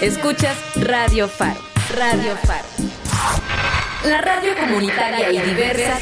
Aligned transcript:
Escuchas 0.00 0.56
Radio 0.76 1.28
Faro. 1.28 1.60
Radio 1.94 2.36
Faro. 2.36 2.64
La 4.04 4.20
radio 4.20 4.54
comunitaria 4.58 5.30
y 5.32 5.40
diversa 5.40 5.98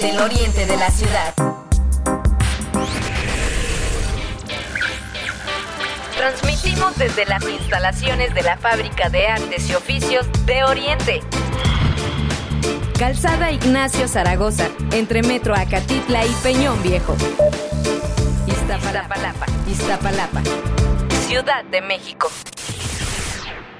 del 0.00 0.18
oriente 0.18 0.66
de 0.66 0.76
la 0.76 0.90
ciudad. 0.90 1.34
Transmitimos 6.16 6.96
desde 6.96 7.26
las 7.26 7.44
instalaciones 7.48 8.34
de 8.34 8.42
la 8.42 8.56
Fábrica 8.56 9.08
de 9.08 9.26
Artes 9.28 9.68
y 9.68 9.74
Oficios 9.74 10.26
de 10.46 10.64
Oriente. 10.64 11.20
Calzada 12.98 13.50
Ignacio 13.52 14.08
Zaragoza, 14.08 14.68
entre 14.92 15.22
Metro 15.22 15.54
Acatitla 15.54 16.24
y 16.24 16.32
Peñón 16.42 16.82
Viejo. 16.82 17.14
Iztapalapa, 18.46 19.46
Iztapalapa, 19.68 20.42
Ciudad 21.26 21.64
de 21.64 21.80
México. 21.80 22.28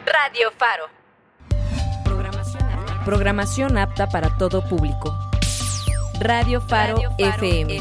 Radio 0.05 0.51
Faro. 0.59 0.87
Programación 3.05 3.79
apta 3.79 4.09
para 4.09 4.37
todo 4.37 4.69
público. 4.69 5.17
Radio 6.19 6.61
Faro, 6.61 6.99
FM. 7.19 7.79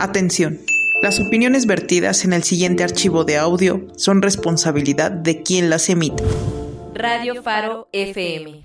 Atención. 0.00 0.58
Las 1.00 1.20
opiniones 1.20 1.66
vertidas 1.66 2.24
en 2.24 2.32
el 2.32 2.42
siguiente 2.42 2.82
archivo 2.82 3.22
de 3.22 3.38
audio 3.38 3.86
son 3.96 4.20
responsabilidad 4.20 5.12
de 5.12 5.44
quien 5.44 5.70
las 5.70 5.88
emite. 5.90 6.24
Radio 6.94 7.40
Faro 7.40 7.88
FM. 7.92 8.64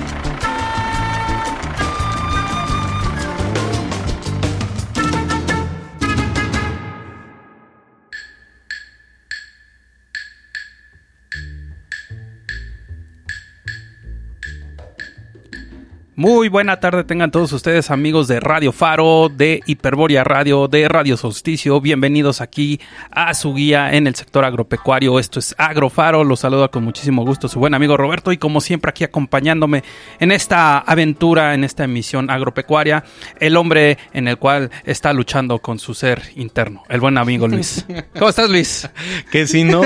Muy 16.21 16.49
buena 16.49 16.79
tarde 16.79 17.03
tengan 17.03 17.31
todos 17.31 17.51
ustedes 17.51 17.89
amigos 17.89 18.27
de 18.27 18.39
Radio 18.39 18.71
Faro, 18.71 19.27
de 19.27 19.59
Hiperboria 19.65 20.23
Radio, 20.23 20.67
de 20.67 20.87
Radio 20.87 21.17
Solsticio. 21.17 21.81
Bienvenidos 21.81 22.41
aquí 22.41 22.79
a 23.09 23.33
su 23.33 23.55
guía 23.55 23.91
en 23.95 24.05
el 24.05 24.13
sector 24.13 24.45
agropecuario. 24.45 25.17
Esto 25.17 25.39
es 25.39 25.55
Agrofaro. 25.57 26.23
Los 26.23 26.41
saluda 26.41 26.67
con 26.67 26.83
muchísimo 26.83 27.25
gusto 27.25 27.47
su 27.47 27.57
buen 27.57 27.73
amigo 27.73 27.97
Roberto 27.97 28.31
y 28.31 28.37
como 28.37 28.61
siempre 28.61 28.89
aquí 28.89 29.03
acompañándome 29.03 29.83
en 30.19 30.31
esta 30.31 30.77
aventura, 30.77 31.55
en 31.55 31.63
esta 31.63 31.85
emisión 31.85 32.29
agropecuaria, 32.29 33.03
el 33.39 33.57
hombre 33.57 33.97
en 34.13 34.27
el 34.27 34.37
cual 34.37 34.69
está 34.85 35.13
luchando 35.13 35.57
con 35.57 35.79
su 35.79 35.95
ser 35.95 36.21
interno, 36.35 36.83
el 36.89 36.99
buen 36.99 37.17
amigo 37.17 37.47
Luis. 37.47 37.83
¿Cómo 38.13 38.29
estás 38.29 38.47
Luis? 38.47 38.87
Que 39.31 39.47
si 39.47 39.63
no, 39.63 39.81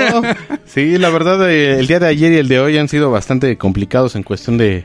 sí, 0.66 0.98
la 0.98 1.08
verdad 1.08 1.50
eh, 1.50 1.78
el 1.80 1.86
día 1.86 1.98
de 1.98 2.08
ayer 2.08 2.34
y 2.34 2.36
el 2.36 2.48
de 2.48 2.60
hoy 2.60 2.76
han 2.76 2.88
sido 2.88 3.10
bastante 3.10 3.56
complicados 3.56 4.16
en 4.16 4.22
cuestión 4.22 4.58
de 4.58 4.84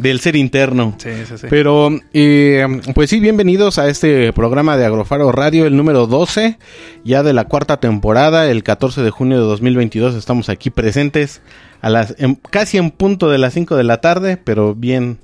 del 0.00 0.20
ser 0.20 0.36
interno. 0.36 0.94
Sí, 0.98 1.10
sí, 1.26 1.38
sí. 1.38 1.46
Pero, 1.50 1.90
eh, 2.12 2.66
pues 2.94 3.10
sí, 3.10 3.20
bienvenidos 3.20 3.78
a 3.78 3.88
este 3.88 4.32
programa 4.32 4.76
de 4.76 4.86
Agrofaro 4.86 5.30
Radio, 5.32 5.66
el 5.66 5.76
número 5.76 6.06
12, 6.06 6.58
ya 7.04 7.22
de 7.22 7.32
la 7.32 7.44
cuarta 7.44 7.78
temporada, 7.78 8.50
el 8.50 8.62
14 8.62 9.02
de 9.02 9.10
junio 9.10 9.38
de 9.38 9.44
2022 9.44 10.14
estamos 10.14 10.48
aquí 10.48 10.70
presentes 10.70 11.42
a 11.80 11.90
las 11.90 12.14
casi 12.50 12.78
en 12.78 12.90
punto 12.90 13.30
de 13.30 13.38
las 13.38 13.54
5 13.54 13.76
de 13.76 13.84
la 13.84 14.00
tarde, 14.00 14.36
pero 14.36 14.74
bien 14.74 15.18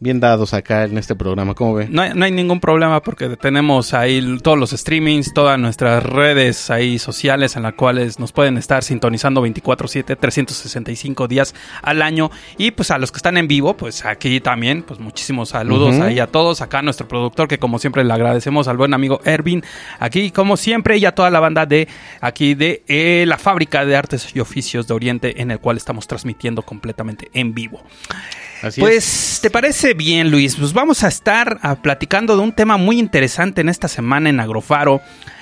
bien 0.00 0.20
dados 0.20 0.54
acá 0.54 0.84
en 0.84 0.96
este 0.96 1.16
programa, 1.16 1.54
¿cómo 1.54 1.74
ve? 1.74 1.88
No 1.90 2.02
hay, 2.02 2.12
no 2.14 2.24
hay, 2.24 2.30
ningún 2.30 2.60
problema 2.60 3.02
porque 3.02 3.36
tenemos 3.36 3.94
ahí 3.94 4.38
todos 4.42 4.56
los 4.56 4.70
streamings, 4.70 5.34
todas 5.34 5.58
nuestras 5.58 6.02
redes 6.02 6.70
ahí 6.70 6.98
sociales 6.98 7.56
en 7.56 7.64
las 7.64 7.74
cuales 7.74 8.20
nos 8.20 8.32
pueden 8.32 8.58
estar 8.58 8.84
sintonizando 8.84 9.44
24/7, 9.44 10.16
365 10.16 11.26
días 11.26 11.54
al 11.82 12.02
año 12.02 12.30
y 12.56 12.70
pues 12.70 12.90
a 12.90 12.98
los 12.98 13.10
que 13.10 13.16
están 13.16 13.36
en 13.36 13.48
vivo, 13.48 13.76
pues 13.76 14.04
aquí 14.04 14.40
también, 14.40 14.82
pues 14.82 15.00
muchísimos 15.00 15.50
saludos 15.50 15.96
uh 15.96 16.00
-huh. 16.00 16.04
ahí 16.04 16.20
a 16.20 16.28
todos, 16.28 16.60
acá 16.60 16.78
a 16.78 16.82
nuestro 16.82 17.08
productor 17.08 17.48
que 17.48 17.58
como 17.58 17.78
siempre 17.78 18.04
le 18.04 18.12
agradecemos 18.12 18.68
al 18.68 18.76
buen 18.76 18.94
amigo 18.94 19.20
Ervin, 19.24 19.64
aquí 19.98 20.30
como 20.30 20.56
siempre 20.56 20.96
y 20.98 21.06
a 21.06 21.12
toda 21.12 21.30
la 21.30 21.40
banda 21.40 21.66
de 21.66 21.88
aquí 22.20 22.54
de 22.54 22.82
eh, 22.86 23.24
la 23.26 23.38
fábrica 23.38 23.84
de 23.84 23.96
artes 23.96 24.30
y 24.34 24.40
oficios 24.40 24.86
de 24.86 24.94
Oriente 24.94 25.42
en 25.42 25.50
el 25.50 25.58
cual 25.58 25.76
estamos 25.76 26.06
transmitiendo 26.06 26.62
completamente 26.62 27.30
en 27.32 27.54
vivo. 27.54 27.82
Pues, 28.60 28.78
es. 28.78 29.38
¿te 29.42 29.50
parece 29.50 29.94
bien, 29.94 30.30
Luis? 30.30 30.56
Pues 30.56 30.72
vamos 30.72 31.04
a 31.04 31.08
estar 31.08 31.58
a, 31.62 31.76
platicando 31.76 32.36
de 32.36 32.42
un 32.42 32.52
tema 32.52 32.76
muy 32.76 32.98
interesante 32.98 33.60
en 33.60 33.68
esta 33.68 33.88
semana 33.88 34.28
en 34.30 34.40
Agrofaro 34.40 35.00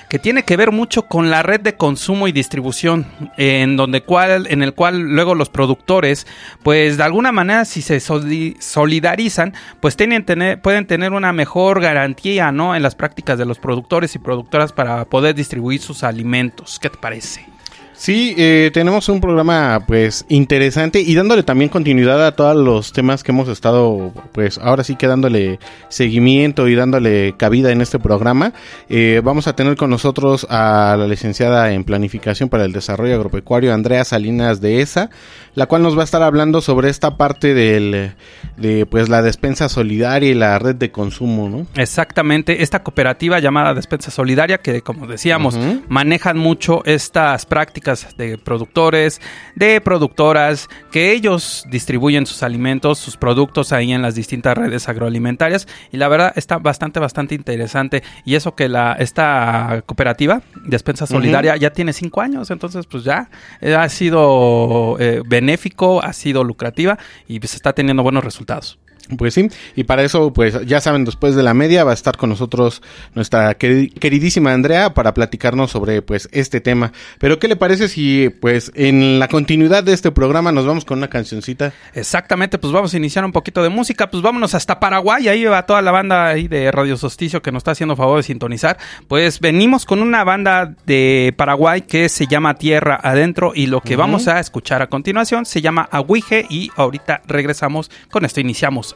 que 0.09 0.19
tiene 0.19 0.45
que 0.45 0.57
ver 0.57 0.71
mucho 0.71 1.03
con 1.03 1.31
la 1.31 1.43
red 1.43 1.61
de 1.61 1.77
consumo 1.77 2.29
y 2.29 2.33
distribución, 2.33 3.07
en 3.37 3.77
donde 3.77 4.03
cual, 4.03 4.47
en 4.49 4.63
el 4.63 4.73
cual 4.73 5.01
luego 5.01 5.35
los 5.35 5.49
productores, 5.49 6.27
pues 6.63 6.97
de 6.97 7.03
alguna 7.03 7.33
manera 7.33 7.65
si 7.65 7.83
se 7.83 7.99
solidarizan, 8.01 9.55
pues 9.81 9.97
tienen 9.97 10.25
tener, 10.25 10.61
pueden 10.61 10.87
tener 10.87 11.13
una 11.13 11.33
mejor 11.33 11.81
garantía, 11.81 12.53
¿no? 12.53 12.77
En 12.77 12.83
las 12.83 12.95
prácticas 12.95 13.39
de 13.39 13.47
los 13.47 13.59
productores 13.59 14.15
y 14.15 14.19
productoras 14.19 14.73
para 14.73 15.05
poder 15.07 15.35
distribuir 15.35 15.81
sus 15.81 16.05
alimentos. 16.05 16.79
¿Qué 16.79 16.89
te 16.89 16.99
parece? 16.99 17.56
Sí, 17.97 18.35
eh, 18.37 18.71
tenemos 18.75 19.09
un 19.09 19.23
programa 19.23 19.83
pues 19.87 20.27
interesante 20.29 21.01
y 21.01 21.15
dándole 21.15 21.43
también 21.43 21.71
continuidad 21.71 22.25
a 22.27 22.33
todos 22.37 22.55
los 22.55 22.93
temas 22.93 23.25
que 23.25 23.33
hemos 23.33 23.49
estado 23.49 24.13
pues 24.33 24.59
ahora 24.59 24.85
sí 24.85 24.97
que 24.97 25.07
dándole 25.07 25.59
seguimiento 25.89 26.69
y 26.69 26.75
dándole 26.75 27.35
cabida 27.39 27.73
en 27.73 27.81
este 27.81 27.99
programa. 27.99 28.53
Eh, 28.91 29.23
vamos 29.25 29.49
a 29.49 29.57
tener 29.57 29.77
con 29.77 29.89
nosotros 29.89 30.47
a 30.51 30.97
la 30.99 31.07
licenciada 31.07 31.73
en 31.73 31.85
Planificación 31.85 32.51
para 32.51 32.67
el 32.67 32.73
Desarrollo 32.73 33.15
Agropecuario 33.15 33.73
Andrea 33.73 34.05
Salinas 34.05 34.61
de 34.61 34.83
ESA, 34.83 35.09
la 35.55 35.65
cual 35.65 35.83
nos 35.83 35.97
va 35.97 36.03
a 36.03 36.05
estar 36.05 36.23
hablando 36.23 36.61
sobre 36.61 36.91
esta 36.91 37.17
parte 37.17 37.55
del, 37.55 38.13
de 38.59 38.85
pues 38.85 39.09
la 39.09 39.23
despensa 39.23 39.71
solidaria 39.71 40.31
y 40.31 40.35
la 40.35 40.59
red 40.59 40.77
de 40.77 40.91
consumo, 40.91 41.49
¿no? 41.49 41.67
Exactamente, 41.75 42.63
esta 42.63 42.83
cooperativa 42.83 43.39
llamada 43.39 43.73
Despensa 43.73 44.11
Solidaria 44.11 44.59
que 44.59 44.83
como 44.83 45.07
decíamos 45.07 45.55
uh 45.57 45.61
-huh. 45.61 45.83
manejan 45.89 46.37
mucho 46.37 46.85
estas 46.85 47.47
prácticas 47.47 47.86
de 48.17 48.39
productores, 48.39 49.21
de 49.55 49.81
productoras, 49.81 50.69
que 50.91 51.13
ellos 51.13 51.65
distribuyen 51.71 52.27
sus 52.27 52.43
alimentos, 52.43 52.99
sus 52.99 53.17
productos 53.17 53.73
ahí 53.73 53.93
en 53.93 54.03
las 54.03 54.15
distintas 54.15 54.57
redes 54.59 54.89
agroalimentarias 54.89 55.69
y 55.93 55.97
la 55.97 56.09
verdad 56.09 56.33
está 56.37 56.59
bastante, 56.59 56.99
bastante 56.99 57.35
interesante 57.35 58.03
y 58.25 58.35
eso 58.35 58.55
que 58.55 58.69
la 58.69 58.95
esta 58.99 59.83
cooperativa, 59.87 60.43
Despensa 60.65 61.07
Solidaria, 61.07 61.53
uh 61.53 61.57
-huh. 61.57 61.61
ya 61.61 61.71
tiene 61.71 61.93
cinco 61.93 62.21
años, 62.21 62.51
entonces 62.51 62.87
pues 62.87 63.05
ya 63.05 63.31
eh, 63.61 63.75
ha 63.75 63.89
sido 63.89 64.97
eh, 64.99 65.23
benéfico, 65.27 66.03
ha 66.03 66.13
sido 66.13 66.43
lucrativa 66.45 66.99
y 67.29 67.39
pues 67.39 67.55
está 67.55 67.73
teniendo 67.73 68.03
buenos 68.03 68.25
resultados. 68.25 68.79
Pues 69.17 69.35
sí, 69.35 69.49
y 69.77 69.85
para 69.85 70.03
eso, 70.03 70.33
pues 70.33 70.67
ya 70.67 70.81
saben, 70.81 71.05
después 71.05 71.37
de 71.37 71.43
la 71.43 71.55
media 71.55 71.85
va 71.85 71.93
a 71.93 71.95
estar 71.95 72.17
con 72.17 72.31
nosotros 72.31 72.83
nuestra 73.15 73.55
queridísima 73.55 74.53
Andrea 74.53 74.95
para 74.95 75.15
platicarnos 75.15 75.71
sobre 75.71 76.03
pues 76.03 76.29
este 76.33 76.61
tema. 76.61 76.93
Pero 77.19 77.39
¿qué 77.39 77.47
le 77.47 77.57
parece 77.57 77.89
si 77.89 78.31
pues 78.41 78.73
en 78.75 79.19
la 79.19 79.29
continuidad 79.29 79.85
de 79.85 79.93
este 79.93 80.11
programa 80.11 80.51
nos 80.51 80.67
vamos 80.67 80.85
con 80.85 80.99
una 80.99 81.09
cancioncita? 81.09 81.73
Exactamente, 81.95 82.59
pues 82.59 82.73
vamos 82.73 82.93
a 82.95 82.97
iniciar 82.97 83.25
un 83.25 83.33
poquito 83.33 83.63
de 83.63 83.69
música, 83.69 84.11
pues 84.11 84.23
vámonos 84.23 84.55
hasta 84.55 84.81
Paraguay, 84.81 85.29
ahí 85.29 85.45
va 85.45 85.65
toda 85.67 85.83
la 85.83 85.93
banda 85.93 86.27
ahí 86.27 86.49
de 86.49 86.71
Radio 86.73 86.97
Sosticio 86.97 87.43
que 87.43 87.53
nos 87.53 87.61
está 87.61 87.73
haciendo 87.73 87.95
favor 87.95 88.17
de 88.17 88.23
sintonizar. 88.25 88.77
Pues 89.07 89.39
venimos 89.39 89.87
con 89.87 90.01
una 90.03 90.25
banda 90.25 90.75
de 90.85 91.33
Paraguay 91.37 91.83
que 91.83 92.09
se 92.09 92.27
llama 92.27 92.55
Tierra 92.55 92.99
Adentro 93.03 93.53
y 93.55 93.67
lo 93.67 93.81
que 93.81 93.95
uh 93.95 93.97
-huh. 93.97 94.01
vamos 94.01 94.29
a 94.29 94.41
escuchar 94.41 94.83
a 94.83 94.89
continuación 94.89 95.47
se 95.47 95.61
llama 95.61 95.89
Aguije 95.91 96.47
y 96.51 96.71
ahorita 96.77 97.23
regresamos 97.27 97.91
con 98.11 98.25
esto, 98.25 98.41
iniciamos 98.41 98.96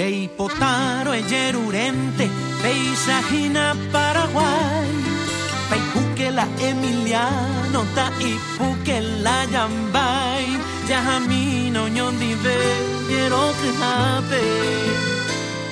Rei 0.00 0.30
potaro 0.34 1.12
e 1.12 1.22
gerurente 1.28 2.26
Peisajina 2.62 3.76
Paraguay. 3.92 4.88
Que 6.16 6.30
la 6.30 6.46
Emiliano 6.58 7.84
ta 7.94 8.10
ipu 8.18 8.76
que 8.82 9.00
la 9.24 9.44
yambai 9.52 10.46
ya 10.88 11.00
a 11.16 11.20
mí 11.20 11.70
no 11.70 11.88
ñondive 11.88 12.56
hape 13.82 14.42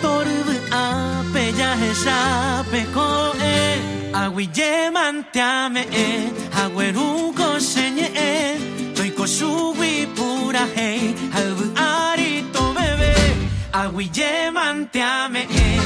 torbe 0.03 0.57
ape 0.71 1.45
ya 1.59 1.71
he 1.81 1.91
sape 1.95 2.81
ko 2.95 3.33
e. 3.41 3.81
Ye 4.57 4.91
mantiame 4.91 5.83
e. 5.91 6.09
Ko 9.17 9.27
subi 9.27 10.07
pura 10.15 10.65
hey. 10.77 11.15
Albu 11.35 11.65
bebé 11.75 12.28
agui 13.73 14.11
ye 14.15 14.51
mantiame 14.51 15.47
e 15.51 15.78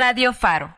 Radio 0.00 0.32
Faro. 0.32 0.76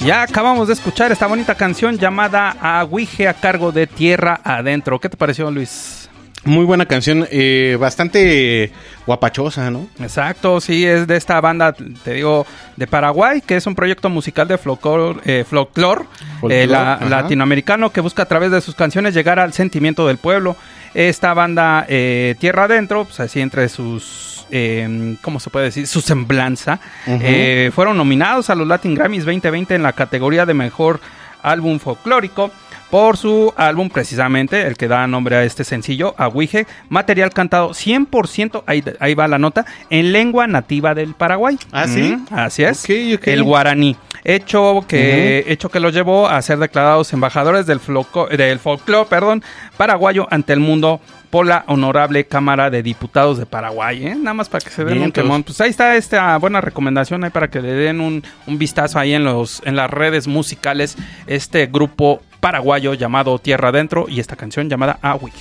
Ya 0.00 0.22
acabamos 0.22 0.68
de 0.68 0.72
escuchar 0.72 1.12
esta 1.12 1.26
bonita 1.26 1.54
canción 1.54 1.98
llamada 1.98 2.56
Aguije 2.62 3.28
a 3.28 3.34
cargo 3.34 3.72
de 3.72 3.86
Tierra 3.86 4.40
Adentro. 4.42 4.98
¿Qué 4.98 5.10
te 5.10 5.18
pareció, 5.18 5.50
Luis? 5.50 5.93
Muy 6.44 6.64
buena 6.66 6.84
canción, 6.86 7.26
eh, 7.30 7.76
bastante 7.80 8.70
guapachosa, 9.06 9.70
¿no? 9.70 9.86
Exacto, 10.00 10.60
sí, 10.60 10.84
es 10.84 11.06
de 11.06 11.16
esta 11.16 11.40
banda, 11.40 11.72
te 11.72 12.12
digo, 12.14 12.46
de 12.76 12.86
Paraguay, 12.86 13.40
que 13.40 13.56
es 13.56 13.66
un 13.66 13.74
proyecto 13.74 14.10
musical 14.10 14.46
de 14.48 14.58
folclore, 14.58 15.20
eh, 15.24 15.44
eh, 16.50 16.66
la- 16.66 16.98
latinoamericano 17.08 17.90
que 17.90 18.00
busca 18.00 18.22
a 18.22 18.26
través 18.26 18.50
de 18.50 18.60
sus 18.60 18.74
canciones 18.74 19.14
llegar 19.14 19.38
al 19.38 19.52
sentimiento 19.52 20.06
del 20.06 20.18
pueblo. 20.18 20.56
Esta 20.92 21.32
banda 21.34 21.86
eh, 21.88 22.34
Tierra 22.38 22.64
Adentro, 22.64 23.04
pues 23.04 23.20
así 23.20 23.40
entre 23.40 23.68
sus, 23.68 24.46
eh, 24.50 25.16
¿cómo 25.22 25.40
se 25.40 25.50
puede 25.50 25.66
decir? 25.66 25.86
Su 25.86 26.00
semblanza, 26.02 26.78
eh, 27.06 27.70
fueron 27.74 27.96
nominados 27.96 28.50
a 28.50 28.54
los 28.54 28.66
Latin 28.68 28.94
Grammys 28.94 29.24
2020 29.24 29.74
en 29.74 29.82
la 29.82 29.92
categoría 29.94 30.44
de 30.46 30.54
mejor 30.54 31.00
álbum 31.42 31.78
folclórico 31.78 32.50
por 32.94 33.16
su 33.16 33.52
álbum 33.56 33.90
precisamente, 33.90 34.68
el 34.68 34.76
que 34.76 34.86
da 34.86 35.08
nombre 35.08 35.34
a 35.34 35.42
este 35.42 35.64
sencillo, 35.64 36.14
Aguije, 36.16 36.68
material 36.90 37.30
cantado 37.30 37.70
100%, 37.70 38.62
ahí, 38.68 38.84
ahí 39.00 39.14
va 39.14 39.26
la 39.26 39.36
nota, 39.40 39.66
en 39.90 40.12
lengua 40.12 40.46
nativa 40.46 40.94
del 40.94 41.14
Paraguay. 41.14 41.58
¿Ah, 41.72 41.88
sí? 41.88 42.16
Mm, 42.16 42.26
así 42.30 42.62
es, 42.62 42.78
el 43.32 43.42
guaraní, 43.42 43.96
hecho 44.22 44.84
que, 44.86 45.44
hecho 45.48 45.70
que 45.70 45.80
los 45.80 45.92
llevó 45.92 46.28
a 46.28 46.40
ser 46.42 46.58
declarados 46.58 47.12
embajadores 47.12 47.66
del, 47.66 47.80
floco- 47.80 48.28
del 48.28 48.60
folclore 48.60 49.08
perdón, 49.10 49.42
paraguayo 49.76 50.28
ante 50.30 50.52
el 50.52 50.60
mundo 50.60 51.00
por 51.30 51.46
la 51.46 51.64
honorable 51.66 52.26
Cámara 52.26 52.70
de 52.70 52.84
Diputados 52.84 53.38
de 53.38 53.46
Paraguay, 53.46 54.06
¿eh? 54.06 54.14
Nada 54.14 54.34
más 54.34 54.48
para 54.48 54.64
que 54.64 54.70
se 54.70 54.84
den 54.84 54.98
un 55.02 55.10
quemón. 55.10 55.42
Pues 55.42 55.60
ahí 55.60 55.68
está 55.70 55.96
esta 55.96 56.36
buena 56.38 56.60
recomendación 56.60 57.24
ahí 57.24 57.30
para 57.30 57.48
que 57.50 57.60
le 57.60 57.72
den 57.72 58.00
un, 58.00 58.22
un 58.46 58.56
vistazo 58.56 59.00
ahí 59.00 59.14
en 59.14 59.24
los 59.24 59.60
en 59.64 59.74
las 59.74 59.90
redes 59.90 60.28
musicales 60.28 60.96
este 61.26 61.66
grupo 61.66 62.22
paraguayo 62.44 62.92
llamado 62.92 63.38
Tierra 63.38 63.70
Adentro 63.70 64.04
y 64.06 64.20
esta 64.20 64.36
canción 64.36 64.68
llamada 64.68 64.98
Awi. 65.00 65.32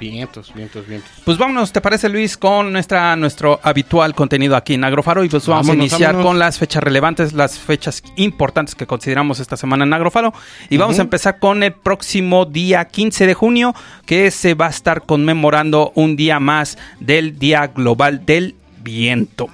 Vientos, 0.00 0.52
vientos, 0.52 0.84
vientos. 0.84 1.08
Pues 1.24 1.38
vámonos, 1.38 1.70
¿te 1.70 1.80
parece 1.80 2.08
Luis? 2.08 2.36
Con 2.36 2.72
nuestra, 2.72 3.14
nuestro 3.14 3.60
habitual 3.62 4.16
contenido 4.16 4.56
aquí 4.56 4.74
en 4.74 4.82
Agrofaro 4.82 5.22
y 5.22 5.28
pues 5.28 5.46
vamos 5.46 5.68
a 5.68 5.74
iniciar 5.74 6.14
vámonos. 6.14 6.26
con 6.26 6.38
las 6.40 6.58
fechas 6.58 6.82
relevantes, 6.82 7.34
las 7.34 7.56
fechas 7.56 8.02
importantes 8.16 8.74
que 8.74 8.84
consideramos 8.84 9.38
esta 9.38 9.56
semana 9.56 9.84
en 9.84 9.92
Agrofaro 9.92 10.34
y 10.70 10.76
vamos 10.76 10.98
a 10.98 11.02
empezar 11.02 11.38
con 11.38 11.62
el 11.62 11.72
próximo 11.72 12.46
día 12.46 12.84
15 12.86 13.28
de 13.28 13.34
junio 13.34 13.72
que 14.04 14.32
se 14.32 14.54
va 14.54 14.66
a 14.66 14.70
estar 14.70 15.02
conmemorando 15.02 15.92
un 15.94 16.16
día 16.16 16.40
más 16.40 16.78
del 16.98 17.38
Día 17.38 17.68
Global 17.68 18.26
del 18.26 18.56
Viento. 18.82 19.50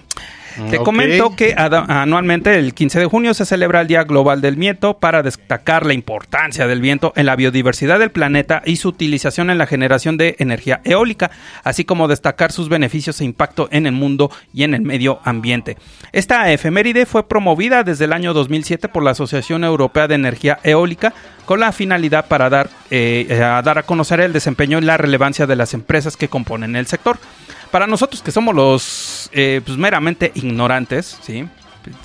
Te 0.71 0.79
Ok. 0.79 0.85
comento 0.85 1.37
que 1.37 1.55
anualmente 1.57 2.59
el 2.59 2.75
15 2.75 3.01
de 3.01 3.07
junio 3.07 3.35
se 3.35 3.47
celebra 3.47 3.81
el 3.81 3.87
Día 3.87 4.05
Global 4.05 4.41
del 4.41 4.57
Viento 4.57 4.99
para 4.99 5.23
destacar 5.23 5.87
la 5.87 5.93
importancia 5.95 6.67
del 6.67 6.81
viento 6.81 7.13
en 7.17 7.27
la 7.27 7.37
biodiversidad 7.37 7.99
del 7.99 8.11
planeta 8.11 8.63
y 8.65 8.77
su 8.77 8.89
utilización 8.89 9.51
en 9.51 9.59
la 9.59 9.67
generación 9.67 10.17
de 10.17 10.37
energía 10.39 10.81
eólica, 10.85 11.31
así 11.65 11.85
como 11.85 12.09
destacar 12.09 12.53
sus 12.53 12.69
beneficios 12.69 13.21
e 13.21 13.25
impacto 13.25 13.69
en 13.71 13.87
el 13.87 13.93
mundo 13.93 14.31
y 14.53 14.65
en 14.65 14.75
el 14.75 14.83
medio 14.83 15.21
ambiente. 15.25 15.77
Esta 16.13 16.51
efeméride 16.53 17.07
fue 17.07 17.27
promovida 17.29 17.85
desde 17.85 18.07
el 18.07 18.13
año 18.13 18.33
2007 18.35 18.89
por 18.89 19.03
la 19.03 19.13
Asociación 19.13 19.65
Europea 19.65 20.09
de 20.09 20.17
Energía 20.17 20.59
Eólica 20.65 21.15
con 21.47 21.61
la 21.61 21.73
finalidad 21.73 22.27
para 22.29 22.49
dar, 22.49 22.71
eh, 22.91 23.41
a 23.43 23.61
dar 23.63 23.79
a 23.79 23.83
conocer 23.83 24.21
el 24.21 24.33
desempeño 24.33 24.79
y 24.79 24.83
la 24.83 24.97
relevancia 24.97 25.47
de 25.47 25.57
las 25.57 25.75
empresas 25.75 26.17
que 26.17 26.29
componen 26.29 26.77
el 26.77 26.87
sector. 26.87 27.19
Para 27.71 27.87
nosotros 27.87 28.23
que 28.23 28.33
somos 28.33 28.55
los 28.55 29.31
eh, 29.33 29.61
pues, 29.65 29.79
meramente 29.79 30.33
ignorantes, 30.35 31.19
¿sí? 31.23 31.49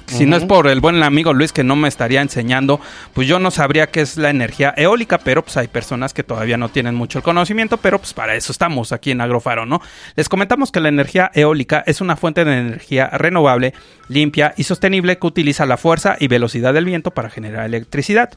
Si 0.08 0.25
no 0.25 0.38
es 0.38 0.46
por 0.46 0.67
el 0.67 0.79
buen 0.79 1.01
amigo 1.03 1.34
Luis 1.34 1.51
que 1.51 1.63
no 1.63 1.75
me 1.75 1.88
estaría 1.88 2.22
enseñando, 2.22 2.79
pues 3.13 3.27
yo 3.27 3.39
no 3.39 3.51
sabría 3.51 3.88
qué 3.88 4.01
es 4.01 4.17
la 4.17 4.29
energía 4.29 4.74
eólica, 4.77 5.17
pero 5.17 5.44
pues 5.44 5.58
hay 5.58 5.67
personas 5.67 6.13
que 6.13 6.24
todavía 6.24 6.58
no 6.58 6.70
tienen 6.70 6.96
mucho 6.96 7.20
el 7.20 7.24
conocimiento, 7.24 7.77
pero 7.77 8.00
pues 8.00 8.13
para 8.13 8.36
eso 8.36 8.51
estamos 8.51 8.91
aquí 8.91 9.12
en 9.12 9.22
Agrofaro, 9.22 9.65
¿no? 9.65 9.82
Les 10.15 10.29
comentamos 10.29 10.72
que 10.72 10.79
la 10.79 10.89
energía 10.89 11.32
eólica 11.34 11.84
es 11.86 12.01
una 12.01 12.15
fuente 12.15 12.46
de 12.46 12.58
energía 12.58 13.08
renovable, 13.08 13.74
limpia 14.08 14.53
y 14.58 14.63
sostenible 14.63 15.17
que 15.17 15.27
utiliza 15.27 15.65
la 15.65 15.77
fuerza 15.77 16.15
y 16.20 16.27
velocidad 16.27 16.74
del 16.74 16.86
viento 16.86 17.12
para 17.12 17.29
generar 17.29 17.65
electricidad. 17.65 18.29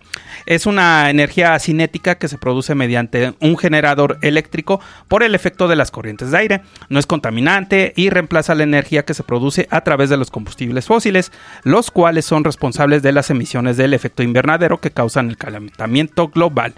Es 0.46 0.66
una 0.66 1.10
energía 1.10 1.58
cinética 1.58 2.16
que 2.16 2.28
se 2.28 2.38
produce 2.38 2.74
mediante 2.74 3.34
un 3.40 3.56
generador 3.56 4.18
eléctrico 4.22 4.80
por 5.08 5.22
el 5.22 5.34
efecto 5.34 5.68
de 5.68 5.76
las 5.76 5.90
corrientes 5.90 6.30
de 6.30 6.38
aire. 6.38 6.62
No 6.88 6.98
es 6.98 7.06
contaminante 7.06 7.92
y 7.96 8.10
reemplaza 8.10 8.54
la 8.54 8.62
energía 8.64 9.04
que 9.04 9.14
se 9.14 9.22
produce 9.22 9.68
a 9.70 9.82
través 9.82 10.10
de 10.10 10.16
los 10.16 10.30
combustibles 10.30 10.86
fósiles, 10.86 11.27
los 11.64 11.90
cuales 11.90 12.24
son 12.24 12.44
responsables 12.44 13.02
de 13.02 13.12
las 13.12 13.30
emisiones 13.30 13.76
del 13.76 13.94
efecto 13.94 14.22
invernadero 14.22 14.80
que 14.80 14.90
causan 14.90 15.28
el 15.28 15.36
calentamiento 15.36 16.28
global. 16.28 16.74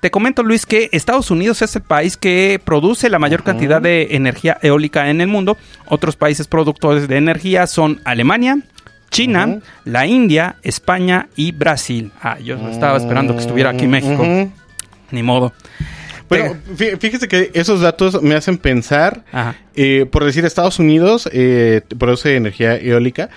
Te 0.00 0.10
comento, 0.10 0.42
Luis, 0.42 0.66
que 0.66 0.88
Estados 0.92 1.30
Unidos 1.30 1.62
es 1.62 1.76
el 1.76 1.82
país 1.82 2.16
que 2.16 2.60
produce 2.64 3.08
la 3.08 3.18
mayor 3.18 3.42
cantidad 3.44 3.80
de 3.80 4.08
energía 4.16 4.58
eólica 4.62 5.08
en 5.10 5.20
el 5.20 5.28
mundo. 5.28 5.56
Otros 5.86 6.16
países 6.16 6.46
productores 6.48 7.06
de 7.08 7.16
energía 7.16 7.66
son 7.66 8.00
Alemania, 8.04 8.58
China, 9.10 9.60
la 9.84 10.06
India, 10.06 10.56
España 10.62 11.28
y 11.36 11.52
Brasil. 11.52 12.10
Ah, 12.22 12.38
yo 12.38 12.56
estaba 12.70 12.96
esperando 12.96 13.34
que 13.34 13.40
estuviera 13.42 13.70
aquí 13.70 13.86
México. 13.86 14.24
Ni 15.10 15.22
modo. 15.22 15.52
Bueno, 16.28 16.56
fí- 16.78 16.98
fíjese 16.98 17.28
que 17.28 17.50
esos 17.52 17.82
datos 17.82 18.22
me 18.22 18.34
hacen 18.34 18.56
pensar, 18.56 19.22
eh, 19.74 20.06
por 20.10 20.24
decir 20.24 20.46
Estados 20.46 20.78
Unidos 20.78 21.28
eh, 21.30 21.82
produce 21.98 22.36
energía 22.36 22.74
eólica, 22.76 23.28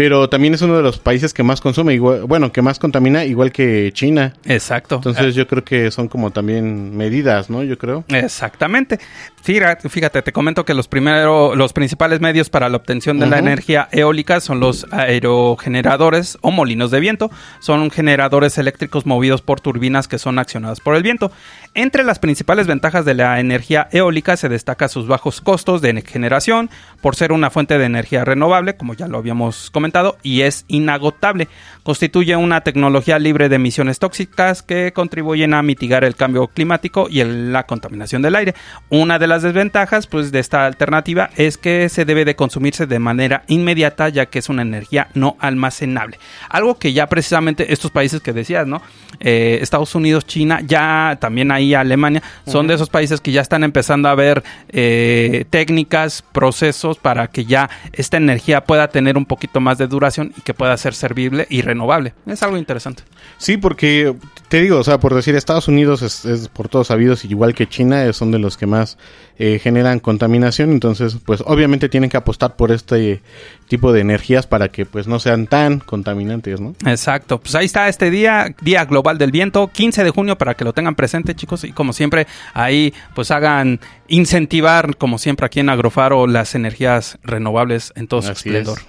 pero 0.00 0.30
también 0.30 0.54
es 0.54 0.62
uno 0.62 0.78
de 0.78 0.82
los 0.82 0.98
países 0.98 1.34
que 1.34 1.42
más 1.42 1.60
consume, 1.60 1.92
igual, 1.92 2.24
bueno, 2.24 2.52
que 2.52 2.62
más 2.62 2.78
contamina, 2.78 3.26
igual 3.26 3.52
que 3.52 3.90
China. 3.92 4.32
Exacto. 4.46 4.94
Entonces 4.94 5.34
yo 5.34 5.46
creo 5.46 5.62
que 5.62 5.90
son 5.90 6.08
como 6.08 6.30
también 6.30 6.96
medidas, 6.96 7.50
¿no? 7.50 7.62
Yo 7.62 7.76
creo. 7.76 8.06
Exactamente. 8.08 8.98
Fíjate, 9.42 9.90
fíjate, 9.90 10.22
te 10.22 10.32
comento 10.32 10.64
que 10.64 10.72
los 10.72 10.88
primero, 10.88 11.54
los 11.54 11.74
principales 11.74 12.22
medios 12.22 12.48
para 12.48 12.70
la 12.70 12.78
obtención 12.78 13.18
de 13.18 13.26
la 13.26 13.38
energía 13.38 13.88
eólica 13.92 14.40
son 14.40 14.58
los 14.58 14.86
aerogeneradores 14.90 16.38
o 16.40 16.50
molinos 16.50 16.90
de 16.90 17.00
viento. 17.00 17.30
Son 17.58 17.90
generadores 17.90 18.56
eléctricos 18.56 19.04
movidos 19.04 19.42
por 19.42 19.60
turbinas 19.60 20.08
que 20.08 20.18
son 20.18 20.38
accionadas 20.38 20.80
por 20.80 20.94
el 20.94 21.02
viento. 21.02 21.30
Entre 21.72 22.02
las 22.02 22.18
principales 22.18 22.66
ventajas 22.66 23.04
de 23.04 23.14
la 23.14 23.38
energía 23.38 23.88
eólica 23.92 24.36
se 24.36 24.48
destaca 24.48 24.88
sus 24.88 25.06
bajos 25.06 25.40
costos 25.40 25.80
de 25.80 26.02
generación, 26.02 26.68
por 27.00 27.14
ser 27.14 27.30
una 27.30 27.48
fuente 27.48 27.78
de 27.78 27.84
energía 27.84 28.24
renovable, 28.24 28.74
como 28.74 28.94
ya 28.94 29.06
lo 29.06 29.18
habíamos 29.18 29.70
comentado, 29.70 30.18
y 30.24 30.40
es 30.40 30.64
inagotable. 30.66 31.46
Constituye 31.84 32.34
una 32.34 32.62
tecnología 32.62 33.20
libre 33.20 33.48
de 33.48 33.54
emisiones 33.54 34.00
tóxicas 34.00 34.64
que 34.64 34.92
contribuyen 34.92 35.54
a 35.54 35.62
mitigar 35.62 36.02
el 36.02 36.16
cambio 36.16 36.48
climático 36.48 37.06
y 37.08 37.22
la 37.22 37.66
contaminación 37.66 38.20
del 38.20 38.34
aire. 38.34 38.56
Una 38.88 39.20
de 39.20 39.28
las 39.28 39.42
desventajas 39.42 40.08
pues, 40.08 40.32
de 40.32 40.40
esta 40.40 40.66
alternativa 40.66 41.30
es 41.36 41.56
que 41.56 41.88
se 41.88 42.04
debe 42.04 42.24
de 42.24 42.34
consumirse 42.34 42.88
de 42.88 42.98
manera 42.98 43.44
inmediata, 43.46 44.08
ya 44.08 44.26
que 44.26 44.40
es 44.40 44.48
una 44.48 44.62
energía 44.62 45.06
no 45.14 45.36
almacenable. 45.38 46.18
Algo 46.48 46.80
que 46.80 46.92
ya 46.92 47.06
precisamente 47.06 47.72
estos 47.72 47.92
países 47.92 48.20
que 48.20 48.32
decías, 48.32 48.66
¿no? 48.66 48.82
Eh, 49.20 49.58
Estados 49.60 49.94
Unidos, 49.94 50.26
China, 50.26 50.60
ya 50.66 51.18
también 51.20 51.52
ahí 51.52 51.74
Alemania, 51.74 52.22
son 52.46 52.66
de 52.66 52.74
esos 52.74 52.88
países 52.88 53.20
que 53.20 53.32
ya 53.32 53.42
están 53.42 53.64
empezando 53.64 54.08
a 54.08 54.14
ver 54.14 54.42
eh, 54.70 55.44
técnicas, 55.50 56.22
procesos 56.32 56.98
para 56.98 57.28
que 57.28 57.44
ya 57.44 57.68
esta 57.92 58.16
energía 58.16 58.64
pueda 58.64 58.88
tener 58.88 59.16
un 59.16 59.26
poquito 59.26 59.60
más 59.60 59.78
de 59.78 59.86
duración 59.86 60.32
y 60.36 60.40
que 60.40 60.54
pueda 60.54 60.76
ser 60.76 60.94
servible 60.94 61.46
y 61.50 61.62
renovable. 61.62 62.14
Es 62.26 62.42
algo 62.42 62.56
interesante. 62.56 63.02
Sí, 63.38 63.56
porque 63.56 64.14
te 64.50 64.60
digo, 64.60 64.78
o 64.78 64.84
sea, 64.84 64.98
por 64.98 65.14
decir 65.14 65.36
Estados 65.36 65.68
Unidos 65.68 66.02
es, 66.02 66.24
es 66.24 66.48
por 66.48 66.68
todos 66.68 66.88
sabidos, 66.88 67.24
igual 67.24 67.54
que 67.54 67.68
China, 67.68 68.12
son 68.12 68.32
de 68.32 68.40
los 68.40 68.56
que 68.56 68.66
más 68.66 68.98
eh, 69.38 69.60
generan 69.62 70.00
contaminación, 70.00 70.72
entonces 70.72 71.18
pues 71.24 71.40
obviamente 71.46 71.88
tienen 71.88 72.10
que 72.10 72.16
apostar 72.16 72.56
por 72.56 72.72
este 72.72 73.22
tipo 73.68 73.92
de 73.92 74.00
energías 74.00 74.48
para 74.48 74.68
que 74.68 74.86
pues 74.86 75.06
no 75.06 75.20
sean 75.20 75.46
tan 75.46 75.78
contaminantes, 75.78 76.60
¿no? 76.60 76.74
Exacto, 76.84 77.38
pues 77.38 77.54
ahí 77.54 77.64
está 77.64 77.88
este 77.88 78.10
día, 78.10 78.52
Día 78.60 78.84
Global 78.86 79.18
del 79.18 79.30
Viento, 79.30 79.68
15 79.68 80.02
de 80.02 80.10
junio 80.10 80.36
para 80.36 80.54
que 80.54 80.64
lo 80.64 80.72
tengan 80.72 80.96
presente 80.96 81.36
chicos 81.36 81.62
y 81.62 81.70
como 81.70 81.92
siempre 81.92 82.26
ahí 82.52 82.92
pues 83.14 83.30
hagan 83.30 83.78
incentivar 84.08 84.96
como 84.96 85.18
siempre 85.18 85.46
aquí 85.46 85.60
en 85.60 85.68
Agrofaro 85.68 86.26
las 86.26 86.56
energías 86.56 87.20
renovables 87.22 87.92
en 87.94 88.08
todo 88.08 88.20
su 88.20 88.32
Así 88.32 88.48
esplendor. 88.48 88.80
es. 88.80 88.86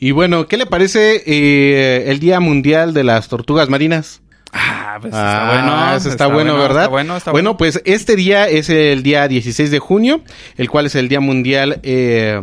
Y 0.00 0.10
bueno, 0.10 0.48
¿qué 0.48 0.58
le 0.58 0.66
parece 0.66 1.22
eh, 1.24 2.10
el 2.10 2.20
Día 2.20 2.40
Mundial 2.40 2.92
de 2.92 3.04
las 3.04 3.28
Tortugas 3.28 3.70
Marinas? 3.70 4.20
Ah, 4.52 4.96
pues 5.00 5.12
Ah, 5.14 5.18
está 5.32 5.46
bueno. 5.52 5.96
eso 5.96 6.08
está, 6.08 6.26
bueno, 6.26 6.54
¿verdad? 6.56 6.84
Está 6.84 6.88
bueno, 6.88 7.16
está 7.16 7.30
bueno, 7.32 7.50
bueno. 7.50 7.58
pues 7.58 7.82
este 7.84 8.16
día 8.16 8.48
es 8.48 8.70
el 8.70 9.02
día 9.02 9.28
16 9.28 9.70
de 9.70 9.78
junio, 9.78 10.22
el 10.56 10.70
cual 10.70 10.86
es 10.86 10.94
el 10.94 11.08
Día 11.08 11.20
Mundial 11.20 11.80
eh, 11.82 12.40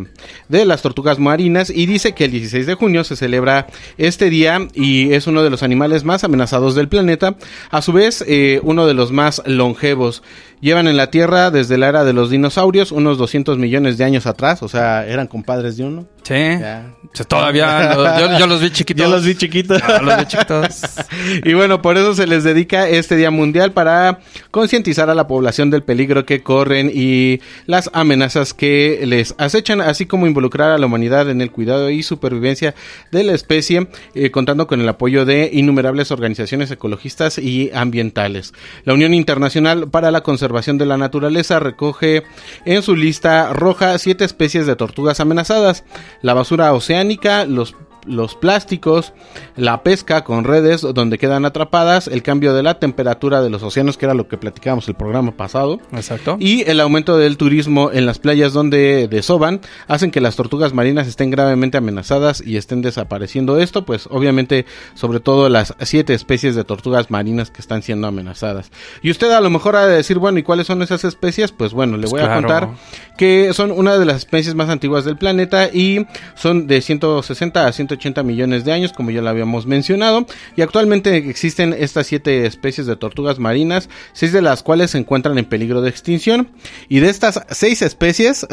de 0.48 0.66
las 0.66 0.84
Tortugas 0.84 1.18
Marinas 1.18 1.72
y 1.72 1.88
dice 1.88 2.14
que 2.14 2.26
el 2.26 2.32
16 2.32 2.68
de 2.68 2.74
junio 2.76 3.04
se 3.04 3.16
celebra 3.16 3.66
este 3.98 4.30
día 4.30 4.68
y 4.74 5.14
es 5.14 5.26
uno 5.26 5.42
de 5.44 5.50
los 5.50 5.64
animales 5.64 6.04
más 6.04 6.24
amenazados 6.24 6.76
del 6.76 6.88
planeta, 6.90 7.36
a 7.72 7.82
su 7.82 7.92
vez 7.92 8.24
eh, 8.28 8.60
uno 8.64 8.86
de 8.86 8.94
los 8.94 9.12
más 9.12 9.42
longevos. 9.46 10.22
Llevan 10.62 10.88
en 10.88 10.98
la 10.98 11.12
Tierra 11.12 11.52
desde 11.52 11.78
la 11.78 11.90
era 11.90 12.04
de 12.06 12.14
los 12.14 12.30
dinosaurios 12.30 12.92
unos 12.92 13.18
200 13.18 13.58
millones 13.58 13.98
de 13.98 14.04
años 14.06 14.26
atrás, 14.26 14.64
o 14.64 14.70
sea, 14.70 15.06
eran 15.06 15.28
compadres 15.28 15.78
de 15.78 15.84
uno. 15.84 16.08
Sí. 16.24 16.34
Ya. 16.34 16.92
Todavía 17.28 17.94
yo, 18.20 18.40
yo 18.40 18.48
los 18.48 18.62
vi 18.62 18.70
chiquitos. 18.72 19.06
Yo 19.06 19.12
los 19.12 19.26
vi 19.26 19.36
chiquitos. 19.36 19.82
Ah, 19.84 20.00
los 20.02 20.18
vi 20.18 20.26
chiquitos. 20.26 20.82
y 21.44 21.54
bueno, 21.54 21.82
por 21.82 21.95
eso 21.98 22.14
se 22.14 22.28
les 22.28 22.44
dedica 22.44 22.88
este 22.90 23.16
Día 23.16 23.32
Mundial 23.32 23.72
para 23.72 24.20
concientizar 24.52 25.10
a 25.10 25.16
la 25.16 25.28
población 25.28 25.70
del 25.70 25.84
peligro 25.84 26.26
que 26.26 26.44
corren 26.44 26.92
y 26.94 27.42
las 27.66 27.90
amenazas 27.94 28.54
que 28.54 29.02
les 29.06 29.36
acechan, 29.38 29.82
así 29.82 30.06
como 30.06 30.28
involucrar 30.28 30.72
a 30.72 30.78
la 30.78 30.86
humanidad 30.86 31.30
en 31.30 31.42
el 31.42 31.52
cuidado 31.52 31.90
y 31.90 32.04
supervivencia 32.04 32.76
de 33.12 33.24
la 33.24 33.34
especie, 33.34 33.88
eh, 34.14 34.32
contando 34.32 34.68
con 34.68 34.82
el 34.82 34.90
apoyo 34.90 35.26
de 35.26 35.50
innumerables 35.54 36.12
organizaciones 36.12 36.72
ecologistas 36.72 37.38
y 37.38 37.72
ambientales. 37.74 38.54
La 38.84 38.94
Unión 38.94 39.14
Internacional 39.14 39.90
para 39.90 40.12
la 40.12 40.22
Conservación 40.22 40.78
de 40.78 40.86
la 40.86 40.98
Naturaleza 40.98 41.60
recoge 41.60 42.24
en 42.66 42.82
su 42.82 42.96
lista 42.96 43.54
roja 43.54 43.98
siete 43.98 44.26
especies 44.26 44.66
de 44.66 44.76
tortugas 44.76 45.20
amenazadas, 45.20 45.84
la 46.22 46.34
basura 46.34 46.74
oceánica, 46.74 47.46
los 47.46 47.76
los 48.06 48.36
plásticos, 48.36 49.14
la 49.56 49.84
pesca 49.84 50.24
con 50.24 50.44
redes 50.44 50.82
donde 50.82 51.18
quedan 51.18 51.46
atrapadas, 51.46 52.08
el 52.08 52.24
cambio 52.24 52.54
de 52.54 52.64
la 52.64 52.80
temperatura 52.80 53.42
de 53.42 53.50
los 53.50 53.64
océanos, 53.64 53.98
que 53.98 54.06
era 54.06 54.14
lo 54.14 54.28
que 54.28 54.38
platicábamos 54.38 54.88
el 54.88 54.96
programa 54.96 55.32
pasado, 55.32 55.80
Exacto. 55.94 56.38
y 56.40 56.62
el 56.70 56.80
aumento 56.80 57.18
del 57.18 57.38
turismo 57.38 57.90
en 57.92 58.06
las 58.06 58.20
playas 58.20 58.54
donde 58.54 59.08
desoban, 59.10 59.62
hacen 59.88 60.12
que 60.12 60.22
las 60.22 60.36
tortugas 60.36 60.74
marinas 60.74 61.08
estén 61.08 61.32
gravemente 61.32 61.78
amenazadas 61.78 62.42
y 62.46 62.58
estén 62.58 62.82
desapareciendo. 62.82 63.58
Esto, 63.60 63.86
pues 63.86 64.08
obviamente, 64.12 64.66
sobre 64.94 65.20
todo 65.20 65.50
las 65.50 65.74
siete 65.82 66.14
especies 66.14 66.56
de 66.56 66.64
tortugas 66.64 67.10
marinas 67.10 67.50
que 67.52 67.62
están 67.62 67.82
siendo 67.82 68.08
amenazadas. 68.08 68.72
Y 69.02 69.12
usted 69.12 69.32
a 69.32 69.42
lo 69.42 69.50
mejor 69.50 69.76
ha 69.76 69.88
de 69.88 69.96
decir, 69.96 70.20
bueno, 70.20 70.38
¿y 70.40 70.44
cuáles 70.44 70.68
son 70.68 70.82
esas 70.82 71.04
especies? 71.04 71.52
Pues 71.52 71.74
bueno, 71.74 71.98
le 71.98 72.02
Pues 72.08 72.12
voy 72.12 72.22
a 72.22 72.26
claro. 72.26 72.42
contar 72.42 72.70
que 73.18 73.54
son 73.54 73.72
una 73.72 73.98
de 73.98 74.06
las 74.06 74.18
especies 74.18 74.56
más 74.56 74.70
antiguas 74.70 75.06
del 75.06 75.18
planeta 75.18 75.70
y 75.72 76.06
son 76.36 76.68
de 76.68 76.82
160 76.82 77.66
a 77.66 77.72
180 77.72 77.95
millones 78.24 78.66
de 78.66 78.72
años, 78.74 78.94
como 78.94 79.12
ya 79.12 79.22
lo 79.22 79.30
habíamos 79.30 79.66
mencionado. 79.66 80.26
Y 80.56 80.62
actualmente 80.62 81.18
existen 81.18 81.76
estas 81.78 82.08
siete 82.08 82.46
especies 82.46 82.88
de 82.88 82.96
tortugas 82.96 83.40
marinas, 83.40 83.90
seis 84.14 84.32
de 84.34 84.42
las 84.42 84.64
cuales 84.64 84.92
se 84.92 84.98
encuentran 84.98 85.38
en 85.38 85.46
peligro 85.46 85.82
de 85.82 85.90
extinción. 85.90 86.50
Y 86.90 87.00
de 87.00 87.10
estas 87.10 87.42
seis 87.50 87.82
especies, 87.82 88.48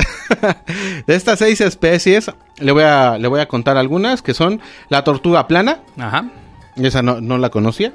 de 1.07 1.15
estas 1.15 1.39
seis 1.39 1.61
especies, 1.61 2.31
le 2.59 2.73
voy 2.73 2.83
a, 2.85 3.19
le 3.19 3.29
voy 3.29 3.41
a 3.41 3.47
contar 3.49 3.77
algunas, 3.77 4.23
que 4.23 4.35
son 4.35 4.61
la 4.89 5.05
tortuga 5.05 5.47
plana, 5.49 5.81
Ajá. 5.99 6.31
esa 6.77 7.03
no, 7.03 7.21
no 7.21 7.39
la 7.39 7.51
conocía. 7.51 7.93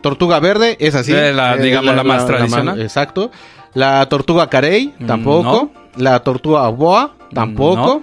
Tortuga 0.00 0.40
verde, 0.40 0.76
es 0.80 0.94
así. 0.94 1.12
De 1.12 1.32
la, 1.32 1.56
digamos, 1.56 1.94
la 1.94 2.02
más 2.02 2.26
tradicional. 2.26 2.80
exacto. 2.80 3.30
La 3.74 4.04
tortuga 4.08 4.48
carey, 4.50 4.92
Mm, 4.98 5.06
tampoco. 5.06 5.70
La 5.96 6.20
tortuga 6.20 6.66
boa, 6.68 7.14
tampoco. 7.32 8.02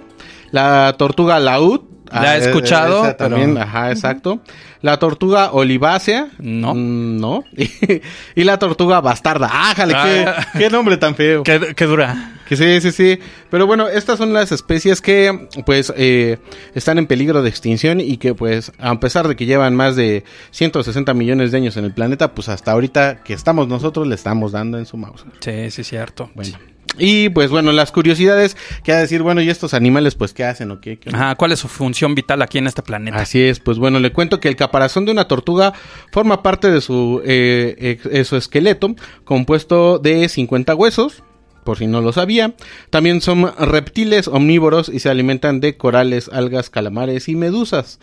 La 0.50 0.94
tortuga 0.96 1.38
laúd. 1.38 1.82
La 2.12 2.36
he 2.36 2.40
ah, 2.42 2.44
escuchado, 2.44 3.04
esa 3.04 3.16
también, 3.16 3.54
pero- 3.54 3.64
ajá, 3.64 3.90
exacto. 3.90 4.40
La 4.82 4.98
tortuga 4.98 5.52
olivácea. 5.52 6.28
No. 6.38 6.74
mm, 6.74 7.20
no. 7.20 7.44
y 8.34 8.44
la 8.44 8.58
tortuga 8.58 9.00
bastarda. 9.00 9.50
¡Ájale! 9.52 9.94
Ah. 9.94 10.46
Qué, 10.52 10.58
qué 10.58 10.70
nombre 10.70 10.96
tan 10.96 11.14
feo! 11.14 11.42
¿Qué, 11.42 11.74
qué 11.76 11.84
dura? 11.84 12.34
Que 12.50 12.56
sí, 12.56 12.80
sí, 12.80 12.90
sí. 12.90 13.18
Pero 13.48 13.68
bueno, 13.68 13.86
estas 13.86 14.18
son 14.18 14.32
las 14.32 14.50
especies 14.50 15.00
que, 15.00 15.48
pues, 15.64 15.92
eh, 15.96 16.38
están 16.74 16.98
en 16.98 17.06
peligro 17.06 17.42
de 17.42 17.48
extinción 17.48 18.00
y 18.00 18.16
que, 18.16 18.34
pues, 18.34 18.72
a 18.80 18.98
pesar 18.98 19.28
de 19.28 19.36
que 19.36 19.46
llevan 19.46 19.76
más 19.76 19.94
de 19.94 20.24
160 20.50 21.14
millones 21.14 21.52
de 21.52 21.58
años 21.58 21.76
en 21.76 21.84
el 21.84 21.94
planeta, 21.94 22.34
pues 22.34 22.48
hasta 22.48 22.72
ahorita 22.72 23.22
que 23.22 23.34
estamos 23.34 23.68
nosotros 23.68 24.08
le 24.08 24.16
estamos 24.16 24.50
dando 24.50 24.78
en 24.78 24.86
su 24.86 24.96
mouse. 24.96 25.24
Sí, 25.38 25.70
sí, 25.70 25.84
cierto. 25.84 26.30
Bueno. 26.34 26.58
Y 26.98 27.28
pues 27.30 27.50
bueno, 27.50 27.72
las 27.72 27.92
curiosidades 27.92 28.56
que 28.84 28.92
a 28.92 28.98
decir, 28.98 29.22
bueno, 29.22 29.40
¿y 29.40 29.48
estos 29.48 29.74
animales 29.74 30.14
pues 30.16 30.34
qué 30.34 30.44
hacen 30.44 30.70
o 30.70 30.80
qué? 30.80 30.98
¿Qué? 30.98 31.10
Ajá, 31.10 31.34
¿cuál 31.36 31.52
es 31.52 31.60
su 31.60 31.68
función 31.68 32.14
vital 32.14 32.42
aquí 32.42 32.58
en 32.58 32.66
este 32.66 32.82
planeta? 32.82 33.18
Así 33.18 33.40
es, 33.42 33.60
pues 33.60 33.78
bueno, 33.78 34.00
le 34.00 34.12
cuento 34.12 34.40
que 34.40 34.48
el 34.48 34.56
caparazón 34.56 35.04
de 35.06 35.12
una 35.12 35.26
tortuga 35.28 35.72
forma 36.12 36.42
parte 36.42 36.70
de 36.70 36.80
su 36.80 37.22
eh, 37.24 37.74
ex- 37.78 38.06
exoesqueleto, 38.06 38.94
compuesto 39.24 39.98
de 39.98 40.28
50 40.28 40.74
huesos, 40.74 41.22
por 41.64 41.78
si 41.78 41.86
no 41.86 42.00
lo 42.00 42.12
sabía. 42.12 42.54
También 42.90 43.20
son 43.20 43.52
reptiles 43.58 44.28
omnívoros 44.28 44.88
y 44.88 44.98
se 44.98 45.08
alimentan 45.10 45.60
de 45.60 45.76
corales, 45.76 46.28
algas, 46.32 46.70
calamares 46.70 47.28
y 47.28 47.36
medusas. 47.36 48.00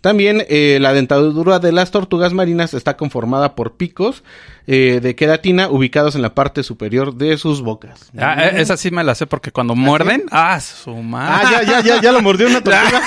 También 0.00 0.44
eh, 0.48 0.78
la 0.80 0.94
dentadura 0.94 1.58
de 1.58 1.72
las 1.72 1.90
tortugas 1.90 2.32
marinas 2.32 2.72
está 2.72 2.96
conformada 2.96 3.54
por 3.54 3.76
picos 3.76 4.22
eh, 4.66 5.00
de 5.02 5.14
queratina 5.14 5.68
ubicados 5.68 6.14
en 6.14 6.22
la 6.22 6.34
parte 6.34 6.62
superior 6.62 7.14
de 7.14 7.36
sus 7.38 7.62
bocas. 7.62 8.10
Ah, 8.18 8.46
eh, 8.46 8.60
esa 8.60 8.76
sí 8.76 8.90
me 8.90 9.04
la 9.04 9.14
sé 9.14 9.26
porque 9.26 9.52
cuando 9.52 9.74
muerden, 9.74 10.24
ah, 10.30 10.60
su 10.60 10.94
madre. 10.94 11.46
Ah, 11.46 11.62
ya, 11.62 11.62
ya, 11.62 11.80
ya, 11.80 12.00
ya 12.00 12.12
lo 12.12 12.22
mordió 12.22 12.46
una 12.46 12.60
tortuga. 12.60 13.00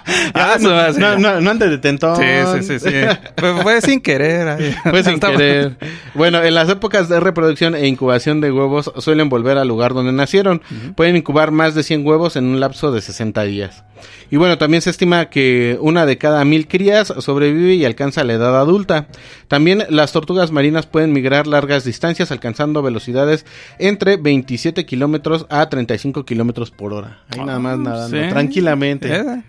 Ah, 0.34 0.56
sí, 0.58 0.64
no, 0.64 0.90
ya. 0.92 1.16
no, 1.16 1.40
no 1.40 1.54
de 1.54 1.78
tentón. 1.78 2.16
Sí, 2.16 2.24
sí, 2.54 2.62
sí, 2.62 2.90
sí. 2.90 2.96
Fue, 3.36 3.62
fue 3.62 3.80
sin 3.80 4.00
querer. 4.00 4.74
Fue 4.82 5.02
sin 5.02 5.20
querer. 5.20 5.76
Bueno, 6.14 6.42
en 6.42 6.54
las 6.54 6.68
épocas 6.68 7.08
de 7.08 7.20
reproducción 7.20 7.74
e 7.74 7.86
incubación 7.86 8.40
de 8.40 8.50
huevos 8.50 8.92
suelen 8.98 9.28
volver 9.28 9.58
al 9.58 9.68
lugar 9.68 9.94
donde 9.94 10.12
nacieron. 10.12 10.62
Pueden 10.96 11.16
incubar 11.16 11.50
más 11.50 11.74
de 11.74 11.82
100 11.82 12.06
huevos 12.06 12.36
en 12.36 12.44
un 12.44 12.60
lapso 12.60 12.92
de 12.92 13.00
60 13.00 13.42
días. 13.44 13.84
Y 14.30 14.36
bueno, 14.36 14.58
también 14.58 14.80
se 14.80 14.90
estima 14.90 15.26
que 15.26 15.76
una 15.80 16.06
de 16.06 16.16
cada 16.16 16.44
mil 16.44 16.68
crías 16.68 17.12
sobrevive 17.18 17.74
y 17.74 17.84
alcanza 17.84 18.24
la 18.24 18.34
edad 18.34 18.58
adulta. 18.58 19.08
También 19.48 19.84
las 19.90 20.12
tortugas 20.12 20.50
marinas 20.50 20.86
pueden 20.86 21.12
migrar 21.12 21.46
largas 21.46 21.84
distancias 21.84 22.30
alcanzando 22.30 22.82
velocidades 22.82 23.44
entre 23.78 24.16
27 24.16 24.86
kilómetros 24.86 25.46
a 25.50 25.68
35 25.68 26.24
kilómetros 26.24 26.70
por 26.70 26.92
hora. 26.92 27.20
Ahí 27.30 27.40
nada 27.44 27.58
más 27.58 27.78
nadando, 27.78 28.16
Sí. 28.22 28.28
tranquilamente. 28.28 29.14
Eh, 29.14 29.42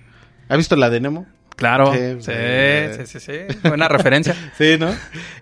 ¿Ha 0.49 0.55
visto 0.57 0.75
la 0.75 0.89
de 0.89 0.99
Nemo? 0.99 1.25
Claro. 1.55 1.93
Sí, 1.93 1.99
Sí, 2.21 2.31
sí. 2.97 3.05
sí, 3.05 3.19
sí, 3.19 3.47
sí. 3.49 3.57
Buena 3.67 3.87
referencia. 3.87 4.35
Sí, 4.57 4.77
¿no? 4.79 4.89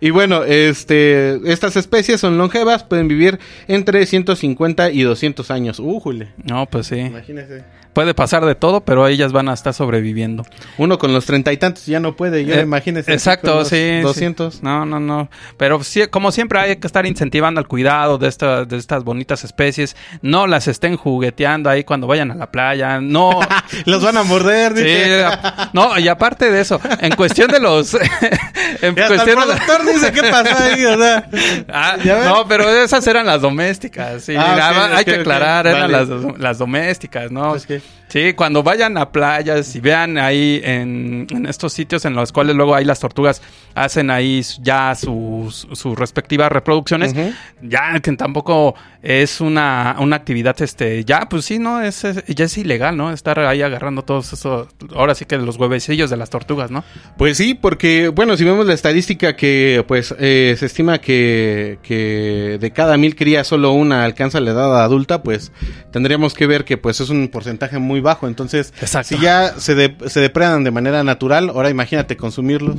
Y 0.01 0.09
bueno, 0.09 0.43
este, 0.43 1.39
estas 1.51 1.77
especies 1.77 2.19
son 2.19 2.37
longevas, 2.37 2.83
pueden 2.83 3.07
vivir 3.07 3.39
entre 3.67 4.05
150 4.05 4.91
y 4.91 5.01
200 5.03 5.49
años. 5.49 5.79
¡Újule! 5.79 6.29
No, 6.43 6.65
pues 6.65 6.87
sí. 6.87 6.97
Imagínese. 6.99 7.63
Puede 7.93 8.13
pasar 8.13 8.45
de 8.45 8.55
todo, 8.55 8.81
pero 8.81 9.07
ellas 9.07 9.31
van 9.31 9.49
a 9.49 9.53
estar 9.53 9.73
sobreviviendo. 9.73 10.45
Uno 10.77 10.97
con 10.99 11.11
los 11.11 11.25
treinta 11.25 11.51
y 11.51 11.57
tantos 11.57 11.85
ya 11.87 11.99
no 11.99 12.15
puede, 12.15 12.45
ya 12.45 12.59
Eh, 12.59 12.61
imagínese. 12.61 13.11
Exacto, 13.11 13.65
sí. 13.65 13.75
sí. 13.97 14.01
200. 14.01 14.61
No, 14.63 14.85
no, 14.85 14.99
no. 14.99 15.29
Pero 15.57 15.83
sí, 15.83 16.05
como 16.07 16.31
siempre 16.31 16.59
hay 16.59 16.75
que 16.77 16.87
estar 16.87 17.05
incentivando 17.05 17.59
al 17.59 17.67
cuidado 17.67 18.17
de, 18.17 18.27
esta, 18.27 18.63
de 18.65 18.77
estas 18.77 19.03
bonitas 19.03 19.43
especies. 19.43 19.95
No 20.21 20.45
las 20.47 20.67
estén 20.67 20.97
jugueteando 20.97 21.69
ahí 21.69 21.83
cuando 21.83 22.05
vayan 22.07 22.31
a 22.31 22.35
la 22.35 22.51
playa. 22.51 23.01
No. 23.01 23.39
Los 23.85 24.03
van 24.03 24.17
a 24.17 24.23
morder, 24.23 24.73
Sí, 24.77 24.83
dice. 24.83 25.25
no, 25.73 25.97
y 25.97 26.07
aparte 26.07 26.51
de 26.51 26.61
eso, 26.61 26.79
en 27.01 27.15
cuestión 27.15 27.49
de 27.49 27.59
los... 27.59 27.93
en 28.81 28.95
Y 28.95 29.01
hasta 29.01 29.01
el 29.01 29.07
cuestión 29.07 29.39
de 29.39 29.45
los- 29.47 29.55
productor 29.59 29.93
dice 29.93 30.11
qué 30.11 30.23
pasó 30.29 30.63
ahí, 30.63 30.85
o 30.85 30.97
sea. 30.97 31.29
Ah, 31.73 31.97
¿Ya 32.03 32.15
ves? 32.15 32.25
no, 32.25 32.47
pero 32.47 32.69
esas 32.69 33.05
eran 33.07 33.25
las 33.25 33.41
domésticas. 33.41 34.23
Sí, 34.23 34.35
Ah, 34.37 34.73
más 34.89 34.91
hay 34.99 35.05
que 35.05 35.15
aclarar, 35.15 35.67
eran 35.67 35.91
Vale. 35.91 36.05
las, 36.05 36.39
las 36.39 36.57
domésticas, 36.59 37.31
¿no? 37.31 37.49
Pues 37.49 37.65
que- 37.65 37.78
Sí, 38.07 38.33
cuando 38.33 38.63
vayan 38.63 38.97
a 38.97 39.11
playas 39.11 39.75
y 39.75 39.79
vean 39.81 40.17
ahí 40.17 40.59
en, 40.63 41.27
en 41.29 41.45
estos 41.45 41.73
sitios 41.73 42.05
en 42.05 42.15
los 42.15 42.31
cuales 42.31 42.55
luego 42.55 42.73
ahí 42.73 42.83
las 42.83 42.99
tortugas 42.99 43.39
hacen 43.75 44.09
ahí 44.09 44.41
ya 44.63 44.95
sus, 44.95 45.67
sus 45.73 45.95
respectivas 45.95 46.51
reproducciones, 46.51 47.13
ya 47.61 47.99
que 47.99 48.11
tampoco 48.13 48.73
es 49.03 49.39
una, 49.41 49.95
una 49.99 50.15
actividad, 50.15 50.59
este, 50.59 51.05
ya, 51.05 51.29
pues 51.29 51.45
sí, 51.45 51.59
¿no? 51.59 51.81
Es, 51.83 52.03
es- 52.03 52.25
ya 52.25 52.45
es 52.45 52.57
ilegal, 52.57 52.97
¿no? 52.97 53.11
Estar 53.13 53.37
ahí 53.41 53.61
agarrando 53.61 54.01
todos 54.01 54.33
esos, 54.33 54.67
ahora 54.95 55.13
sí 55.13 55.25
que 55.25 55.37
los 55.37 55.57
huevecillos 55.57 56.09
de 56.09 56.17
las 56.17 56.31
tortugas, 56.31 56.71
¿no? 56.71 56.83
Pues 57.15 57.37
sí, 57.37 57.53
porque, 57.53 58.07
bueno, 58.07 58.35
si 58.37 58.43
vemos 58.43 58.65
la 58.65 58.73
estadística 58.73 59.35
que, 59.35 59.85
pues, 59.87 60.15
eh, 60.19 60.55
se 60.57 60.65
estima 60.65 60.97
que, 60.97 61.77
que 61.83 62.57
de 62.59 62.71
cada 62.71 62.97
mil 62.97 63.15
crías 63.15 63.45
solo 63.45 63.71
una 63.71 64.03
alcanza 64.03 64.39
la 64.39 64.49
edad 64.51 64.83
adulta, 64.83 65.21
pues, 65.21 65.51
tendríamos 65.91 66.33
que 66.33 66.47
ver 66.47 66.65
que, 66.65 66.77
pues, 66.77 66.99
es 67.01 67.09
un 67.11 67.27
porcentaje 67.27 67.68
muy 67.77 67.99
bajo. 68.01 68.27
Entonces, 68.27 68.73
Exacto. 68.81 69.09
si 69.15 69.21
ya 69.21 69.53
se, 69.59 69.75
de- 69.75 69.95
se 70.07 70.19
depredan 70.21 70.63
de 70.63 70.71
manera 70.71 71.03
natural, 71.03 71.49
ahora 71.49 71.69
imagínate 71.69 72.17
consumirlos. 72.17 72.77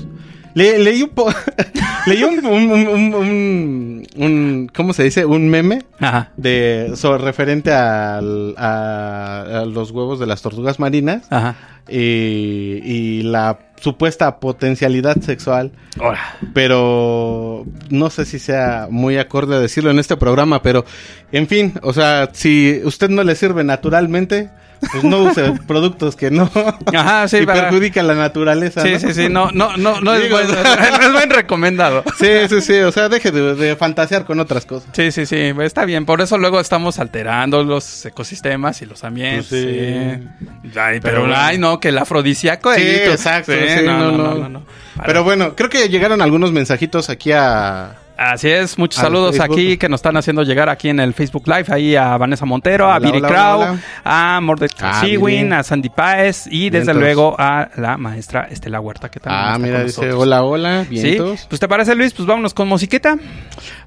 Le- 0.54 0.80
leí 0.80 1.00
un 1.04 1.10
po 1.10 1.32
leí 2.06 2.24
un, 2.24 2.44
un, 2.44 2.70
un, 2.72 2.88
un- 2.88 3.14
un- 3.14 4.06
un- 4.16 4.70
¿cómo 4.74 4.92
se 4.92 5.04
dice? 5.04 5.24
Un 5.24 5.48
meme 5.48 5.84
Ajá. 6.00 6.32
de, 6.36 6.92
sobre 6.96 7.22
referente 7.22 7.72
al- 7.72 8.54
a, 8.58 9.60
a 9.60 9.64
los 9.64 9.92
huevos 9.92 10.18
de 10.18 10.26
las 10.26 10.42
tortugas 10.42 10.80
marinas 10.80 11.22
Ajá. 11.30 11.54
y, 11.88 12.80
y 12.84 13.22
la 13.22 13.58
supuesta 13.80 14.40
potencialidad 14.40 15.20
sexual, 15.22 15.70
Ahora. 16.00 16.18
pero 16.52 17.64
no 17.88 18.10
sé 18.10 18.24
si 18.26 18.38
sea 18.38 18.88
muy 18.90 19.16
acorde 19.18 19.54
a 19.56 19.60
decirlo 19.60 19.90
en 19.90 19.98
este 20.00 20.16
programa, 20.16 20.62
pero 20.62 20.84
en 21.32 21.46
fin, 21.46 21.74
o 21.82 21.92
sea, 21.92 22.28
si 22.32 22.80
usted 22.84 23.08
no 23.08 23.22
le 23.22 23.34
sirve 23.36 23.62
naturalmente, 23.64 24.50
pues 24.92 25.04
no 25.04 25.24
use 25.24 25.52
productos 25.66 26.16
que 26.16 26.30
no 26.30 26.50
Ajá, 26.94 27.28
sí, 27.28 27.38
y 27.38 27.46
para- 27.46 27.62
perjudican 27.68 28.06
la 28.06 28.14
naturaleza. 28.14 28.82
Sí, 28.82 28.92
¿no? 28.92 28.98
sí, 28.98 29.14
sí, 29.14 29.28
no, 29.28 29.50
no, 29.52 29.76
no, 29.76 30.00
no 30.00 30.14
es 30.14 30.30
buen, 30.30 30.46
no 30.52 31.00
es 31.06 31.12
buen 31.12 31.30
recomendado. 31.30 32.02
Sí, 32.18 32.28
sí, 32.48 32.60
sí, 32.60 32.78
o 32.80 32.90
sea, 32.92 33.08
deje 33.08 33.30
de, 33.30 33.54
de 33.54 33.76
fantasear 33.76 34.24
con 34.24 34.40
otras 34.40 34.66
cosas. 34.66 34.88
Sí, 34.92 35.12
sí, 35.12 35.26
sí, 35.26 35.52
está 35.62 35.84
bien. 35.84 36.06
Por 36.06 36.20
eso 36.20 36.38
luego 36.38 36.60
estamos 36.60 36.98
alterando 36.98 37.62
los 37.64 38.04
ecosistemas 38.06 38.80
y 38.82 38.86
los 38.86 39.04
ambientes. 39.04 39.48
Pues 39.48 39.62
sí. 39.62 40.68
sí. 40.72 40.78
Ay, 40.78 41.00
pero, 41.00 41.26
ay, 41.34 41.58
no, 41.58 41.78
que 41.80 41.88
el 41.88 41.98
afrodisíaco. 41.98 42.72
Sí, 42.74 42.80
ahí, 42.80 43.10
exacto, 43.10 43.52
sí, 43.52 43.84
no, 43.84 44.48
no. 44.48 44.62
Pero 45.04 45.24
bueno, 45.24 45.54
creo 45.56 45.68
que 45.70 45.88
llegaron 45.88 46.20
algunos 46.22 46.52
mensajitos 46.52 47.10
aquí 47.10 47.32
a... 47.32 47.96
Así 48.22 48.50
es, 48.50 48.76
muchos 48.76 48.98
Al 48.98 49.06
saludos 49.06 49.34
Facebook. 49.38 49.54
aquí 49.58 49.76
que 49.78 49.88
nos 49.88 49.96
están 50.00 50.14
haciendo 50.14 50.42
llegar 50.42 50.68
aquí 50.68 50.90
en 50.90 51.00
el 51.00 51.14
Facebook 51.14 51.44
Live, 51.46 51.64
ahí 51.68 51.96
a 51.96 52.18
Vanessa 52.18 52.44
Montero, 52.44 52.90
a 52.92 52.98
Viri 52.98 53.16
hola, 53.16 53.28
Krau, 53.28 53.60
hola, 53.60 53.70
hola. 53.70 54.36
a 54.36 54.40
Mordecai 54.42 54.90
Ah, 54.92 55.00
Viri. 55.26 55.52
a 55.54 55.62
Sandy 55.62 55.88
Páez 55.88 56.46
y 56.46 56.68
desde 56.68 56.92
Vientos. 56.92 56.96
luego 57.02 57.34
a 57.38 57.70
la 57.76 57.96
maestra 57.96 58.46
Estela 58.50 58.78
Huerta 58.78 59.10
que 59.10 59.20
también 59.20 59.42
Ah, 59.42 59.52
está 59.52 59.58
mira, 59.58 59.76
con 59.78 59.86
dice, 59.86 60.00
nosotros. 60.02 60.22
hola, 60.22 60.42
hola, 60.44 60.84
Sí, 60.84 60.90
vientos. 60.90 61.46
pues 61.48 61.60
te 61.60 61.66
parece 61.66 61.94
Luis, 61.94 62.12
pues 62.12 62.26
vámonos 62.28 62.52
con 62.52 62.68
musiqueta. 62.68 63.16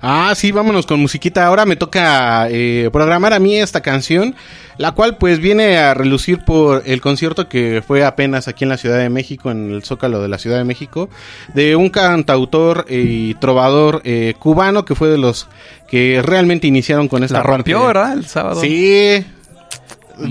Ah, 0.01 0.33
sí, 0.35 0.51
vámonos 0.51 0.87
con 0.87 0.99
musiquita. 0.99 1.45
Ahora 1.45 1.65
me 1.67 1.75
toca 1.75 2.47
eh, 2.49 2.89
programar 2.91 3.33
a 3.33 3.39
mí 3.39 3.57
esta 3.57 3.81
canción, 3.81 4.33
la 4.79 4.93
cual 4.93 5.17
pues 5.17 5.37
viene 5.37 5.77
a 5.77 5.93
relucir 5.93 6.39
por 6.43 6.81
el 6.87 7.01
concierto 7.01 7.47
que 7.47 7.83
fue 7.85 8.03
apenas 8.03 8.47
aquí 8.47 8.63
en 8.63 8.69
la 8.69 8.77
Ciudad 8.77 8.97
de 8.97 9.09
México, 9.09 9.51
en 9.51 9.69
el 9.71 9.83
Zócalo 9.83 10.23
de 10.23 10.27
la 10.27 10.39
Ciudad 10.39 10.57
de 10.57 10.63
México, 10.63 11.09
de 11.53 11.75
un 11.75 11.89
cantautor 11.91 12.87
y 12.89 13.35
trovador 13.35 14.01
eh, 14.03 14.21
cubano 14.39 14.85
que 14.85 14.95
fue 14.95 15.09
de 15.09 15.17
los 15.17 15.47
que 15.89 16.21
realmente 16.23 16.67
iniciaron 16.67 17.07
con 17.07 17.23
esta 17.23 17.37
La 17.39 17.43
rompió, 17.43 17.79
parte. 17.79 17.87
¿verdad? 17.99 18.13
El 18.17 18.25
sábado. 18.25 18.61
Sí. 18.61 19.25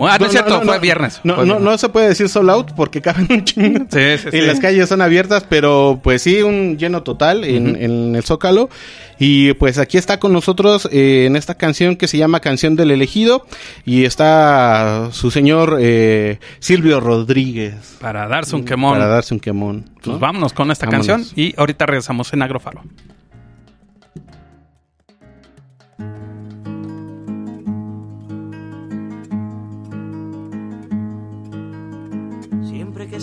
Ah, 0.00 0.16
no 0.16 0.26
es 0.26 0.30
cierto, 0.30 0.62
fue 0.62 0.78
viernes. 0.78 1.20
No, 1.24 1.34
Fue 1.34 1.42
no, 1.44 1.54
viernes. 1.54 1.64
no 1.72 1.76
se 1.76 1.88
puede 1.88 2.06
decir 2.08 2.28
sold 2.28 2.50
out 2.50 2.70
porque 2.76 3.02
caben 3.02 3.26
un 3.28 3.44
chingo. 3.44 3.84
Sí, 3.90 4.16
sí, 4.18 4.28
Y 4.32 4.40
sí. 4.40 4.40
las 4.42 4.60
calles 4.60 4.88
son 4.88 5.02
abiertas, 5.02 5.44
pero 5.48 5.98
pues 6.00 6.22
sí, 6.22 6.40
un 6.40 6.78
lleno 6.78 7.02
total 7.02 7.42
en, 7.42 7.74
en 7.74 8.14
el 8.14 8.22
Zócalo. 8.22 8.70
Y 9.18 9.54
pues 9.54 9.78
aquí 9.78 9.98
está 9.98 10.20
con 10.20 10.32
nosotros 10.32 10.88
eh, 10.92 11.24
en 11.26 11.34
esta 11.34 11.56
canción 11.56 11.96
que 11.96 12.06
se 12.06 12.16
llama 12.16 12.38
Canción 12.38 12.76
del 12.76 12.92
Elegido. 12.92 13.44
Y 13.84 14.04
está 14.04 15.08
su 15.10 15.32
señor 15.32 15.78
eh, 15.80 16.38
Silvio 16.60 17.00
Rodríguez. 17.00 17.96
Para 18.00 18.28
darse 18.28 18.54
un 18.54 18.64
quemón. 18.64 18.92
Para 18.92 19.08
darse 19.08 19.34
un 19.34 19.40
quemón. 19.40 19.90
Pues 19.96 20.06
¿no? 20.06 20.18
vámonos 20.20 20.52
con 20.52 20.70
esta 20.70 20.86
Vámonos. 20.86 21.06
canción 21.08 21.32
y 21.36 21.54
ahorita 21.58 21.86
regresamos 21.86 22.32
en 22.32 22.42
Agrofaro. 22.42 22.82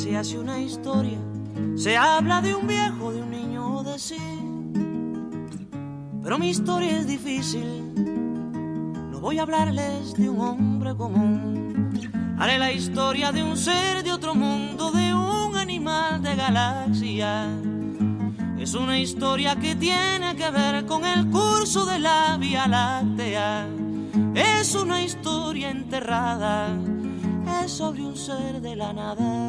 Se 0.10 0.18
hace 0.18 0.40
una 0.40 0.60
historia, 0.60 1.20
se 1.76 1.96
habla 1.96 2.42
de 2.42 2.56
un 2.56 2.66
viejo, 2.66 3.12
de 3.12 3.22
un 3.22 3.30
niño 3.30 3.84
de 3.84 4.00
sí. 4.00 4.18
Pero 6.24 6.40
mi 6.40 6.50
historia 6.50 6.98
es 6.98 7.06
difícil, 7.06 7.94
no 9.12 9.20
voy 9.20 9.38
a 9.38 9.44
hablarles 9.44 10.16
de 10.16 10.28
un 10.28 10.42
hombre 10.42 10.96
común. 10.96 11.92
Haré 12.40 12.58
la 12.58 12.72
historia 12.72 13.32
de 13.32 13.44
un 13.44 13.56
ser 13.56 14.04
de 14.04 14.12
otro 14.12 14.34
mundo, 14.34 14.92
de 14.92 15.14
un 15.14 15.56
animal 15.56 16.24
de 16.24 16.36
galaxia. 16.36 17.48
Es 18.58 18.74
una 18.74 18.98
historia 18.98 19.58
que 19.58 19.76
tiene 19.76 20.36
que 20.36 20.50
ver 20.50 20.88
con 20.88 21.06
el 21.06 21.28
curso 21.30 21.86
de 21.86 22.00
la 22.00 22.36
Vía 22.38 22.68
Láctea. 22.68 23.68
Es 24.34 24.74
una 24.74 25.04
historia 25.04 25.70
enterrada, 25.70 26.70
es 27.64 27.72
sobre 27.72 28.02
un 28.02 28.18
ser 28.18 28.60
de 28.60 28.76
la 28.76 28.92
nada. 28.92 29.49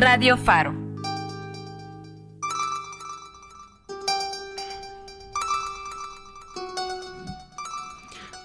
Radio 0.00 0.36
Faro. 0.36 0.72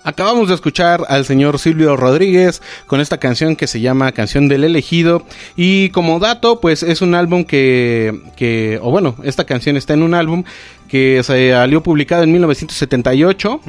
Acabamos 0.03 0.49
de 0.49 0.55
escuchar 0.55 1.05
al 1.09 1.25
señor 1.25 1.59
Silvio 1.59 1.95
Rodríguez 1.95 2.63
con 2.87 3.01
esta 3.01 3.19
canción 3.19 3.55
que 3.55 3.67
se 3.67 3.81
llama 3.81 4.11
Canción 4.13 4.47
del 4.47 4.63
Elegido. 4.63 5.27
Y 5.55 5.89
como 5.89 6.17
dato, 6.17 6.59
pues 6.59 6.81
es 6.81 7.03
un 7.03 7.13
álbum 7.13 7.43
que, 7.45 8.19
que 8.35 8.79
o 8.81 8.89
bueno, 8.89 9.15
esta 9.23 9.45
canción 9.45 9.77
está 9.77 9.93
en 9.93 10.01
un 10.01 10.15
álbum 10.15 10.45
que 10.93 11.23
salió 11.23 11.81
publicado 11.81 12.21
en 12.21 12.31
1978 12.31 13.61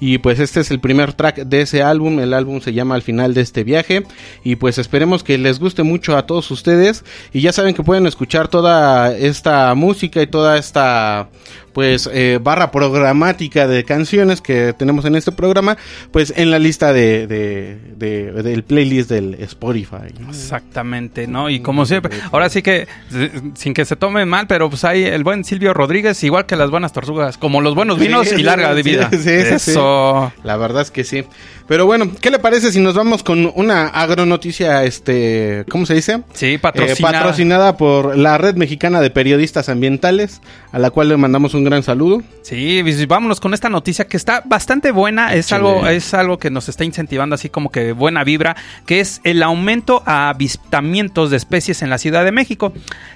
y 0.00 0.16
pues 0.16 0.40
este 0.40 0.60
es 0.60 0.70
el 0.70 0.80
primer 0.80 1.12
track 1.12 1.40
de 1.40 1.60
ese 1.60 1.82
álbum, 1.82 2.20
el 2.20 2.32
álbum 2.32 2.62
se 2.62 2.72
llama 2.72 2.94
Al 2.94 3.02
final 3.02 3.34
de 3.34 3.42
este 3.42 3.64
viaje 3.64 4.04
y 4.44 4.56
pues 4.56 4.78
esperemos 4.78 5.22
que 5.22 5.36
les 5.36 5.58
guste 5.58 5.82
mucho 5.82 6.16
a 6.16 6.24
todos 6.24 6.50
ustedes. 6.50 7.04
Y 7.34 7.42
ya 7.42 7.52
saben 7.52 7.74
que 7.74 7.82
pueden 7.82 8.06
escuchar 8.06 8.48
toda 8.48 9.14
esta 9.14 9.74
música 9.74 10.22
y 10.22 10.26
toda 10.26 10.56
esta 10.56 11.28
pues 11.72 12.08
eh, 12.12 12.38
barra 12.42 12.70
programática 12.70 13.66
de 13.66 13.84
canciones 13.84 14.40
que 14.40 14.72
tenemos 14.72 15.04
en 15.04 15.14
este 15.16 15.32
programa 15.32 15.76
pues 16.10 16.32
en 16.36 16.50
la 16.50 16.58
lista 16.58 16.92
de, 16.92 17.26
de- 17.26 17.78
de- 17.96 18.42
del 18.42 18.64
playlist 18.64 19.08
del 19.10 19.34
Spotify 19.34 20.12
¿no? 20.18 20.30
Exactamente, 20.30 21.26
¿no? 21.26 21.48
Y 21.50 21.60
como 21.60 21.86
siempre, 21.86 22.16
ahora 22.32 22.48
sí 22.48 22.62
que, 22.62 22.86
eh, 23.14 23.40
sin 23.54 23.72
que 23.74 23.84
se 23.84 23.96
tome 23.96 24.24
mal, 24.26 24.46
pero 24.46 24.68
pues 24.68 24.84
hay 24.84 25.04
el 25.04 25.22
buen 25.24 25.44
Silvio 25.44 25.72
Rodríguez, 25.74 26.22
igual 26.24 26.46
que 26.46 26.56
las 26.56 26.70
buenas 26.70 26.92
tortugas, 26.92 27.38
como 27.38 27.60
los 27.60 27.74
buenos 27.74 27.98
vinos 27.98 28.28
Sí, 28.28 28.36
y 28.38 28.42
larga 28.42 28.74
de 28.74 28.82
vida. 28.82 29.08
sí. 29.10 29.30
Eso. 29.30 30.32
La 30.44 30.56
verdad 30.56 30.82
es 30.82 30.90
que 30.90 31.04
sí. 31.04 31.24
Pero 31.68 31.86
bueno, 31.86 32.10
¿qué 32.20 32.30
le 32.30 32.40
parece 32.40 32.72
si 32.72 32.80
nos 32.80 32.94
vamos 32.94 33.22
con 33.22 33.50
una 33.54 33.86
agronoticia, 33.86 34.82
este, 34.84 35.64
¿cómo 35.70 35.86
se 35.86 35.94
dice? 35.94 36.22
Sí, 36.34 36.54
Eh, 36.54 36.58
patrocinada. 36.58 37.18
patrocinada 37.18 37.76
por 37.76 38.18
la 38.18 38.38
Red 38.38 38.56
Mexicana 38.56 39.00
de 39.00 39.10
Periodistas 39.10 39.68
Ambientales, 39.68 40.40
a 40.72 40.78
la 40.80 40.90
cual 40.90 41.08
le 41.10 41.16
mandamos 41.16 41.54
un 41.54 41.59
gran 41.64 41.82
saludo. 41.82 42.22
Sí, 42.42 42.80
pues, 42.82 43.06
vámonos 43.06 43.40
con 43.40 43.54
esta 43.54 43.68
noticia 43.68 44.06
que 44.06 44.16
está 44.16 44.42
bastante 44.44 44.90
buena. 44.90 45.34
Es 45.34 45.52
algo, 45.52 45.86
es 45.86 46.14
algo 46.14 46.38
que 46.38 46.50
nos 46.50 46.68
está 46.68 46.84
incentivando 46.84 47.34
así 47.34 47.48
como 47.48 47.70
que 47.70 47.92
buena 47.92 48.24
vibra, 48.24 48.56
que 48.86 49.00
es 49.00 49.20
el 49.24 49.42
aumento 49.42 50.02
a 50.06 50.28
avistamientos 50.30 51.30
de 51.30 51.36
especies 51.36 51.82
en 51.82 51.90
la 51.90 51.98
Ciudad 51.98 52.24
de 52.24 52.32
México. 52.32 52.72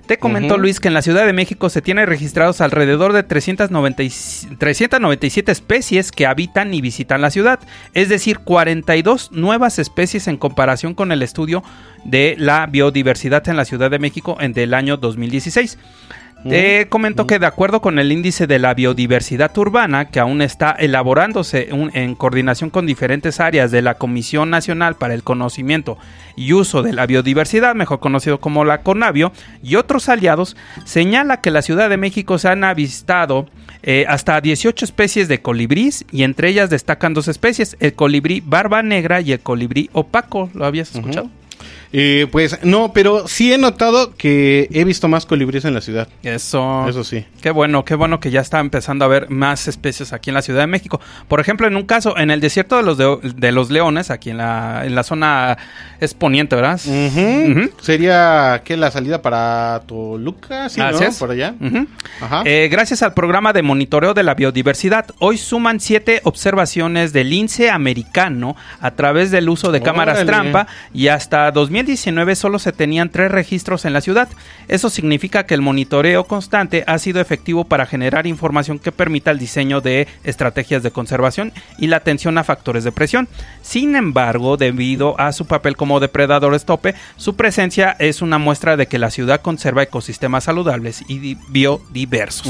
Te 0.06 0.18
comento, 0.18 0.54
Ujú. 0.54 0.62
Luis, 0.62 0.80
que 0.80 0.88
en 0.88 0.94
la 0.94 1.02
Ciudad 1.02 1.24
de 1.26 1.32
México 1.32 1.70
se 1.70 1.82
tiene 1.82 2.06
registrados 2.06 2.60
alrededor 2.60 3.12
de 3.12 3.22
390 3.22 4.02
y- 4.02 4.10
397 4.58 5.50
especies 5.52 6.12
que 6.12 6.26
habitan 6.26 6.74
y 6.74 6.80
visitan 6.80 7.20
la 7.22 7.30
ciudad. 7.30 7.60
Es 7.94 8.08
decir, 8.08 8.38
42 8.40 9.32
nuevas 9.32 9.78
especies 9.78 10.28
en 10.28 10.36
comparación 10.36 10.94
con 10.94 11.12
el 11.12 11.22
estudio 11.22 11.62
de 12.04 12.34
la 12.38 12.66
biodiversidad 12.66 13.48
en 13.48 13.56
la 13.56 13.64
Ciudad 13.64 13.90
de 13.90 13.98
México 13.98 14.36
en 14.40 14.52
del 14.52 14.74
año 14.74 14.96
2016. 14.96 15.78
Te 16.50 16.88
comento 16.88 17.26
que 17.26 17.38
de 17.38 17.46
acuerdo 17.46 17.80
con 17.80 17.98
el 17.98 18.12
índice 18.12 18.46
de 18.46 18.58
la 18.58 18.74
biodiversidad 18.74 19.56
urbana, 19.56 20.10
que 20.10 20.20
aún 20.20 20.42
está 20.42 20.72
elaborándose 20.72 21.68
un- 21.72 21.90
en 21.94 22.14
coordinación 22.14 22.70
con 22.70 22.84
diferentes 22.86 23.40
áreas 23.40 23.70
de 23.70 23.80
la 23.82 23.94
Comisión 23.94 24.50
Nacional 24.50 24.96
para 24.96 25.14
el 25.14 25.22
Conocimiento 25.22 25.96
y 26.36 26.52
Uso 26.52 26.82
de 26.82 26.92
la 26.92 27.06
Biodiversidad, 27.06 27.74
mejor 27.74 28.00
conocido 28.00 28.40
como 28.40 28.64
la 28.64 28.82
CONABIO, 28.82 29.32
y 29.62 29.76
otros 29.76 30.08
aliados, 30.08 30.56
señala 30.84 31.40
que 31.40 31.50
la 31.50 31.62
Ciudad 31.62 31.88
de 31.88 31.96
México 31.96 32.38
se 32.38 32.48
han 32.48 32.64
avistado 32.64 33.46
eh, 33.86 34.06
hasta 34.08 34.40
18 34.40 34.84
especies 34.84 35.28
de 35.28 35.42
colibrís 35.42 36.06
y 36.10 36.22
entre 36.22 36.48
ellas 36.48 36.70
destacan 36.70 37.12
dos 37.12 37.28
especies, 37.28 37.76
el 37.80 37.92
colibrí 37.94 38.42
barba 38.44 38.82
negra 38.82 39.20
y 39.20 39.32
el 39.32 39.40
colibrí 39.40 39.90
opaco. 39.92 40.48
¿Lo 40.54 40.64
habías 40.64 40.94
escuchado? 40.94 41.30
Eh, 41.96 42.26
pues 42.32 42.58
no, 42.64 42.92
pero 42.92 43.28
sí 43.28 43.52
he 43.52 43.58
notado 43.58 44.16
que 44.16 44.68
he 44.72 44.82
visto 44.82 45.06
más 45.06 45.26
colibríes 45.26 45.64
en 45.64 45.74
la 45.74 45.80
ciudad. 45.80 46.08
Eso. 46.24 46.88
Eso 46.88 47.04
sí. 47.04 47.24
Qué 47.40 47.52
bueno, 47.52 47.84
qué 47.84 47.94
bueno 47.94 48.18
que 48.18 48.32
ya 48.32 48.40
está 48.40 48.58
empezando 48.58 49.04
a 49.04 49.06
haber 49.06 49.30
más 49.30 49.68
especies 49.68 50.12
aquí 50.12 50.30
en 50.30 50.34
la 50.34 50.42
Ciudad 50.42 50.62
de 50.62 50.66
México. 50.66 51.00
Por 51.28 51.38
ejemplo, 51.38 51.68
en 51.68 51.76
un 51.76 51.84
caso, 51.84 52.18
en 52.18 52.32
el 52.32 52.40
desierto 52.40 52.76
de 52.76 52.82
los, 52.82 52.98
de, 52.98 53.18
de 53.36 53.52
los 53.52 53.70
leones, 53.70 54.10
aquí 54.10 54.30
en 54.30 54.38
la, 54.38 54.82
en 54.84 54.96
la 54.96 55.04
zona 55.04 55.56
es 56.00 56.14
poniente, 56.14 56.56
¿verdad? 56.56 56.80
Sería 57.80 58.62
que 58.64 58.76
la 58.76 58.90
salida 58.90 59.22
para 59.22 59.82
Toluca, 59.86 60.68
sí, 60.68 60.80
¿no? 60.80 60.98
Por 61.18 61.30
allá. 61.30 61.54
Ajá. 62.20 62.42
Eh, 62.44 62.68
gracias 62.70 63.02
al 63.02 63.14
programa 63.14 63.52
de 63.52 63.62
monitoreo 63.62 64.14
de 64.14 64.24
la 64.24 64.34
biodiversidad, 64.34 65.06
hoy 65.20 65.38
suman 65.38 65.78
siete 65.78 66.20
observaciones 66.24 67.12
del 67.12 67.30
lince 67.30 67.70
americano 67.70 68.56
a 68.80 68.90
través 68.92 69.30
del 69.30 69.48
uso 69.48 69.70
de 69.70 69.80
cámaras 69.80 70.16
Órale. 70.16 70.30
trampa 70.30 70.66
y 70.92 71.08
hasta 71.08 71.50
2019 71.84 72.34
solo 72.34 72.58
se 72.58 72.72
tenían 72.72 73.10
tres 73.10 73.30
registros 73.30 73.84
en 73.84 73.92
la 73.92 74.00
ciudad. 74.00 74.28
Eso 74.68 74.88
significa 74.90 75.44
que 75.44 75.54
el 75.54 75.60
monitoreo 75.60 76.24
constante 76.24 76.82
ha 76.86 76.98
sido 76.98 77.20
efectivo 77.20 77.64
para 77.64 77.84
generar 77.86 78.26
información 78.26 78.78
que 78.78 78.90
permita 78.90 79.30
el 79.30 79.38
diseño 79.38 79.80
de 79.82 80.08
estrategias 80.24 80.82
de 80.82 80.90
conservación 80.90 81.52
y 81.78 81.88
la 81.88 81.96
atención 81.96 82.38
a 82.38 82.44
factores 82.44 82.84
de 82.84 82.92
presión. 82.92 83.28
Sin 83.62 83.96
embargo, 83.96 84.56
debido 84.56 85.18
a 85.20 85.32
su 85.32 85.46
papel 85.46 85.76
como 85.76 86.00
depredador 86.00 86.54
estope, 86.54 86.94
su 87.16 87.36
presencia 87.36 87.94
es 87.98 88.22
una 88.22 88.38
muestra 88.38 88.76
de 88.78 88.86
que 88.86 88.98
la 88.98 89.10
ciudad 89.10 89.42
conserva 89.42 89.82
ecosistemas 89.82 90.44
saludables 90.44 91.04
y 91.06 91.18
di- 91.18 91.38
biodiversos. 91.48 92.48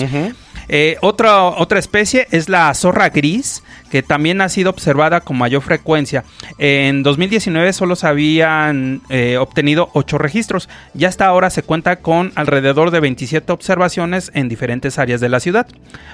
Eh, 0.68 0.96
otra, 1.02 1.42
otra 1.44 1.78
especie 1.78 2.26
es 2.30 2.48
la 2.48 2.72
zorra 2.74 3.10
gris, 3.10 3.62
que 3.94 4.02
también 4.02 4.40
ha 4.40 4.48
sido 4.48 4.70
observada 4.70 5.20
con 5.20 5.38
mayor 5.38 5.62
frecuencia. 5.62 6.24
En 6.58 7.04
2019 7.04 7.72
solo 7.72 7.94
se 7.94 8.08
habían 8.08 9.02
eh, 9.08 9.36
obtenido 9.36 9.88
8 9.92 10.18
registros 10.18 10.68
y 10.98 11.04
hasta 11.04 11.26
ahora 11.26 11.48
se 11.48 11.62
cuenta 11.62 12.00
con 12.00 12.32
alrededor 12.34 12.90
de 12.90 12.98
27 12.98 13.52
observaciones 13.52 14.32
en 14.34 14.48
diferentes 14.48 14.98
áreas 14.98 15.20
de 15.20 15.28
la 15.28 15.38
ciudad. 15.38 15.68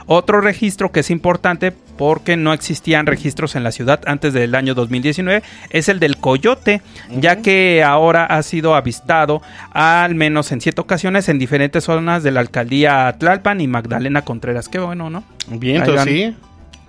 Otro 0.05 0.43
registro 0.43 0.93
que 0.93 1.01
es 1.01 1.09
importante 1.09 1.73
porque 1.97 2.37
no 2.37 2.53
existían 2.53 3.07
registros 3.07 3.57
en 3.57 3.65
la 3.65 3.73
ciudad 3.73 4.03
antes 4.05 4.35
del 4.35 4.55
año 4.57 4.75
2019 4.75 5.43
es 5.71 5.89
el 5.89 6.01
del 6.01 6.19
coyote, 6.19 6.83
ya 7.09 7.37
que 7.37 7.83
ahora 7.83 8.27
ha 8.27 8.43
sido 8.43 8.75
avistado 8.75 9.41
al 9.73 10.15
menos 10.15 10.53
en 10.53 10.61
siete 10.61 10.83
ocasiones 10.83 11.31
en 11.31 11.39
diferentes 11.39 11.85
zonas 11.85 12.23
de 12.23 12.31
la 12.31 12.41
alcaldía 12.41 13.17
Tlalpan 13.19 13.63
y 13.63 13.69
Magdalena 13.69 14.21
Contreras. 14.21 14.69
Qué 14.69 14.79
bueno, 14.79 15.09
¿no? 15.09 15.25
Viento, 15.49 15.93
Ahí 15.93 15.97
van. 15.97 16.07
sí. 16.07 16.37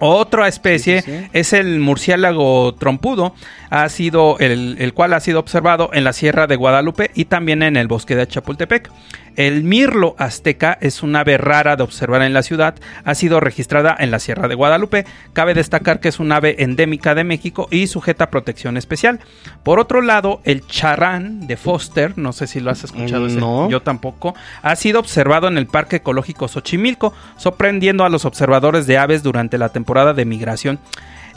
Otra 0.03 0.47
especie 0.47 1.01
Sí, 1.01 1.11
sí, 1.11 1.17
sí. 1.19 1.29
es 1.31 1.53
el 1.53 1.79
murciélago 1.79 2.73
trompudo, 2.75 3.35
ha 3.69 3.87
sido 3.89 4.37
el, 4.39 4.77
el 4.79 4.93
cual 4.93 5.13
ha 5.13 5.19
sido 5.19 5.39
observado 5.39 5.91
en 5.93 6.03
la 6.03 6.11
Sierra 6.11 6.47
de 6.47 6.55
Guadalupe 6.55 7.11
y 7.13 7.25
también 7.25 7.61
en 7.61 7.77
el 7.77 7.87
bosque 7.87 8.15
de 8.15 8.27
Chapultepec. 8.27 8.89
El 9.35 9.63
mirlo 9.63 10.15
azteca 10.17 10.77
es 10.81 11.03
un 11.03 11.15
ave 11.15 11.37
rara 11.37 11.75
de 11.75 11.83
observar 11.83 12.21
en 12.21 12.33
la 12.33 12.43
ciudad, 12.43 12.75
ha 13.05 13.15
sido 13.15 13.39
registrada 13.39 13.95
en 13.97 14.11
la 14.11 14.19
Sierra 14.19 14.47
de 14.47 14.55
Guadalupe. 14.55 15.05
Cabe 15.33 15.53
destacar 15.53 15.99
que 15.99 16.09
es 16.09 16.19
un 16.19 16.31
ave 16.31 16.63
endémica 16.63 17.15
de 17.15 17.23
México 17.23 17.67
y 17.71 17.87
sujeta 17.87 18.25
a 18.25 18.29
protección 18.29 18.77
especial. 18.77 19.19
Por 19.63 19.79
otro 19.79 20.01
lado, 20.01 20.41
el 20.43 20.65
charrán 20.67 21.47
de 21.47 21.57
Foster, 21.57 22.17
no 22.17 22.33
sé 22.33 22.47
si 22.47 22.59
lo 22.59 22.71
has 22.71 22.83
escuchado, 22.83 23.27
ese, 23.27 23.39
yo 23.39 23.81
tampoco, 23.81 24.35
ha 24.61 24.75
sido 24.75 24.99
observado 24.99 25.47
en 25.47 25.57
el 25.57 25.67
Parque 25.67 25.97
Ecológico 25.97 26.47
Xochimilco, 26.47 27.13
sorprendiendo 27.37 28.03
a 28.03 28.09
los 28.09 28.25
observadores 28.25 28.87
de 28.87 28.97
aves 28.97 29.23
durante 29.23 29.57
la 29.57 29.69
temporada 29.69 30.13
de 30.13 30.25
migración. 30.25 30.79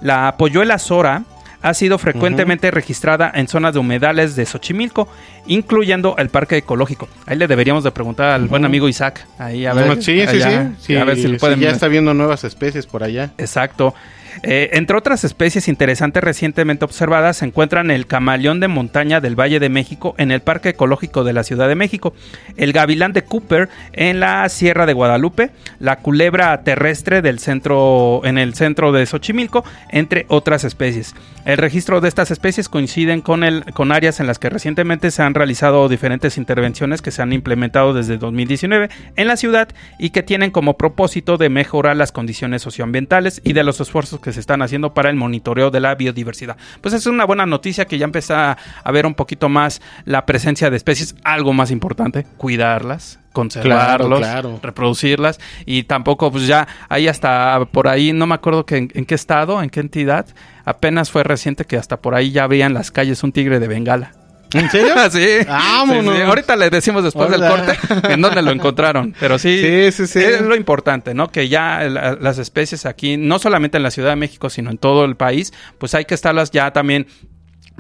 La 0.01 0.37
polluela 0.37 0.79
zora 0.79 1.23
ha 1.65 1.73
sido 1.73 1.97
frecuentemente 1.97 2.71
registrada 2.71 3.33
en 3.35 3.49
zonas 3.49 3.73
de 3.73 3.81
humedales 3.81 4.37
de 4.37 4.45
Xochimilco, 4.45 5.09
incluyendo 5.47 6.15
el 6.19 6.29
Parque 6.29 6.59
Ecológico. 6.59 7.09
Ahí 7.25 7.39
le 7.39 7.47
deberíamos 7.47 7.83
de 7.83 7.91
preguntar 7.91 8.33
al 8.33 8.49
buen 8.49 8.67
amigo 8.67 8.87
Isaac. 8.87 9.27
Ahí 9.39 9.65
a 9.65 9.73
ver, 9.73 9.97
sí, 10.03 10.21
sí, 10.21 10.21
allá, 10.21 10.73
sí, 10.79 10.87
sí, 10.89 10.97
a 10.97 11.05
ver 11.05 11.17
si 11.17 11.27
le 11.27 11.35
sí, 11.35 11.41
pueden 11.41 11.61
ya 11.61 11.71
está 11.71 11.89
viendo 11.89 12.13
nuevas 12.13 12.45
especies 12.45 12.87
por 12.87 13.03
allá. 13.03 13.31
Exacto. 13.39 13.95
Eh, 14.43 14.71
entre 14.73 14.97
otras 14.97 15.25
especies 15.25 15.69
interesantes 15.69 16.23
recientemente 16.23 16.85
observadas 16.85 17.39
se 17.39 17.47
encuentran 17.47 17.91
el 17.91 18.07
camaleón 18.07 18.61
de 18.61 18.69
montaña 18.69 19.21
del 19.21 19.39
Valle 19.39 19.61
de 19.61 19.69
México 19.69 20.15
en 20.19 20.31
el 20.31 20.41
Parque 20.41 20.71
Ecológico 20.71 21.25
de 21.25 21.33
la 21.33 21.45
Ciudad 21.45 21.69
de 21.69 21.75
México, 21.75 22.15
el 22.57 22.73
gavilán 22.73 23.13
de 23.13 23.23
Cooper 23.23 23.69
en 23.93 24.21
la 24.21 24.49
Sierra 24.49 24.87
de 24.87 24.93
Guadalupe, 24.93 25.51
la 25.79 25.97
culebra 25.97 26.63
terrestre 26.63 27.23
del 27.23 27.39
centro 27.39 28.23
en 28.25 28.39
el 28.39 28.55
centro 28.55 28.93
de 28.93 29.07
Xochimilco, 29.07 29.65
entre 29.91 30.27
otras 30.29 30.65
especies. 30.65 31.15
El 31.45 31.59
registro 31.59 32.01
de 32.01 32.09
estas 32.09 32.31
especies 32.31 32.71
coinciden 32.71 33.21
con, 33.21 33.45
el, 33.45 33.65
con 33.75 33.93
áreas 33.93 34.19
en 34.19 34.27
las 34.27 34.39
que 34.39 34.49
recientemente 34.49 35.11
se 35.11 35.23
han 35.23 35.35
realizado 35.35 35.89
diferentes 35.89 36.39
intervenciones 36.39 37.03
que 37.03 37.11
se 37.11 37.21
han 37.21 37.33
implementado 37.33 37.93
desde 37.93 38.17
2019 38.17 38.89
en 39.17 39.27
la 39.27 39.37
ciudad 39.37 39.69
y 39.99 40.11
que 40.11 40.23
tienen 40.23 40.51
como 40.51 40.79
propósito 40.79 41.37
de 41.37 41.51
mejorar 41.51 41.97
las 41.97 42.13
condiciones 42.13 42.63
socioambientales 42.63 43.43
y 43.45 43.53
de 43.53 43.63
los 43.63 43.81
esfuerzos 43.81 44.21
que 44.25 44.33
se 44.33 44.41
están 44.41 44.63
haciendo 44.63 44.95
para 44.95 45.11
el 45.11 45.17
monitoreo 45.17 45.71
de 45.71 45.81
la 45.81 45.95
biodiversidad. 45.95 46.57
Pues 46.81 46.95
es 46.95 47.07
una 47.07 47.27
buena 47.27 47.45
noticia 47.45 47.85
que 47.85 47.99
ya 47.99 48.07
empieza 48.07 48.57
a 48.83 48.91
ver 48.91 49.05
un 49.05 49.15
poquito 49.15 49.51
más 49.51 49.83
la 50.07 50.25
presencia 50.25 50.71
de 50.71 50.77
especies, 50.79 51.15
algo 51.23 51.53
más 51.53 51.71
importante, 51.71 52.27
cuidarlas 52.39 53.21
conservarlos, 53.35 54.21
claro. 54.21 54.61
reproducirlas 54.63 55.41
y 55.67 55.83
tampoco 55.83 56.31
pues 56.31 56.47
ya 56.47 56.69
hay 56.89 57.09
hasta 57.09 57.65
por 57.73 57.89
ahí, 57.89 58.13
no 58.13 58.29
me 58.29 58.35
acuerdo 58.37 58.65
que 58.65 58.77
en, 58.77 58.93
en 58.95 59.05
qué 59.07 59.17
estado, 59.17 59.61
en 59.61 59.71
qué 59.71 59.81
entidad, 59.81 60.27
apenas 60.65 61.11
fue 61.11 61.25
reciente 61.25 61.65
que 61.65 61.77
hasta 61.77 62.01
por 62.01 62.15
ahí 62.15 62.31
ya 62.31 62.45
había 62.45 62.65
en 62.65 62.75
las 62.75 62.93
calles 62.93 63.25
un 63.25 63.33
tigre 63.33 63.59
de 63.59 63.67
Bengala. 63.67 64.13
¿En 64.55 64.71
serio? 64.71 64.95
sí. 65.11 65.45
Vámonos. 65.47 66.15
Sí, 66.15 66.21
sí. 66.21 66.27
Ahorita 66.27 66.57
le 66.57 66.71
decimos 66.71 67.05
después 67.05 67.29
Hola. 67.33 67.39
del 67.39 67.67
corte 67.67 68.13
en 68.15 68.21
dónde 68.23 68.41
lo 68.43 68.51
encontraron. 68.51 69.15
Pero 69.21 69.39
sí, 69.39 69.61
Sí, 69.61 69.93
sí, 69.93 70.07
sí. 70.07 70.19
es 70.21 70.41
lo 70.41 70.57
importante, 70.57 71.13
¿no? 71.15 71.29
Que 71.31 71.49
ya 71.49 71.83
la- 71.85 72.15
las 72.21 72.39
especies 72.39 72.87
aquí, 72.87 73.17
no 73.17 73.39
solamente 73.39 73.77
en 73.77 73.83
la 73.83 73.91
Ciudad 73.91 74.11
de 74.11 74.17
México, 74.17 74.49
sino 74.51 74.71
en 74.71 74.79
todo 74.79 75.05
el 75.05 75.17
país, 75.17 75.53
pues 75.79 75.95
hay 75.95 76.05
que 76.07 76.15
estarlas 76.15 76.51
ya 76.51 76.73
también. 76.73 77.07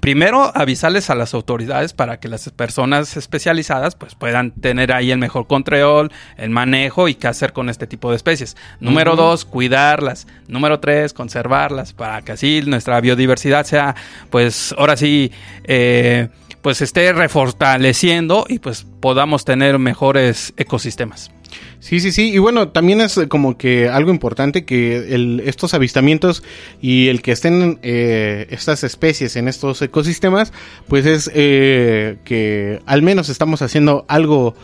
Primero, 0.01 0.51
avisarles 0.55 1.09
a 1.09 1.15
las 1.15 1.33
autoridades 1.33 1.93
para 1.95 2.19
que 2.19 2.29
las 2.29 2.51
personas 2.51 3.17
especializadas 3.17 3.95
pues 3.95 4.15
puedan 4.17 4.51
tener 4.51 4.93
ahí 4.93 5.13
el 5.13 5.19
mejor 5.19 5.47
control, 5.47 6.11
el 6.37 6.51
manejo 6.51 7.09
y 7.09 7.15
qué 7.15 7.29
hacer 7.29 7.53
con 7.53 7.71
este 7.71 7.87
tipo 7.87 8.11
de 8.11 8.17
especies. 8.17 8.57
Número 8.81 9.15
dos, 9.17 9.45
cuidarlas. 9.47 10.27
Número 10.49 10.81
tres, 10.81 11.15
conservarlas 11.15 11.93
para 11.95 12.21
que 12.23 12.33
así 12.33 12.61
nuestra 12.67 13.01
biodiversidad 13.01 13.65
sea, 13.65 13.95
pues 14.31 14.75
ahora 14.77 14.97
sí, 14.97 15.31
eh, 15.63 16.29
pues 16.65 16.81
esté 16.81 17.13
refortaleciendo 17.13 18.47
y 18.49 18.59
pues 18.59 18.87
podamos 19.01 19.45
tener 19.45 19.79
mejores 19.79 20.55
ecosistemas. 20.57 21.31
Sí, 21.79 22.01
sí, 22.01 22.11
sí. 22.11 22.33
Y 22.33 22.39
bueno, 22.39 22.69
también 22.71 23.03
es 23.03 23.19
eh, 23.19 23.29
como 23.29 23.59
que 23.59 23.91
algo 23.91 24.11
importante 24.11 24.65
que 24.65 25.15
el- 25.15 25.43
estos 25.45 25.75
avistamientos 25.75 26.43
y 26.81 27.09
el 27.09 27.21
que 27.21 27.33
estén 27.33 27.79
eh, 27.83 28.47
estas 28.49 28.83
especies 28.83 29.37
en 29.37 29.47
estos 29.47 29.83
ecosistemas, 29.83 30.55
pues 30.89 31.05
es 31.05 31.31
eh, 31.35 32.17
que 32.25 32.81
al 32.87 33.03
menos 33.03 33.29
estamos 33.29 33.61
haciendo 33.61 34.07
algo 34.09 34.55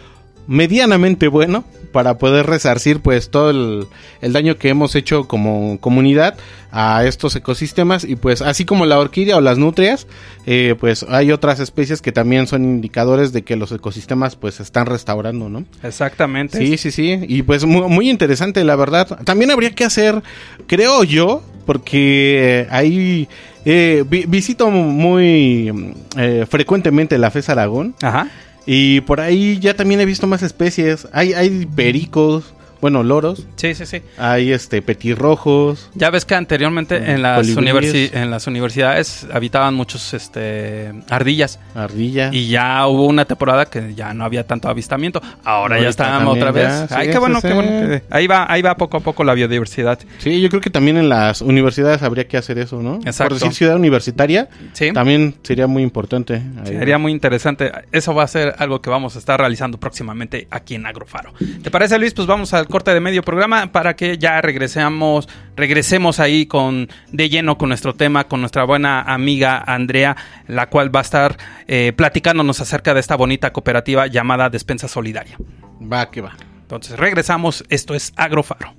medianamente 0.47 1.29
bueno 1.29 1.65
para 1.93 2.19
poder 2.19 2.47
resarcir 2.47 3.01
pues 3.01 3.31
todo 3.31 3.51
el, 3.51 3.87
el 4.21 4.33
daño 4.33 4.57
que 4.57 4.69
hemos 4.69 4.95
hecho 4.95 5.27
como 5.29 5.79
comunidad 5.81 6.37
a 6.73 7.05
estos 7.05 7.35
ecosistemas 7.35 8.05
y 8.05 8.15
pues 8.17 8.43
así 8.43 8.65
como 8.65 8.87
la 8.87 8.99
orquídea 8.99 9.37
o 9.37 9.41
las 9.41 9.59
nutrias 9.59 10.07
eh, 10.47 10.77
pues 10.79 11.05
hay 11.09 11.33
otras 11.33 11.59
especies 11.59 12.01
que 12.01 12.13
también 12.13 12.47
son 12.47 12.63
indicadores 12.65 13.33
de 13.33 13.43
que 13.43 13.57
los 13.57 13.73
ecosistemas 13.73 14.37
pues 14.37 14.55
se 14.55 14.63
están 14.63 14.87
restaurando 14.87 15.49
no 15.49 15.65
Exactamente. 15.83 16.59
Sí, 16.59 16.77
sí, 16.79 16.91
sí. 16.91 17.19
Y 17.29 17.43
pues 17.43 17.65
muy, 17.65 17.89
muy 17.89 18.09
interesante, 18.09 18.63
la 18.65 18.77
verdad. 18.77 19.19
También 19.25 19.51
habría 19.51 19.71
que 19.75 19.85
hacer, 19.85 20.23
creo 20.67 21.03
yo, 21.05 21.43
porque 21.67 22.67
ahí 22.71 23.29
eh, 23.65 24.05
vi- 24.09 24.25
visito 24.27 24.71
muy 24.71 25.73
eh, 26.17 26.47
frecuentemente 26.49 27.19
la 27.19 27.31
FES 27.31 27.49
Aragón. 27.49 27.95
Ajá. 28.03 28.29
Y 28.67 29.01
por 29.03 29.21
ahí 29.21 29.59
ya 29.59 29.75
también 29.75 30.01
he 30.01 30.07
visto 30.07 30.27
más 30.27 30.43
especies. 30.43 31.09
Hay, 31.13 31.33
hay 31.33 31.67
pericos, 31.67 32.55
bueno, 32.81 33.03
loros. 33.03 33.47
Sí, 33.57 33.75
sí, 33.75 33.87
sí. 33.87 34.03
Hay 34.19 34.53
este 34.53 34.83
petirrojos. 34.83 35.91
Ya 35.95 36.11
ves 36.11 36.25
que 36.25 36.35
anteriormente 36.35 37.01
Mm, 37.01 37.05
en 37.11 37.23
las, 37.23 37.49
en 37.49 38.31
las 38.31 38.47
universidades 38.47 39.27
habitaban 39.33 39.75
muchos 39.75 40.15
este, 40.15 40.93
ardillas. 41.09 41.59
Ardilla. 41.75 42.31
Y 42.33 42.49
ya 42.49 42.87
hubo 42.87 43.07
una 43.07 43.25
temporada 43.25 43.67
que 43.67 43.95
ya 43.95 44.15
no 44.15 44.25
había 44.25 44.47
tanto 44.47 44.69
avistamiento. 44.69 45.21
Ahora 45.45 45.81
ya 45.81 45.89
están 45.89 46.27
otra 46.27 46.51
vez. 46.51 46.65
ya, 46.69 46.89
sí, 46.89 46.95
Ay, 46.97 47.11
qué 47.11 47.19
bueno, 47.19 47.41
qué 47.41 47.53
bueno. 47.53 48.01
ahí 48.11 48.27
va, 48.27 48.51
ahí 48.51 48.63
va 48.63 48.77
poco 48.77 48.97
a 48.97 49.01
poco 49.01 49.25
la 49.25 49.35
biodiversidad. 49.35 49.99
Sí, 50.19 50.41
yo 50.41 50.49
creo 50.49 50.61
que 50.61 50.71
también 50.71 50.97
en 50.97 51.09
las 51.09 51.41
universidades 51.43 52.03
habría 52.03 52.27
que 52.27 52.37
hacer 52.37 52.59
eso, 52.59 52.83
¿no? 52.83 52.97
Exacto. 53.05 53.35
Por 53.35 53.41
decir 53.41 53.53
ciudad 53.55 53.77
universitaria, 53.77 54.49
Sí. 54.73 54.93
también 54.93 55.35
sería 55.43 55.67
muy 55.67 55.83
importante. 55.83 56.35
Ahí. 56.65 56.67
Sería 56.79 56.99
muy 56.99 57.13
interesante. 57.13 57.71
Eso 57.93 58.15
va 58.15 58.25
a 58.25 58.29
ser 58.29 58.55
algo 58.59 58.81
que 58.81 58.91
vamos 58.91 59.17
a 59.17 59.19
estar 59.19 59.39
realizando 59.39 59.79
próximamente 59.79 60.47
aquí 60.51 60.75
en 60.75 60.87
Agrofaro. 60.87 61.33
¿Te 61.63 61.71
parece, 61.71 61.99
Luis? 61.99 62.15
Pues 62.15 62.27
vamos 62.27 62.53
al 62.55 62.67
corte 62.71 62.95
de 62.95 63.01
medio 63.01 63.23
programa 63.23 63.73
para 63.73 63.95
que 63.97 64.19
ya 64.19 64.41
regresemos, 64.41 65.29
regresemos 65.57 66.21
ahí 66.21 66.47
con 66.47 66.89
de 67.13 67.29
lleno 67.29 67.59
con 67.59 67.69
nuestro 67.69 67.95
tema, 67.95 68.25
con 68.25 68.41
nuestra 68.41 68.65
buena 68.65 69.03
amiga 69.03 69.63
Andrea, 69.67 70.17
la 70.47 70.69
cual 70.69 70.95
va 70.95 71.01
a 71.01 71.03
estar 71.03 71.37
eh, 71.67 71.93
platicándonos 71.95 72.61
acerca 72.61 72.95
de 72.95 73.01
esta 73.01 73.17
bonita 73.17 73.53
cooperativa 73.53 74.07
llamada 74.07 74.51
Despensa 74.51 74.89
Solidaria. 74.89 75.37
Va, 75.81 76.11
que 76.11 76.21
va. 76.21 76.37
Entonces 76.63 76.99
regresamos. 76.99 77.65
Esto 77.69 77.95
es 77.95 78.13
Agrofaro. 78.17 78.75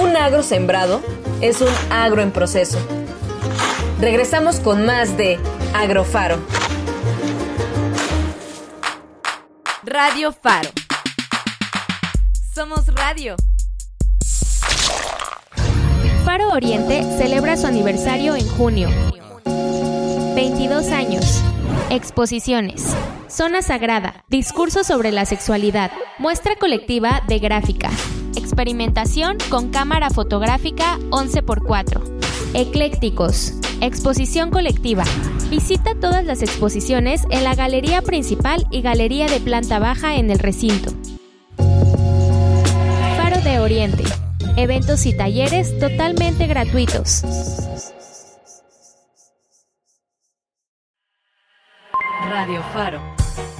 Un 0.00 0.16
agro 0.16 0.42
sembrado 0.42 1.02
es 1.40 1.60
un 1.60 1.68
agro 1.90 2.22
en 2.22 2.30
proceso. 2.30 2.78
Regresamos 4.00 4.60
con 4.60 4.84
más 4.84 5.16
de 5.16 5.38
Agrofaro. 5.74 6.38
Radio 9.84 10.32
Faro. 10.32 10.68
Somos 12.54 12.86
radio. 12.88 13.36
Faro 16.26 16.50
Oriente 16.50 17.02
celebra 17.16 17.56
su 17.56 17.66
aniversario 17.66 18.36
en 18.36 18.46
junio. 18.46 18.90
22 20.34 20.88
años. 20.90 21.42
Exposiciones. 21.88 22.94
Zona 23.28 23.62
Sagrada. 23.62 24.24
Discurso 24.28 24.84
sobre 24.84 25.10
la 25.10 25.24
sexualidad. 25.24 25.90
Muestra 26.18 26.56
colectiva 26.56 27.22
de 27.28 27.38
gráfica. 27.38 27.90
Experimentación 28.36 29.38
con 29.48 29.70
cámara 29.70 30.10
fotográfica 30.10 30.98
11x4. 31.10 32.02
Eclécticos. 32.52 33.54
Exposición 33.80 34.50
colectiva. 34.50 35.04
Visita 35.50 35.94
todas 36.00 36.24
las 36.24 36.42
exposiciones 36.42 37.22
en 37.30 37.44
la 37.44 37.54
galería 37.54 38.00
principal 38.00 38.66
y 38.70 38.80
galería 38.80 39.26
de 39.26 39.38
planta 39.38 39.78
baja 39.78 40.16
en 40.16 40.30
el 40.30 40.38
recinto. 40.38 40.92
Faro 43.16 43.40
de 43.42 43.60
Oriente. 43.60 44.04
Eventos 44.56 45.04
y 45.04 45.14
talleres 45.14 45.78
totalmente 45.78 46.46
gratuitos. 46.46 47.22
Radio 52.30 52.62
Faro, 52.72 53.00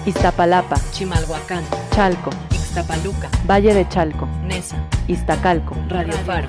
Iztapalapa, 0.07 0.77
Chimalhuacán, 0.93 1.65
Chalco, 1.95 2.31
Ixtapaluca, 2.51 3.31
Valle 3.49 3.75
de 3.75 3.89
Chalco, 3.89 4.27
Nesa, 4.45 4.77
Iztacalco. 5.09 5.77
Radio 5.89 6.15
Faro, 6.25 6.49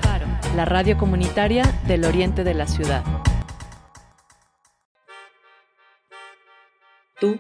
la 0.56 0.66
radio 0.66 0.98
comunitaria 0.98 1.64
del 1.86 2.06
oriente 2.06 2.44
de 2.44 2.54
la 2.54 2.66
ciudad. 2.66 3.04
Tú 7.20 7.40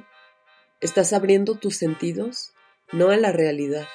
estás 0.81 1.13
abriendo 1.13 1.55
tus 1.55 1.77
sentidos 1.77 2.53
no 2.91 3.09
a 3.09 3.17
la 3.17 3.31
realidad 3.31 3.87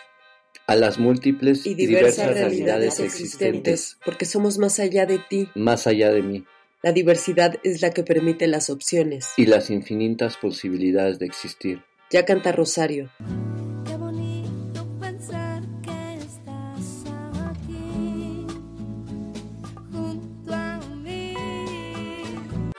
a 0.66 0.76
las 0.76 0.98
múltiples 0.98 1.66
y 1.66 1.74
diversas, 1.74 2.32
realidades 2.32 3.00
existentes, 3.00 3.98
porque 4.04 4.24
somos 4.24 4.58
más 4.58 4.78
allá 4.78 5.06
de 5.06 5.18
ti, 5.18 5.48
más 5.54 5.86
allá 5.86 6.10
de 6.12 6.22
mí. 6.22 6.44
La 6.82 6.92
diversidad 6.92 7.56
es 7.62 7.82
la 7.82 7.90
que 7.90 8.02
permite 8.02 8.46
las 8.46 8.70
opciones 8.70 9.28
y 9.36 9.46
las 9.46 9.70
infinitas 9.70 10.36
posibilidades 10.36 11.18
de 11.18 11.26
existir. 11.26 11.82
Ya 12.10 12.24
canta 12.24 12.52
Rosario. 12.52 13.10
Qué 13.86 13.96
bonito 13.96 14.86
pensar 15.00 15.62
que 15.82 16.14
estás 16.14 17.04
aquí, 17.50 18.46
junto 19.92 20.54
a 20.54 20.80
mí. 21.02 21.34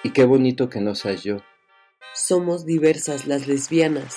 Y 0.03 0.09
qué 0.11 0.25
bonito 0.25 0.69
que 0.69 0.81
no 0.81 0.95
seas 0.95 1.23
yo. 1.23 1.37
Somos 2.25 2.65
diversas 2.65 3.27
las 3.27 3.47
lesbianas, 3.47 4.15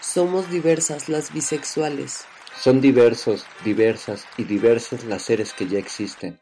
somos 0.00 0.48
diversas 0.52 1.08
las 1.08 1.34
bisexuales. 1.34 2.24
Son 2.56 2.80
diversos, 2.80 3.44
diversas 3.64 4.24
y 4.38 4.44
diversos 4.44 5.02
las 5.02 5.22
seres 5.22 5.52
que 5.52 5.66
ya 5.66 5.80
existen. 5.80 6.38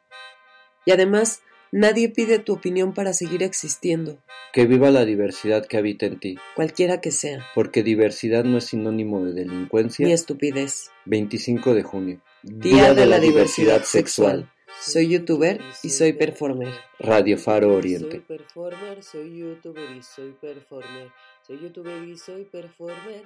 Y 0.84 0.90
además, 0.90 1.40
nadie 1.72 2.10
pide 2.10 2.40
tu 2.40 2.52
opinión 2.52 2.92
para 2.92 3.14
seguir 3.14 3.42
existiendo. 3.42 4.18
Que 4.52 4.66
viva 4.66 4.90
la 4.90 5.06
diversidad 5.06 5.64
que 5.64 5.78
habita 5.78 6.04
en 6.04 6.20
ti. 6.20 6.36
Cualquiera 6.54 7.00
que 7.00 7.10
sea. 7.10 7.42
Porque 7.54 7.82
diversidad 7.82 8.44
no 8.44 8.58
es 8.58 8.66
sinónimo 8.66 9.24
de 9.24 9.32
delincuencia 9.32 10.04
ni 10.04 10.12
estupidez. 10.12 10.90
25 11.06 11.72
de 11.72 11.82
junio. 11.84 12.20
Día, 12.42 12.74
Día 12.74 12.88
de, 12.94 13.00
de, 13.00 13.06
la, 13.06 13.18
diversidad, 13.18 13.76
diversidad 13.76 13.84
sexual. 13.84 14.52
Soy 14.80 15.08
youtuber 15.08 15.60
y 15.82 15.90
soy 15.90 16.12
performer. 16.12 16.72
Radio 17.00 17.36
Faro 17.36 17.74
Oriente. 17.74 18.22
Soy 18.26 18.38
performer, 18.38 19.02
soy 19.02 19.38
youtuber 19.38 19.90
y 19.90 20.02
soy 20.02 20.32
performer. 20.40 21.10
Soy 21.46 21.60
youtuber 21.60 22.04
y 22.04 22.16
soy 22.16 22.44
performer. 22.44 23.22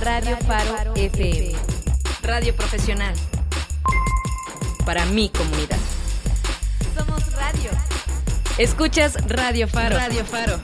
Radio 0.00 0.36
Faro 0.38 0.94
FM. 0.94 1.52
Radio 2.22 2.54
profesional. 2.54 3.14
Para 4.86 5.04
mi 5.06 5.30
comunidad. 5.30 5.78
Somos 6.96 7.32
radio. 7.32 7.70
Escuchas 8.56 9.16
Radio 9.28 9.66
Faro. 9.66 9.96
Radio 9.96 10.24
Faro. 10.24 10.60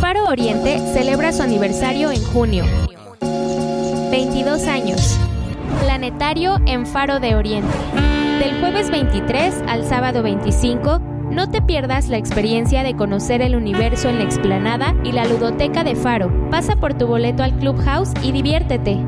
Faro 0.00 0.24
Oriente 0.24 0.78
celebra 0.92 1.32
su 1.32 1.42
aniversario 1.42 2.10
en 2.10 2.22
junio. 2.24 2.64
22 4.10 4.62
años. 4.66 5.18
Planetario 5.80 6.58
en 6.66 6.86
Faro 6.86 7.20
de 7.20 7.34
Oriente. 7.34 7.72
Del 8.38 8.60
jueves 8.60 8.90
23 8.90 9.62
al 9.66 9.84
sábado 9.84 10.22
25 10.22 11.00
no 11.30 11.50
te 11.50 11.60
pierdas 11.60 12.08
la 12.08 12.18
experiencia 12.18 12.82
de 12.82 12.96
conocer 12.96 13.42
el 13.42 13.56
universo 13.56 14.08
en 14.08 14.18
la 14.18 14.24
explanada 14.24 14.94
y 15.04 15.12
la 15.12 15.26
ludoteca 15.26 15.84
de 15.84 15.96
Faro. 15.96 16.30
Pasa 16.50 16.76
por 16.76 16.94
tu 16.94 17.06
boleto 17.06 17.42
al 17.42 17.56
Clubhouse 17.58 18.12
y 18.22 18.32
diviértete. 18.32 18.98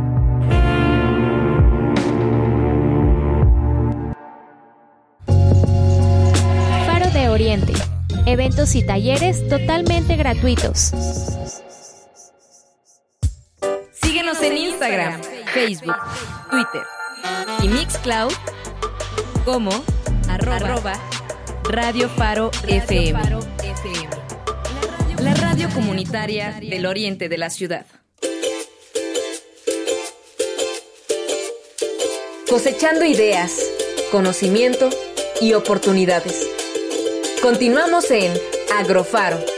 Faro 6.86 7.10
de 7.12 7.28
Oriente. 7.28 7.72
Eventos 8.26 8.74
y 8.74 8.84
talleres 8.84 9.48
totalmente 9.48 10.16
gratuitos. 10.16 10.92
Síguenos 13.92 14.42
en 14.42 14.56
Instagram, 14.56 15.20
Facebook, 15.54 15.96
Twitter 16.50 16.82
y 17.62 17.68
Mixcloud 17.68 18.32
como 19.44 19.70
arroba, 20.28 20.56
arroba 20.56 20.92
Radio 21.64 22.08
Faro 22.08 22.50
FM. 22.66 23.20
La 25.20 25.34
radio 25.34 25.68
comunitaria 25.70 26.58
del 26.60 26.86
oriente 26.86 27.28
de 27.28 27.38
la 27.38 27.50
ciudad. 27.50 27.86
Cosechando 32.48 33.04
ideas, 33.04 33.60
conocimiento 34.10 34.88
y 35.40 35.52
oportunidades. 35.54 36.48
Continuamos 37.42 38.10
en 38.10 38.32
Agrofaro. 38.78 39.57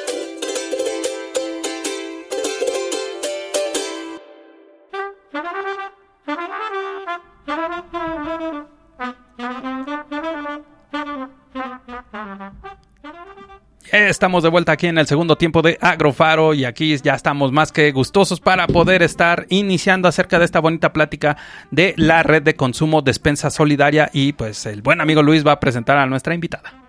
Estamos 14.09 14.43
de 14.43 14.49
vuelta 14.49 14.73
aquí 14.73 14.87
en 14.87 14.97
el 14.97 15.07
segundo 15.07 15.37
tiempo 15.37 15.61
de 15.61 15.77
Agrofaro 15.81 16.55
y 16.55 16.65
aquí 16.65 16.97
ya 16.97 17.15
estamos 17.15 17.53
más 17.53 17.71
que 17.71 17.93
gustosos 17.93 18.41
para 18.41 18.67
poder 18.67 19.03
estar 19.03 19.47
iniciando 19.51 20.09
acerca 20.09 20.39
de 20.39 20.47
esta 20.47 20.59
bonita 20.59 20.93
plática 20.93 21.37
de 21.71 21.93
la 21.97 22.23
red 22.23 22.43
de 22.43 22.57
consumo 22.57 23.03
Despensa 23.03 23.51
Solidaria 23.51 24.09
y 24.13 24.33
pues 24.33 24.65
el 24.65 24.81
buen 24.81 25.01
amigo 25.01 25.23
Luis 25.23 25.47
va 25.47 25.53
a 25.53 25.61
presentar 25.61 25.99
a 25.99 26.07
nuestra 26.07 26.35
invitada. 26.35 26.80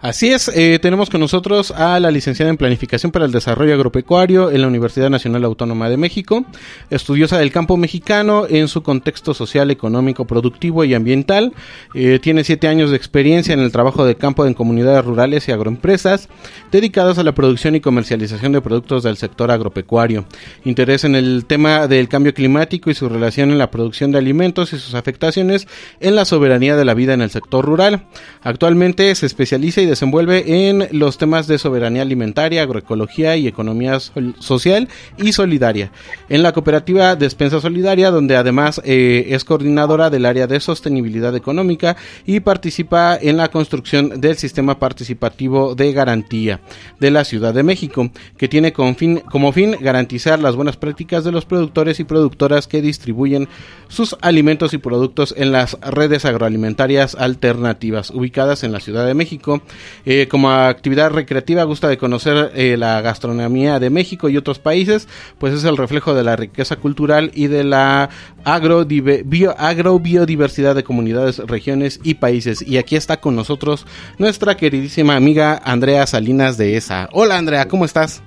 Así 0.00 0.28
es, 0.28 0.48
eh, 0.48 0.78
tenemos 0.78 1.08
con 1.08 1.20
nosotros 1.20 1.70
a 1.70 1.98
la 2.00 2.10
licenciada 2.10 2.50
en 2.50 2.58
Planificación 2.58 3.12
para 3.12 3.24
el 3.24 3.32
Desarrollo 3.32 3.72
Agropecuario 3.72 4.50
en 4.50 4.60
la 4.60 4.68
Universidad 4.68 5.08
Nacional 5.08 5.44
Autónoma 5.44 5.88
de 5.88 5.96
México, 5.96 6.44
estudiosa 6.90 7.38
del 7.38 7.50
campo 7.50 7.78
mexicano 7.78 8.46
en 8.46 8.68
su 8.68 8.82
contexto 8.82 9.32
social, 9.32 9.70
económico, 9.70 10.26
productivo 10.26 10.84
y 10.84 10.92
ambiental. 10.92 11.54
Eh, 11.94 12.18
tiene 12.22 12.44
siete 12.44 12.68
años 12.68 12.90
de 12.90 12.96
experiencia 12.96 13.54
en 13.54 13.60
el 13.60 13.72
trabajo 13.72 14.04
de 14.04 14.16
campo 14.16 14.44
en 14.44 14.52
comunidades 14.52 15.02
rurales 15.02 15.48
y 15.48 15.52
agroempresas 15.52 16.28
dedicadas 16.70 17.16
a 17.16 17.22
la 17.22 17.34
producción 17.34 17.74
y 17.74 17.80
comercialización 17.80 18.52
de 18.52 18.60
productos 18.60 19.02
del 19.02 19.16
sector 19.16 19.50
agropecuario. 19.50 20.26
Interés 20.64 21.04
en 21.04 21.14
el 21.14 21.46
tema 21.46 21.86
del 21.86 22.08
cambio 22.08 22.34
climático 22.34 22.90
y 22.90 22.94
su 22.94 23.08
relación 23.08 23.50
en 23.50 23.58
la 23.58 23.70
producción 23.70 24.12
de 24.12 24.18
alimentos 24.18 24.74
y 24.74 24.78
sus 24.78 24.94
afectaciones 24.94 25.66
en 26.00 26.16
la 26.16 26.26
soberanía 26.26 26.76
de 26.76 26.84
la 26.84 26.92
vida 26.92 27.14
en 27.14 27.22
el 27.22 27.30
sector 27.30 27.64
rural. 27.64 28.06
Actualmente 28.42 29.14
se 29.14 29.24
especializa 29.24 29.85
desenvuelve 29.86 30.68
en 30.68 30.88
los 30.92 31.18
temas 31.18 31.46
de 31.46 31.58
soberanía 31.58 32.02
alimentaria, 32.02 32.62
agroecología 32.62 33.36
y 33.36 33.46
economía 33.46 33.98
social 34.38 34.88
y 35.16 35.32
solidaria. 35.32 35.90
En 36.28 36.42
la 36.42 36.52
cooperativa 36.52 37.16
Despensa 37.16 37.60
Solidaria, 37.60 38.10
donde 38.10 38.36
además 38.36 38.80
eh, 38.84 39.26
es 39.30 39.44
coordinadora 39.44 40.10
del 40.10 40.26
área 40.26 40.46
de 40.46 40.60
sostenibilidad 40.60 41.34
económica 41.34 41.96
y 42.24 42.40
participa 42.40 43.18
en 43.20 43.36
la 43.36 43.48
construcción 43.48 44.20
del 44.20 44.36
sistema 44.36 44.78
participativo 44.78 45.74
de 45.74 45.92
garantía 45.92 46.60
de 47.00 47.10
la 47.10 47.24
Ciudad 47.24 47.54
de 47.54 47.62
México, 47.62 48.10
que 48.36 48.48
tiene 48.48 48.72
como 48.72 49.52
fin 49.52 49.76
garantizar 49.80 50.38
las 50.38 50.56
buenas 50.56 50.76
prácticas 50.76 51.24
de 51.24 51.32
los 51.32 51.44
productores 51.44 52.00
y 52.00 52.04
productoras 52.04 52.66
que 52.66 52.82
distribuyen 52.82 53.48
sus 53.88 54.16
alimentos 54.20 54.74
y 54.74 54.78
productos 54.78 55.34
en 55.36 55.52
las 55.52 55.78
redes 55.80 56.24
agroalimentarias 56.24 57.14
alternativas 57.14 58.10
ubicadas 58.10 58.64
en 58.64 58.72
la 58.72 58.80
Ciudad 58.80 59.06
de 59.06 59.14
México. 59.14 59.62
Eh, 60.04 60.28
como 60.28 60.50
actividad 60.50 61.10
recreativa 61.10 61.64
gusta 61.64 61.88
de 61.88 61.98
conocer 61.98 62.52
eh, 62.54 62.76
la 62.76 63.00
gastronomía 63.00 63.78
de 63.78 63.90
México 63.90 64.28
y 64.28 64.36
otros 64.36 64.58
países, 64.58 65.08
pues 65.38 65.54
es 65.54 65.64
el 65.64 65.76
reflejo 65.76 66.14
de 66.14 66.24
la 66.24 66.36
riqueza 66.36 66.76
cultural 66.76 67.30
y 67.34 67.46
de 67.48 67.64
la 67.64 68.10
agro, 68.44 68.84
bio, 68.84 69.54
agrobiodiversidad 69.58 70.74
de 70.74 70.84
comunidades, 70.84 71.38
regiones 71.38 72.00
y 72.02 72.14
países. 72.14 72.62
Y 72.62 72.78
aquí 72.78 72.96
está 72.96 73.18
con 73.18 73.36
nosotros 73.36 73.86
nuestra 74.18 74.56
queridísima 74.56 75.16
amiga 75.16 75.60
Andrea 75.64 76.06
Salinas 76.06 76.56
de 76.56 76.76
ESA. 76.76 77.08
Hola 77.12 77.38
Andrea, 77.38 77.68
¿cómo 77.68 77.84
estás? 77.84 78.22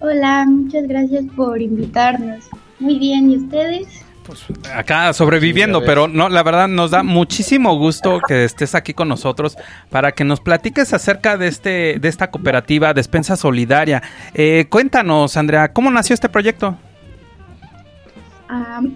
Hola, 0.00 0.44
muchas 0.46 0.86
gracias 0.86 1.24
por 1.34 1.62
invitarnos. 1.62 2.44
Muy 2.78 2.98
bien, 2.98 3.30
¿y 3.30 3.38
ustedes? 3.38 4.03
Pues 4.24 4.42
acá 4.74 5.12
sobreviviendo, 5.12 5.80
sí, 5.80 5.86
pero 5.86 6.08
no, 6.08 6.30
la 6.30 6.42
verdad 6.42 6.66
nos 6.66 6.90
da 6.90 7.02
muchísimo 7.02 7.76
gusto 7.76 8.20
que 8.26 8.44
estés 8.44 8.74
aquí 8.74 8.94
con 8.94 9.08
nosotros 9.08 9.56
para 9.90 10.12
que 10.12 10.24
nos 10.24 10.40
platiques 10.40 10.94
acerca 10.94 11.36
de 11.36 11.48
este, 11.48 11.98
de 12.00 12.08
esta 12.08 12.30
cooperativa 12.30 12.94
Despensa 12.94 13.36
Solidaria. 13.36 14.02
Eh, 14.32 14.66
cuéntanos, 14.70 15.36
Andrea, 15.36 15.72
¿cómo 15.72 15.90
nació 15.90 16.14
este 16.14 16.30
proyecto? 16.30 16.76
Um, 18.48 18.94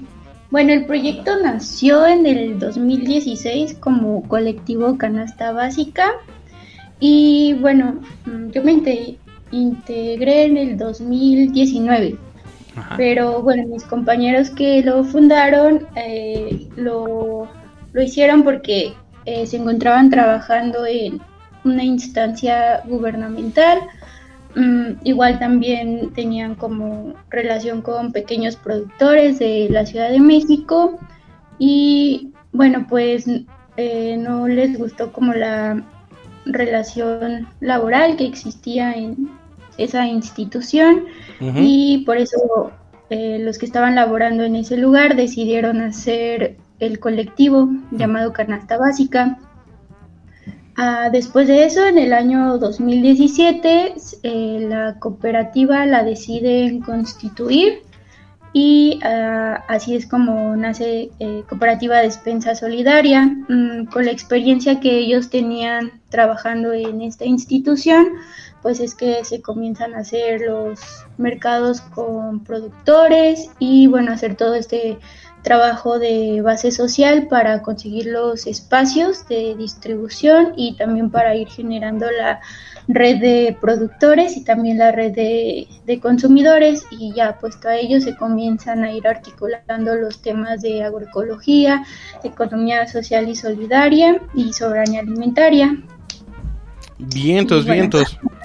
bueno, 0.50 0.72
el 0.72 0.86
proyecto 0.86 1.32
nació 1.42 2.06
en 2.06 2.24
el 2.24 2.58
2016 2.58 3.76
como 3.80 4.22
colectivo 4.28 4.96
Canasta 4.96 5.52
Básica. 5.52 6.12
Y 7.00 7.54
bueno, 7.60 8.00
mm, 8.24 8.50
yo 8.50 8.62
me 8.62 8.72
inte- 8.72 9.18
integré 9.50 10.44
en 10.44 10.56
el 10.56 10.78
2019. 10.78 12.16
Pero 12.96 13.42
bueno, 13.42 13.66
mis 13.66 13.84
compañeros 13.84 14.50
que 14.50 14.82
lo 14.82 15.04
fundaron 15.04 15.86
eh, 15.96 16.68
lo, 16.76 17.48
lo 17.92 18.02
hicieron 18.02 18.42
porque 18.42 18.94
eh, 19.24 19.46
se 19.46 19.56
encontraban 19.56 20.10
trabajando 20.10 20.86
en 20.86 21.20
una 21.64 21.84
instancia 21.84 22.82
gubernamental. 22.86 23.80
Mm, 24.54 24.92
igual 25.04 25.38
también 25.38 26.12
tenían 26.14 26.54
como 26.54 27.14
relación 27.30 27.82
con 27.82 28.12
pequeños 28.12 28.56
productores 28.56 29.38
de 29.38 29.68
la 29.70 29.84
Ciudad 29.84 30.10
de 30.10 30.20
México 30.20 30.98
y 31.58 32.32
bueno, 32.52 32.86
pues 32.88 33.26
eh, 33.76 34.16
no 34.18 34.48
les 34.48 34.78
gustó 34.78 35.12
como 35.12 35.34
la 35.34 35.84
relación 36.46 37.46
laboral 37.60 38.16
que 38.16 38.26
existía 38.26 38.94
en 38.94 39.30
esa 39.78 40.06
institución 40.06 41.04
y 41.40 42.04
por 42.04 42.18
eso 42.18 42.72
eh, 43.10 43.38
los 43.40 43.58
que 43.58 43.66
estaban 43.66 43.94
laborando 43.94 44.44
en 44.44 44.56
ese 44.56 44.76
lugar 44.76 45.16
decidieron 45.16 45.80
hacer 45.80 46.56
el 46.78 46.98
colectivo 46.98 47.68
llamado 47.90 48.32
Canasta 48.32 48.76
Básica. 48.76 49.38
Ah, 50.76 51.08
después 51.10 51.48
de 51.48 51.64
eso, 51.64 51.86
en 51.86 51.98
el 51.98 52.12
año 52.12 52.58
2017, 52.58 53.94
eh, 54.22 54.66
la 54.68 54.98
cooperativa 55.00 55.84
la 55.86 56.04
deciden 56.04 56.80
constituir 56.80 57.82
y 58.52 59.00
ah, 59.02 59.64
así 59.68 59.96
es 59.96 60.06
como 60.06 60.54
nace 60.54 61.10
eh, 61.18 61.42
Cooperativa 61.48 61.98
Despensa 61.98 62.54
Solidaria. 62.54 63.24
Mm, 63.48 63.86
con 63.86 64.04
la 64.04 64.12
experiencia 64.12 64.80
que 64.80 64.98
ellos 64.98 65.30
tenían 65.30 66.00
trabajando 66.10 66.72
en 66.72 67.02
esta 67.02 67.24
institución, 67.24 68.06
pues 68.68 68.80
es 68.80 68.94
que 68.94 69.24
se 69.24 69.40
comienzan 69.40 69.94
a 69.94 70.00
hacer 70.00 70.42
los 70.42 70.78
mercados 71.16 71.80
con 71.80 72.44
productores 72.44 73.48
y 73.58 73.86
bueno, 73.86 74.12
hacer 74.12 74.34
todo 74.34 74.54
este 74.56 74.98
trabajo 75.40 75.98
de 75.98 76.42
base 76.42 76.70
social 76.70 77.28
para 77.28 77.62
conseguir 77.62 78.08
los 78.08 78.46
espacios 78.46 79.26
de 79.26 79.54
distribución 79.54 80.52
y 80.54 80.76
también 80.76 81.10
para 81.10 81.34
ir 81.34 81.48
generando 81.48 82.10
la 82.10 82.40
red 82.88 83.22
de 83.22 83.56
productores 83.58 84.36
y 84.36 84.44
también 84.44 84.76
la 84.76 84.92
red 84.92 85.12
de, 85.12 85.66
de 85.86 85.98
consumidores 85.98 86.84
y 86.90 87.14
ya 87.14 87.38
puesto 87.38 87.70
a 87.70 87.76
ello 87.76 88.02
se 88.02 88.16
comienzan 88.16 88.84
a 88.84 88.92
ir 88.92 89.08
articulando 89.08 89.94
los 89.94 90.20
temas 90.20 90.60
de 90.60 90.82
agroecología, 90.82 91.86
economía 92.22 92.86
social 92.86 93.30
y 93.30 93.34
solidaria 93.34 94.20
y 94.34 94.52
soberanía 94.52 95.00
alimentaria. 95.00 95.74
Vientos, 96.98 97.64
Bueno. 97.64 97.80
vientos. 97.80 98.18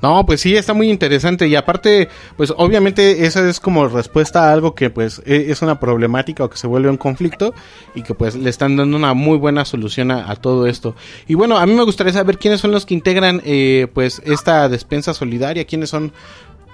No, 0.00 0.24
pues 0.24 0.40
sí, 0.40 0.54
está 0.56 0.74
muy 0.74 0.90
interesante 0.90 1.48
y 1.48 1.56
aparte, 1.56 2.08
pues 2.36 2.52
obviamente 2.56 3.26
esa 3.26 3.48
es 3.48 3.58
como 3.58 3.88
respuesta 3.88 4.48
a 4.48 4.52
algo 4.52 4.74
que 4.74 4.90
pues 4.90 5.20
e- 5.26 5.50
es 5.50 5.60
una 5.60 5.80
problemática 5.80 6.44
o 6.44 6.48
que 6.50 6.56
se 6.56 6.68
vuelve 6.68 6.88
un 6.88 6.96
conflicto 6.98 7.52
y 7.96 8.02
que 8.02 8.14
pues 8.14 8.36
le 8.36 8.48
están 8.48 8.76
dando 8.76 8.96
una 8.96 9.14
muy 9.14 9.38
buena 9.38 9.64
solución 9.64 10.10
a, 10.12 10.36
todo 10.36 10.66
esto. 10.68 10.94
Y 11.26 11.34
bueno, 11.34 11.58
a 11.58 11.66
mí 11.66 11.72
me 11.74 11.82
gustaría 11.82 12.12
saber 12.12 12.38
quiénes 12.38 12.60
son 12.60 12.70
los 12.70 12.86
que 12.86 12.94
integran 12.94 13.42
eh, 13.44 13.88
pues 13.92 14.22
esta 14.24 14.68
despensa 14.68 15.14
solidaria, 15.14 15.64
quiénes 15.64 15.90
son 15.90 16.12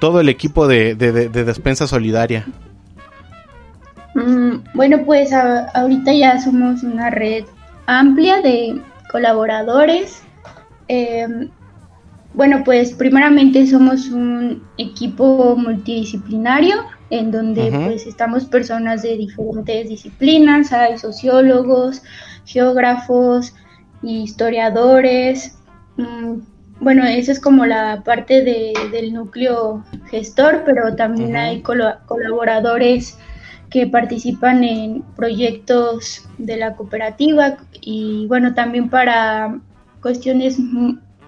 todo 0.00 0.20
el 0.20 0.28
equipo 0.28 0.68
de, 0.68 0.94
de- 0.94 1.12
de- 1.12 1.28
de 1.30 1.44
despensa 1.44 1.86
solidaria. 1.86 2.46
Mm, 4.14 4.56
bueno, 4.74 5.02
pues 5.04 5.30
ahorita 5.32 6.12
ya 6.12 6.38
somos 6.40 6.82
una 6.82 7.10
red 7.10 7.44
amplia 7.86 8.40
de 8.42 8.80
colaboradores. 9.10 10.22
Em, 10.88 11.48
bueno, 12.34 12.62
pues 12.64 12.92
primeramente 12.92 13.66
somos 13.66 14.08
un 14.08 14.62
equipo 14.76 15.56
multidisciplinario 15.56 16.76
en 17.10 17.30
donde 17.30 17.70
pues 17.86 18.06
estamos 18.06 18.44
personas 18.44 19.02
de 19.02 19.16
diferentes 19.16 19.88
disciplinas, 19.88 20.72
hay 20.72 20.98
sociólogos, 20.98 22.02
geógrafos, 22.44 23.54
historiadores. 24.02 25.58
Mm, 25.96 26.40
bueno, 26.80 27.04
esa 27.04 27.32
es 27.32 27.40
como 27.40 27.64
la 27.66 28.02
parte 28.04 28.42
de- 28.42 28.72
del 28.90 29.12
núcleo 29.12 29.84
gestor, 30.10 30.62
pero 30.66 30.96
también 30.96 31.36
hay 31.36 31.62
colaboradores 31.62 33.16
que 33.70 33.86
participan 33.86 34.64
en 34.64 35.02
proyectos 35.16 36.28
de 36.38 36.56
la 36.56 36.74
cooperativa 36.74 37.56
y 37.80 38.26
bueno, 38.28 38.54
también 38.54 38.88
para 38.88 39.58
cuestiones 40.02 40.58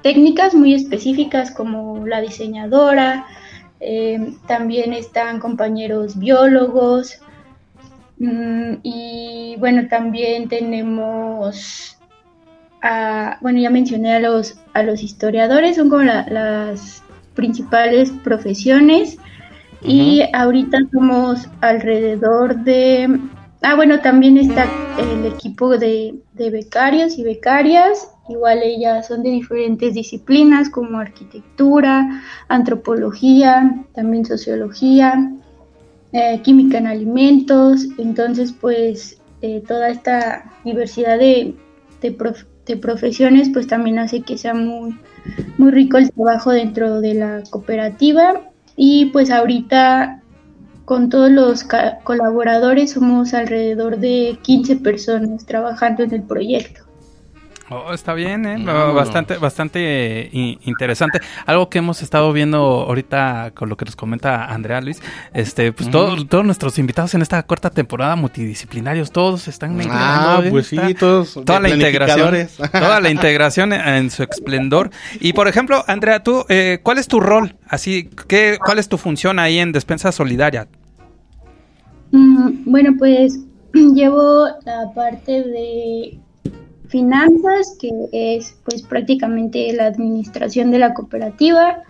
técnicas 0.06 0.54
muy 0.54 0.74
específicas 0.74 1.50
como 1.50 2.06
la 2.06 2.20
diseñadora, 2.20 3.26
eh, 3.80 4.18
también 4.46 4.92
están 4.92 5.40
compañeros 5.40 6.18
biólogos 6.18 7.22
mm, 8.18 8.74
y 8.82 9.56
bueno, 9.58 9.88
también 9.88 10.48
tenemos, 10.48 12.02
a- 12.82 13.38
bueno, 13.42 13.60
ya 13.60 13.70
mencioné 13.70 14.14
a 14.16 14.20
los, 14.20 14.64
a 14.74 14.82
los 14.84 15.02
historiadores, 15.02 15.76
son 15.76 15.90
como 15.90 16.04
la- 16.04 16.26
las 16.30 17.06
principales 17.34 18.12
profesiones. 18.24 19.18
Y 19.80 20.22
ahorita 20.34 20.78
somos 20.92 21.48
alrededor 21.60 22.58
de... 22.64 23.20
Ah, 23.62 23.76
bueno, 23.76 24.00
también 24.00 24.38
está 24.38 24.82
el 24.96 25.26
equipo 25.26 25.78
de, 25.78 26.22
de 26.32 26.50
becarios 26.50 27.18
y 27.18 27.24
becarias. 27.24 28.15
Igual 28.28 28.62
ellas 28.62 29.06
son 29.06 29.22
de 29.22 29.30
diferentes 29.30 29.94
disciplinas 29.94 30.68
como 30.70 30.98
arquitectura, 30.98 32.22
antropología, 32.48 33.86
también 33.94 34.24
sociología, 34.24 35.32
eh, 36.12 36.42
química 36.42 36.78
en 36.78 36.86
alimentos. 36.88 37.86
Entonces, 37.98 38.52
pues 38.52 39.22
eh, 39.42 39.62
toda 39.66 39.88
esta 39.90 40.52
diversidad 40.64 41.18
de, 41.18 41.56
de, 42.00 42.12
prof- 42.12 42.46
de 42.66 42.76
profesiones 42.76 43.50
pues 43.52 43.66
también 43.66 43.98
hace 43.98 44.24
que 44.24 44.38
sea 44.38 44.54
muy, 44.54 45.00
muy 45.58 45.70
rico 45.72 45.98
el 45.98 46.12
trabajo 46.12 46.52
dentro 46.52 47.00
de 47.00 47.14
la 47.14 47.42
cooperativa 47.50 48.42
y 48.76 49.06
pues 49.06 49.30
ahorita 49.30 50.24
con 50.84 51.10
todos 51.10 51.30
los 51.30 51.64
colaboradores 52.04 52.92
somos 52.92 53.34
alrededor 53.34 53.98
de 53.98 54.40
15 54.42 54.76
personas 54.76 55.46
trabajando 55.46 56.04
en 56.04 56.14
el 56.14 56.24
proyecto. 56.24 56.85
Oh, 57.68 57.92
está 57.92 58.14
bien, 58.14 58.46
¿eh? 58.46 58.58
Vámonos. 58.64 58.94
Bastante, 58.94 59.38
bastante 59.38 59.80
eh, 60.26 60.58
interesante. 60.66 61.18
Algo 61.46 61.68
que 61.68 61.78
hemos 61.78 62.00
estado 62.00 62.32
viendo 62.32 62.58
ahorita 62.58 63.50
con 63.56 63.68
lo 63.68 63.76
que 63.76 63.84
nos 63.84 63.96
comenta 63.96 64.44
Andrea 64.44 64.80
Luis, 64.80 65.02
este, 65.34 65.72
pues 65.72 65.90
todos 65.90 66.44
nuestros 66.44 66.78
invitados 66.78 67.14
en 67.14 67.22
esta 67.22 67.42
corta 67.42 67.70
temporada 67.70 68.14
multidisciplinarios, 68.14 69.10
todos 69.10 69.48
están 69.48 69.70
Ah, 69.70 69.82
integrando, 69.82 70.50
pues 70.50 70.66
sí, 70.68 70.76
Está- 70.76 70.94
todos 71.00 71.34
toda 71.44 71.58
la 71.58 71.70
integración, 71.70 72.34
toda 72.72 73.00
la 73.00 73.10
integración 73.10 73.72
en, 73.72 73.80
en 73.80 74.10
su 74.12 74.22
esplendor. 74.22 74.90
Y 75.18 75.32
por 75.32 75.48
ejemplo, 75.48 75.82
Andrea, 75.88 76.22
tú, 76.22 76.44
eh, 76.48 76.78
¿cuál 76.84 76.98
es 76.98 77.08
tu 77.08 77.18
rol? 77.18 77.56
Así, 77.68 78.08
¿qué, 78.28 78.58
¿cuál 78.64 78.78
es 78.78 78.88
tu 78.88 78.96
función 78.96 79.40
ahí 79.40 79.58
en 79.58 79.72
Despensa 79.72 80.12
Solidaria? 80.12 80.68
Mm, 82.12 82.70
bueno, 82.70 82.94
pues 82.96 83.40
llevo 83.72 84.46
la 84.64 84.92
parte 84.94 85.32
de 85.42 86.20
finanzas, 86.88 87.76
que 87.78 87.90
es 88.12 88.56
pues 88.64 88.82
prácticamente 88.82 89.72
la 89.72 89.86
administración 89.86 90.70
de 90.70 90.78
la 90.78 90.94
cooperativa, 90.94 91.82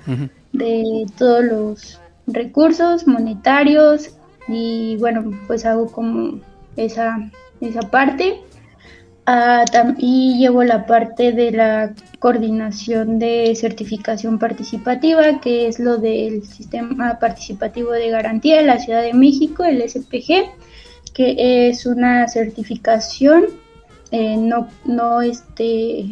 de 0.53 1.07
todos 1.19 1.45
los 1.45 2.01
recursos 2.27 3.07
monetarios 3.07 4.11
y 4.49 4.97
bueno, 4.97 5.33
pues 5.47 5.65
hago 5.65 5.91
como 5.91 6.41
esa, 6.77 7.31
esa 7.61 7.81
parte. 7.91 8.41
Ah, 9.29 9.65
y 9.99 10.39
llevo 10.39 10.63
la 10.63 10.87
parte 10.87 11.33
de 11.33 11.51
la 11.51 11.93
coordinación 12.21 13.19
de 13.19 13.53
certificación 13.57 14.39
participativa, 14.39 15.41
que 15.41 15.67
es 15.67 15.81
lo 15.81 15.99
del 15.99 16.45
Sistema 16.45 17.19
Participativo 17.19 17.91
de 17.91 18.11
Garantía 18.11 18.59
de 18.59 18.67
la 18.67 18.79
Ciudad 18.79 19.03
de 19.03 19.15
México, 19.15 19.65
el 19.65 19.83
SPG, 19.83 20.49
que 21.13 21.69
es 21.69 21.87
una 21.87 22.29
certificación 22.29 23.47
eh, 24.11 24.37
no, 24.37 24.69
no, 24.85 25.23
este, 25.23 26.07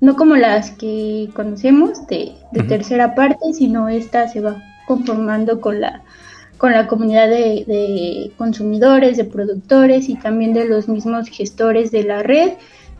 no 0.00 0.16
como 0.16 0.36
las 0.36 0.70
que 0.72 1.30
conocemos 1.34 2.06
de, 2.06 2.32
de 2.52 2.62
tercera 2.64 3.14
parte, 3.14 3.52
sino 3.52 3.88
esta 3.88 4.28
se 4.28 4.40
va 4.40 4.62
conformando 4.86 5.60
con 5.60 5.80
la 5.80 6.02
con 6.58 6.72
la 6.72 6.88
comunidad 6.88 7.28
de, 7.28 7.64
de 7.66 8.32
consumidores, 8.36 9.16
de 9.16 9.24
productores 9.24 10.08
y 10.08 10.16
también 10.16 10.52
de 10.52 10.64
los 10.64 10.88
mismos 10.88 11.28
gestores 11.28 11.92
de 11.92 12.02
la 12.02 12.24
red, 12.24 12.54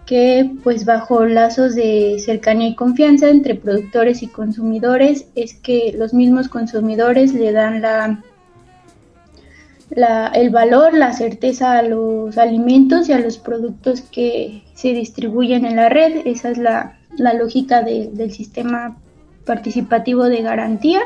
que 0.07 0.51
pues 0.63 0.85
bajo 0.85 1.27
lazos 1.27 1.75
de 1.75 2.17
cercanía 2.25 2.69
y 2.69 2.75
confianza 2.75 3.29
entre 3.29 3.57
productores 3.57 4.23
y 4.23 4.29
consumidores 4.29 5.27
es 5.35 5.55
que 5.55 5.93
los 5.99 6.15
mismos 6.15 6.49
consumidores 6.49 7.35
le 7.35 7.53
dan 7.53 7.83
la, 7.83 8.23
la- 9.91 10.29
el 10.29 10.51
valor, 10.51 10.95
la 10.95 11.13
certeza 11.13 11.79
a 11.79 11.83
los 11.83 12.37
alimentos 12.39 13.09
y 13.09 13.13
a 13.13 13.19
los 13.19 13.39
productos 13.39 14.03
que 14.03 14.63
se 14.75 14.93
distribuyen 14.93 15.65
en 15.65 15.77
la 15.77 15.89
red. 15.89 16.27
Esa 16.27 16.51
es 16.51 16.59
la, 16.59 16.99
la 17.17 17.33
lógica 17.35 17.83
de- 17.83 18.11
del 18.13 18.33
sistema 18.33 18.97
participativo 19.45 20.25
de 20.25 20.43
garantía 20.43 21.01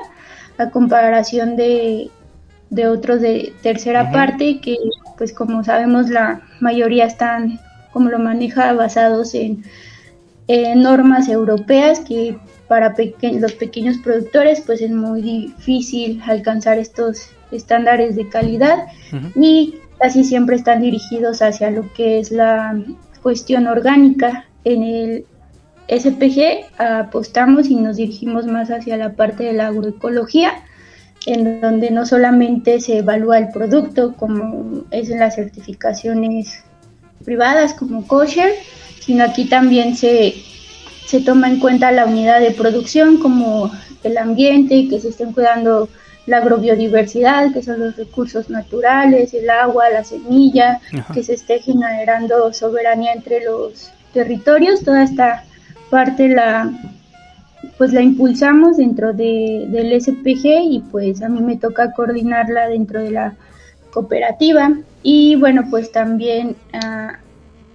a 0.58 0.70
comparación 0.70 1.56
de, 1.56 2.10
de 2.70 2.88
otros 2.88 3.20
de 3.20 3.52
tercera 3.62 4.10
parte 4.10 4.60
que 4.60 4.76
pues 5.16 5.32
como 5.32 5.62
sabemos 5.62 6.10
la 6.10 6.40
mayoría 6.60 7.04
están 7.06 7.60
como 7.92 8.08
lo 8.10 8.18
maneja 8.18 8.72
basados 8.72 9.34
en, 9.34 9.62
normas 10.82 11.28
europeas 11.28 12.00
que 12.00 12.36
para 12.68 12.94
peque- 12.94 13.38
los 13.40 13.52
pequeños 13.52 13.98
productores 13.98 14.60
pues 14.60 14.82
es 14.82 14.90
muy 14.90 15.22
difícil 15.22 16.20
alcanzar 16.26 16.78
estos 16.78 17.28
estándares 17.52 18.16
de 18.16 18.28
calidad 18.28 18.86
y 19.34 19.74
casi 19.98 20.24
siempre 20.24 20.56
están 20.56 20.80
dirigidos 20.80 21.42
hacia 21.42 21.70
lo 21.70 21.92
que 21.92 22.18
es 22.18 22.32
la 22.32 22.76
cuestión 23.22 23.66
orgánica. 23.66 24.46
En 24.64 24.82
el 24.82 25.26
SPG 25.88 26.80
apostamos 26.80 27.68
y 27.68 27.76
nos 27.76 27.96
dirigimos 27.96 28.46
más 28.46 28.70
hacia 28.70 28.96
la 28.96 29.12
parte 29.12 29.44
de 29.44 29.52
la 29.52 29.68
agroecología, 29.68 30.52
en 31.26 31.60
donde 31.60 31.90
no 31.90 32.06
solamente 32.06 32.80
se 32.80 32.98
evalúa 32.98 33.38
el 33.38 33.48
producto 33.48 34.14
como 34.14 34.84
es 34.90 35.10
en 35.10 35.20
las 35.20 35.36
certificaciones 35.36 36.64
privadas 37.24 37.74
como 37.74 38.06
kosher, 38.06 38.52
sino 39.00 39.24
aquí 39.24 39.44
también 39.44 39.96
se, 39.96 40.34
se 41.06 41.20
toma 41.20 41.48
en 41.48 41.60
cuenta 41.60 41.92
la 41.92 42.06
unidad 42.06 42.40
de 42.40 42.50
producción 42.50 43.18
como 43.18 43.70
el 44.02 44.18
ambiente, 44.18 44.88
que 44.88 45.00
se 45.00 45.08
estén 45.10 45.32
cuidando 45.32 45.88
la 46.26 46.38
agrobiodiversidad, 46.38 47.52
que 47.52 47.62
son 47.62 47.80
los 47.80 47.96
recursos 47.96 48.48
naturales, 48.48 49.34
el 49.34 49.50
agua, 49.50 49.90
la 49.90 50.04
semilla, 50.04 50.80
Ajá. 50.92 51.14
que 51.14 51.22
se 51.22 51.34
esté 51.34 51.58
generando 51.60 52.52
soberanía 52.52 53.12
entre 53.12 53.44
los 53.44 53.90
territorios, 54.12 54.82
toda 54.84 55.02
esta 55.02 55.44
parte 55.90 56.28
la 56.28 56.70
pues 57.78 57.92
la 57.92 58.02
impulsamos 58.02 58.76
dentro 58.76 59.12
de, 59.12 59.66
del 59.68 60.00
SPG 60.00 60.44
y 60.44 60.84
pues 60.90 61.22
a 61.22 61.28
mí 61.28 61.40
me 61.40 61.56
toca 61.56 61.92
coordinarla 61.92 62.68
dentro 62.68 63.00
de 63.00 63.10
la 63.10 63.34
cooperativa 63.92 64.72
y 65.02 65.36
bueno 65.36 65.64
pues 65.70 65.92
también 65.92 66.56
ah, 66.72 67.18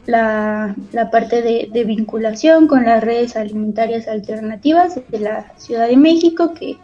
la, 0.06 0.76
la 0.92 1.12
parte 1.12 1.42
de, 1.42 1.70
de 1.72 1.84
vinculación 1.84 2.68
con 2.68 2.86
las 2.86 3.04
redes 3.04 3.36
alimentarias 3.36 4.08
alternativas 4.08 5.00
de 5.10 5.20
la 5.20 5.52
Ciudad 5.58 5.88
de 5.88 5.98
México 5.98 6.54
que 6.54 6.78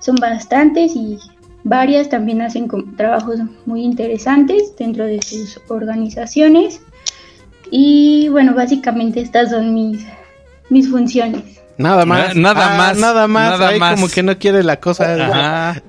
son 0.00 0.16
bastantes 0.16 0.96
y 0.96 1.18
varias 1.62 2.08
también 2.08 2.42
hacen 2.42 2.68
trabajos 2.96 3.38
muy 3.66 3.82
interesantes 3.82 4.74
dentro 4.76 5.04
de 5.04 5.22
sus 5.22 5.60
organizaciones. 5.68 6.80
Y 7.70 8.28
bueno 8.30 8.54
básicamente 8.54 9.20
estas 9.20 9.50
son 9.50 9.72
mis 9.72 10.04
mis 10.70 10.88
funciones 10.90 11.60
Nada 11.80 12.04
más. 12.06 12.34
Na- 12.36 12.54
nada 12.54 12.74
Ah, 12.74 12.76
más, 12.76 12.98
Nada 12.98 13.26
más. 13.26 13.50
nada 13.52 13.68
Ahí 13.68 13.78
más. 13.80 13.94
como 13.94 14.08
que 14.08 14.22
no 14.22 14.36
quiere 14.38 14.62
la 14.62 14.78
cosa. 14.80 15.14
Ajá. 15.14 15.82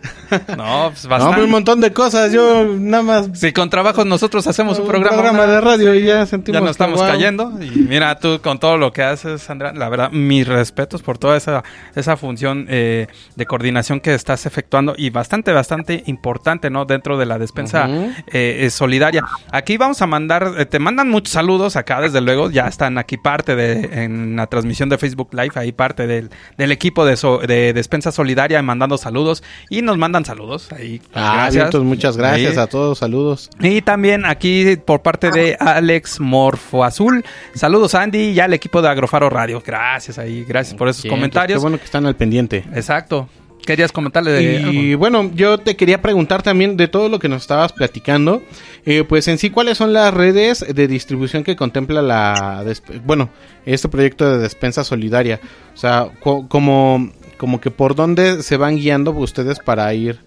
No, 0.55 0.89
pues 0.91 1.03
No, 1.03 1.09
bastante. 1.09 1.33
pero 1.33 1.45
un 1.45 1.51
montón 1.51 1.81
de 1.81 1.91
cosas. 1.91 2.31
Yo 2.31 2.65
nada 2.79 3.03
más. 3.03 3.29
Si 3.33 3.51
con 3.51 3.69
trabajos 3.69 4.05
nosotros 4.05 4.47
hacemos 4.47 4.77
un 4.77 4.83
Un 4.85 4.89
programa, 4.91 5.17
programa 5.17 5.43
una- 5.43 5.51
de 5.53 5.61
radio 5.61 5.93
y 5.93 6.03
ya 6.05 6.25
sentimos 6.25 6.55
ya 6.55 6.59
nos 6.61 6.69
que, 6.77 6.83
estamos 6.83 6.99
wow. 6.99 7.09
cayendo. 7.09 7.51
Y 7.61 7.79
mira, 7.81 8.17
tú 8.17 8.39
con 8.41 8.57
todo 8.59 8.77
lo 8.77 8.93
que 8.93 9.03
haces, 9.03 9.41
Sandra, 9.41 9.73
la 9.73 9.89
verdad, 9.89 10.09
mis 10.11 10.47
respetos 10.47 11.01
por 11.01 11.17
toda 11.17 11.35
esa, 11.35 11.63
esa 11.95 12.15
función 12.15 12.65
eh, 12.69 13.07
de 13.35 13.45
coordinación 13.45 13.99
que 13.99 14.13
estás 14.13 14.45
efectuando 14.45 14.93
y 14.97 15.09
bastante, 15.09 15.51
bastante 15.51 16.03
importante, 16.05 16.69
¿no? 16.69 16.85
Dentro 16.85 17.17
de 17.17 17.25
la 17.25 17.37
despensa 17.37 17.89
eh, 18.31 18.69
solidaria. 18.71 19.25
Aquí 19.51 19.75
vamos 19.77 20.01
a 20.01 20.07
mandar, 20.07 20.53
eh, 20.57 20.65
te 20.65 20.79
mandan 20.79 21.09
muchos 21.09 21.33
saludos 21.33 21.75
acá, 21.75 21.99
desde 21.99 22.21
luego, 22.21 22.49
ya 22.49 22.67
están 22.67 22.97
aquí 22.97 23.17
parte 23.17 23.55
de, 23.57 24.03
en 24.03 24.37
la 24.37 24.47
transmisión 24.47 24.87
de 24.87 24.97
Facebook 24.97 25.29
Live, 25.33 25.51
ahí 25.55 25.71
parte 25.82 26.05
del, 26.05 26.29
del 26.59 26.71
equipo 26.71 27.05
de, 27.05 27.15
so- 27.17 27.39
de 27.39 27.73
despensa 27.73 28.11
solidaria 28.11 28.61
mandando 28.61 28.99
saludos 28.99 29.41
y 29.69 29.82
nos 29.82 29.97
mandan 29.97 30.23
saludos 30.25 30.71
ahí. 30.71 31.01
Ah, 31.15 31.49
vientos, 31.51 31.84
muchas 31.84 32.17
gracias 32.17 32.51
Ahí. 32.51 32.63
a 32.63 32.67
todos. 32.67 32.99
Saludos. 32.99 33.49
Y 33.59 33.82
también 33.82 34.25
aquí 34.25 34.75
por 34.86 35.01
parte 35.01 35.32
de 35.32 35.57
Alex 35.59 36.19
Morfo 36.19 36.84
Azul. 36.84 37.25
Saludos 37.55 37.95
Andy 37.95 38.29
y 38.29 38.39
al 38.39 38.53
equipo 38.53 38.82
de 38.84 38.89
Agrofaro 38.89 39.29
Radio. 39.32 39.63
Gracias 39.65 40.19
ahí, 40.19 40.43
gracias 40.47 40.75
por 40.77 40.88
esos 40.88 41.01
Bien, 41.03 41.15
comentarios. 41.15 41.57
Qué 41.57 41.61
bueno 41.61 41.77
que 41.79 41.86
están 41.86 42.05
al 42.05 42.15
pendiente. 42.15 42.63
Exacto. 42.75 43.27
Querías 43.66 43.91
comentarle 43.91 44.32
de 44.32 44.62
Y 44.72 44.95
bueno, 44.95 45.30
yo 45.36 45.57
te 45.59 45.76
quería 45.76 46.01
preguntar 46.01 46.41
también 46.41 46.78
de 46.78 46.88
todo 46.88 47.09
lo 47.09 47.20
que 47.20 47.30
nos 47.30 47.43
estabas 47.43 47.72
platicando, 47.74 48.41
eh, 48.86 49.03
pues 49.07 49.28
en 49.28 49.38
sí, 49.38 49.49
¿cuáles 49.49 49.78
son 49.78 49.93
las 49.93 50.14
redes 50.14 50.66
de 50.74 50.88
distribución 50.88 51.43
que 51.43 51.55
contempla 51.55 52.01
la, 52.01 52.64
bueno, 53.05 53.30
este 53.66 53.88
proyecto 53.88 54.30
de 54.32 54.39
despensa 54.39 54.84
solidaria? 54.84 55.39
O 55.74 55.78
sea, 55.78 56.09
co- 56.22 56.47
como, 56.47 57.12
como 57.38 57.62
que 57.62 57.70
por 57.72 57.95
dónde 57.95 58.41
se 58.43 58.57
van 58.57 58.78
guiando 58.78 59.12
ustedes 59.12 59.59
para 59.59 59.93
ir, 59.93 60.20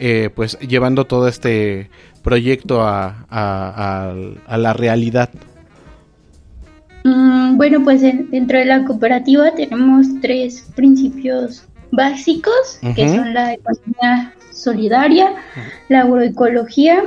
eh, 0.00 0.30
pues, 0.34 0.58
llevando 0.60 1.04
todo 1.06 1.28
este 1.28 1.90
proyecto 2.22 2.82
a, 2.82 3.26
a- 3.28 4.10
a- 4.10 4.14
a 4.46 4.56
la 4.58 4.72
realidad. 4.72 5.30
Mm, 7.04 7.56
bueno, 7.56 7.82
pues 7.84 8.02
en- 8.02 8.30
dentro 8.30 8.58
de 8.58 8.64
la 8.64 8.84
cooperativa 8.84 9.54
tenemos 9.54 10.06
tres 10.20 10.66
principios 10.74 11.64
básicos, 11.90 12.78
que 12.94 13.08
son 13.08 13.34
la 13.34 13.54
economía 13.54 14.34
solidaria, 14.52 15.32
la 15.88 16.02
agroecología 16.02 17.04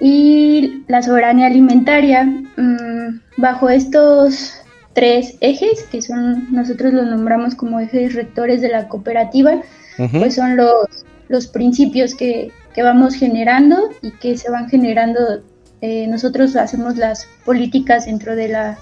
y 0.00 0.84
la 0.88 1.02
soberanía 1.02 1.46
alimentaria. 1.46 2.24
Mm, 2.24 3.20
bajo 3.36 3.68
estos 3.68 4.54
tres 4.92 5.36
ejes, 5.40 5.82
que 5.90 6.00
son 6.00 6.52
nosotros 6.52 6.92
los 6.92 7.06
nombramos 7.06 7.54
como 7.54 7.80
ejes 7.80 8.14
rectores 8.14 8.60
de 8.60 8.68
la 8.68 8.88
cooperativa, 8.88 9.60
pues 10.12 10.34
son 10.36 10.56
los, 10.56 11.04
los 11.28 11.46
principios 11.46 12.14
que, 12.14 12.52
que 12.74 12.82
vamos 12.82 13.14
generando 13.14 13.90
y 14.02 14.12
que 14.12 14.36
se 14.36 14.50
van 14.50 14.68
generando. 14.68 15.42
eh, 15.80 16.06
nosotros 16.06 16.56
hacemos 16.56 16.96
las 16.96 17.26
políticas 17.44 18.06
dentro 18.06 18.36
de 18.36 18.48
la 18.48 18.78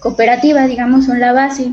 cooperativa, 0.00 0.66
digamos, 0.66 1.06
son 1.06 1.20
la 1.20 1.32
base. 1.32 1.72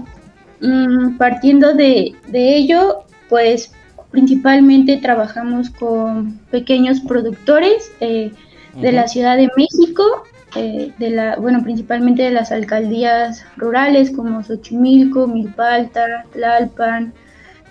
Mm, 0.62 1.18
partiendo 1.18 1.74
de, 1.74 2.16
de 2.28 2.56
ello, 2.56 3.04
pues 3.30 3.72
principalmente 4.12 4.98
trabajamos 4.98 5.70
con 5.70 6.40
pequeños 6.50 7.02
productores 7.02 7.92
eh, 8.00 8.32
de 8.76 8.92
la 8.92 9.08
Ciudad 9.08 9.38
de 9.38 9.50
México, 9.58 10.24
eh, 10.56 10.92
de 10.98 11.10
la, 11.10 11.36
bueno, 11.36 11.62
principalmente 11.64 12.24
de 12.24 12.32
las 12.32 12.52
alcaldías 12.52 13.46
rurales 13.58 14.12
como 14.12 14.44
Xochimilco, 14.44 15.28
Milpalta, 15.28 16.26
Tlalpan, 16.32 17.14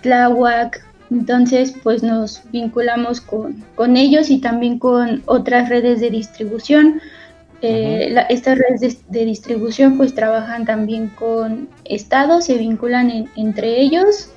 Tláhuac. 0.01 0.85
Entonces, 1.09 1.73
pues 1.83 2.03
nos 2.03 2.43
vinculamos 2.51 3.21
con, 3.21 3.63
con 3.75 3.95
ellos 3.95 4.29
y 4.29 4.39
también 4.39 4.77
con 4.77 5.23
otras 5.25 5.69
redes 5.69 6.01
de 6.01 6.09
distribución. 6.09 7.01
Eh, 7.61 8.09
la- 8.11 8.21
estas 8.23 8.57
redes 8.59 8.81
de, 8.81 9.19
de 9.19 9.25
distribución 9.25 9.97
pues 9.97 10.13
trabajan 10.13 10.65
también 10.65 11.09
con 11.09 11.69
estados, 11.85 12.45
se 12.45 12.57
vinculan 12.57 13.09
en- 13.09 13.31
entre 13.35 13.79
ellos. 13.81 14.31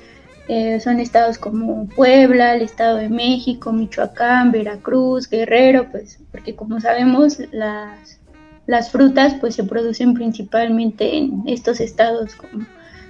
Eh, 0.47 0.79
son 0.81 0.99
estados 0.99 1.37
como 1.37 1.87
Puebla, 1.89 2.55
el 2.55 2.63
Estado 2.63 2.97
de 2.97 3.09
México, 3.09 3.71
Michoacán, 3.71 4.51
Veracruz, 4.51 5.29
Guerrero, 5.29 5.89
pues 5.91 6.19
porque 6.31 6.55
como 6.55 6.79
sabemos 6.81 7.37
las, 7.51 8.19
las 8.65 8.89
frutas 8.91 9.35
pues 9.39 9.55
se 9.55 9.63
producen 9.63 10.13
principalmente 10.13 11.15
en 11.17 11.43
estos 11.45 11.79
estados 11.79 12.35
con, 12.35 12.67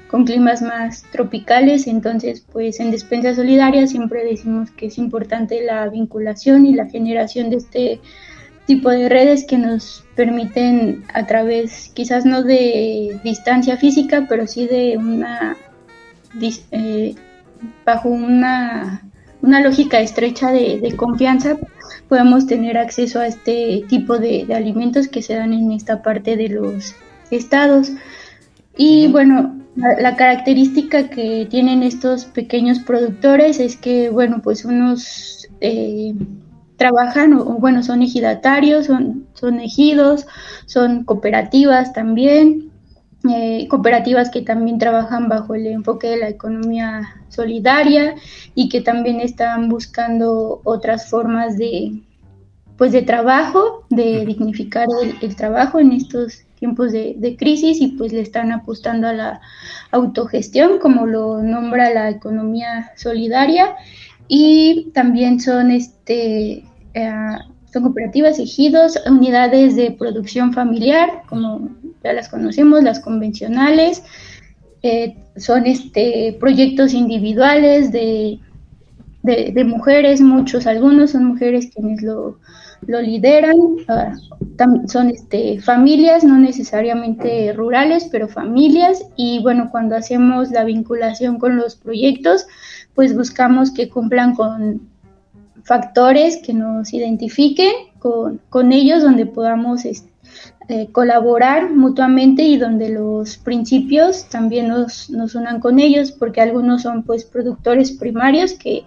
con 0.08 0.26
climas 0.26 0.62
más 0.62 1.04
tropicales, 1.10 1.88
entonces 1.88 2.46
pues 2.52 2.80
en 2.82 2.92
Despensa 2.92 3.34
Solidaria 3.34 3.88
siempre 3.88 4.26
decimos 4.26 4.70
que 4.72 4.88
es 4.88 4.98
importante 4.98 5.64
la 5.64 5.88
vinculación 5.88 6.66
y 6.66 6.74
la 6.74 6.88
generación 6.90 7.50
de 7.50 7.56
este 7.56 8.02
tipo 8.72 8.90
de 8.90 9.10
redes 9.10 9.44
que 9.44 9.58
nos 9.58 10.06
permiten 10.16 11.04
a 11.14 11.26
través 11.26 11.92
quizás 11.94 12.24
no 12.24 12.42
de 12.42 13.20
distancia 13.22 13.76
física, 13.76 14.28
pero 14.30 14.48
sí 14.48 14.66
de 14.66 14.96
una 14.98 15.58
eh, 16.72 17.14
bajo 17.86 18.08
una, 18.08 19.02
una 19.42 19.60
lógica 19.60 20.00
estrecha 20.00 20.54
de, 20.54 20.80
de 20.80 20.96
confianza 20.96 21.58
podemos 22.08 22.48
tener 22.48 22.78
acceso 22.78 23.20
a 23.20 23.28
este 23.28 23.84
tipo 23.90 24.18
de, 24.18 24.46
de 24.46 24.56
alimentos 24.56 25.10
que 25.10 25.22
se 25.22 25.34
dan 25.34 25.52
en 25.52 25.74
esta 25.74 26.02
parte 26.02 26.38
de 26.38 26.48
los 26.48 26.96
estados. 27.30 27.92
Y 28.78 29.10
bueno, 29.10 29.60
la, 29.76 30.00
la 30.00 30.16
característica 30.16 31.10
que 31.10 31.46
tienen 31.50 31.84
estos 31.84 32.24
pequeños 32.24 32.80
productores 32.80 33.60
es 33.60 33.76
que, 33.76 34.10
bueno, 34.10 34.40
pues 34.42 34.64
unos 34.64 35.50
eh, 35.60 36.14
trabajan, 36.82 37.34
o, 37.34 37.46
bueno, 37.60 37.84
son 37.84 38.02
ejidatarios, 38.02 38.88
son, 38.88 39.28
son 39.34 39.60
ejidos, 39.60 40.26
son 40.66 41.04
cooperativas 41.04 41.94
también, 41.94 42.72
eh, 43.30 43.68
cooperativas 43.70 44.32
que 44.32 44.42
también 44.42 44.80
trabajan 44.80 45.30
bajo 45.30 45.54
el 45.54 45.68
enfoque 45.68 46.08
de 46.08 46.18
la 46.18 46.30
economía 46.30 47.22
solidaria 47.30 48.16
y 48.56 48.68
que 48.68 48.82
también 48.82 49.20
están 49.20 49.70
buscando 49.70 50.62
otras 50.64 51.08
formas 51.08 51.56
de 51.56 52.02
pues 52.80 52.92
de 52.92 53.04
trabajo, 53.04 53.86
de 53.92 54.26
dignificar 54.26 54.88
el, 55.04 55.16
el 55.22 55.36
trabajo 55.36 55.80
en 55.80 55.92
estos 55.92 56.46
tiempos 56.58 56.92
de, 56.92 57.14
de 57.16 57.36
crisis 57.36 57.80
y 57.80 57.90
pues 57.90 58.12
le 58.12 58.22
están 58.22 58.52
apostando 58.52 59.08
a 59.08 59.14
la 59.14 59.42
autogestión, 59.92 60.80
como 60.80 61.06
lo 61.06 61.44
nombra 61.44 61.94
la 61.94 62.10
economía 62.10 62.92
solidaria, 62.96 63.76
y 64.28 64.90
también 64.96 65.40
son 65.40 65.70
este 65.70 66.64
eh, 66.94 67.12
son 67.72 67.84
cooperativas, 67.84 68.40
ejidos, 68.40 69.00
unidades 69.08 69.76
de 69.76 69.92
producción 69.92 70.54
familiar, 70.54 71.24
como 71.28 71.70
ya 72.04 72.14
las 72.14 72.30
conocemos, 72.30 72.84
las 72.84 73.00
convencionales, 73.00 74.04
eh, 74.84 75.16
son 75.38 75.66
este 75.68 76.36
proyectos 76.40 76.94
individuales 76.94 77.92
de, 77.92 78.40
de, 79.24 79.64
mujeres, 79.64 80.20
muchos, 80.20 80.66
algunos 80.66 81.12
son 81.12 81.26
mujeres 81.26 81.70
quienes 81.74 82.02
lo, 82.02 82.40
lo 82.88 83.02
lideran, 83.02 83.56
ah, 83.88 84.14
son 84.88 85.10
este, 85.10 85.62
familias, 85.62 86.24
no 86.24 86.38
necesariamente 86.38 87.54
rurales, 87.54 88.08
pero 88.12 88.28
familias, 88.28 89.06
y 89.16 89.42
bueno, 89.44 89.70
cuando 89.72 89.96
hacemos 89.96 90.52
la 90.52 90.64
vinculación 90.64 91.38
con 91.38 91.56
los 91.56 91.76
proyectos, 91.76 92.48
pues 92.96 93.16
buscamos 93.16 93.72
que 93.72 93.90
cumplan 93.90 94.36
con 94.36 94.91
factores 95.64 96.38
que 96.38 96.54
nos 96.54 96.94
identifiquen 96.94 97.72
con, 98.00 98.42
con 98.50 98.72
ellos, 98.72 99.02
donde 99.02 99.26
podamos 99.26 99.86
eh, 99.86 100.88
colaborar 100.92 101.72
mutuamente 101.72 102.44
y 102.44 102.58
donde 102.58 102.90
los 102.90 103.38
principios 103.38 104.30
también 104.30 104.70
nos, 104.70 105.10
nos 105.10 105.36
unan 105.36 105.60
con 105.60 105.80
ellos, 105.80 106.12
porque 106.12 106.40
algunos 106.40 106.84
son 106.84 107.04
pues 107.04 107.26
productores 107.26 107.92
primarios 107.92 108.54
que 108.54 108.84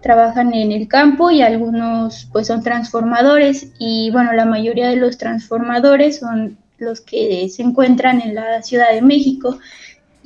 trabajan 0.00 0.54
en 0.54 0.72
el 0.72 0.88
campo 0.88 1.30
y 1.30 1.42
algunos 1.42 2.28
pues 2.32 2.46
son 2.46 2.62
transformadores. 2.62 3.72
Y 3.78 4.10
bueno, 4.12 4.32
la 4.32 4.46
mayoría 4.46 4.88
de 4.88 4.96
los 4.96 5.18
transformadores 5.18 6.20
son 6.20 6.56
los 6.78 7.00
que 7.00 7.48
se 7.48 7.62
encuentran 7.62 8.20
en 8.20 8.34
la 8.34 8.62
Ciudad 8.62 8.92
de 8.92 9.02
México 9.02 9.58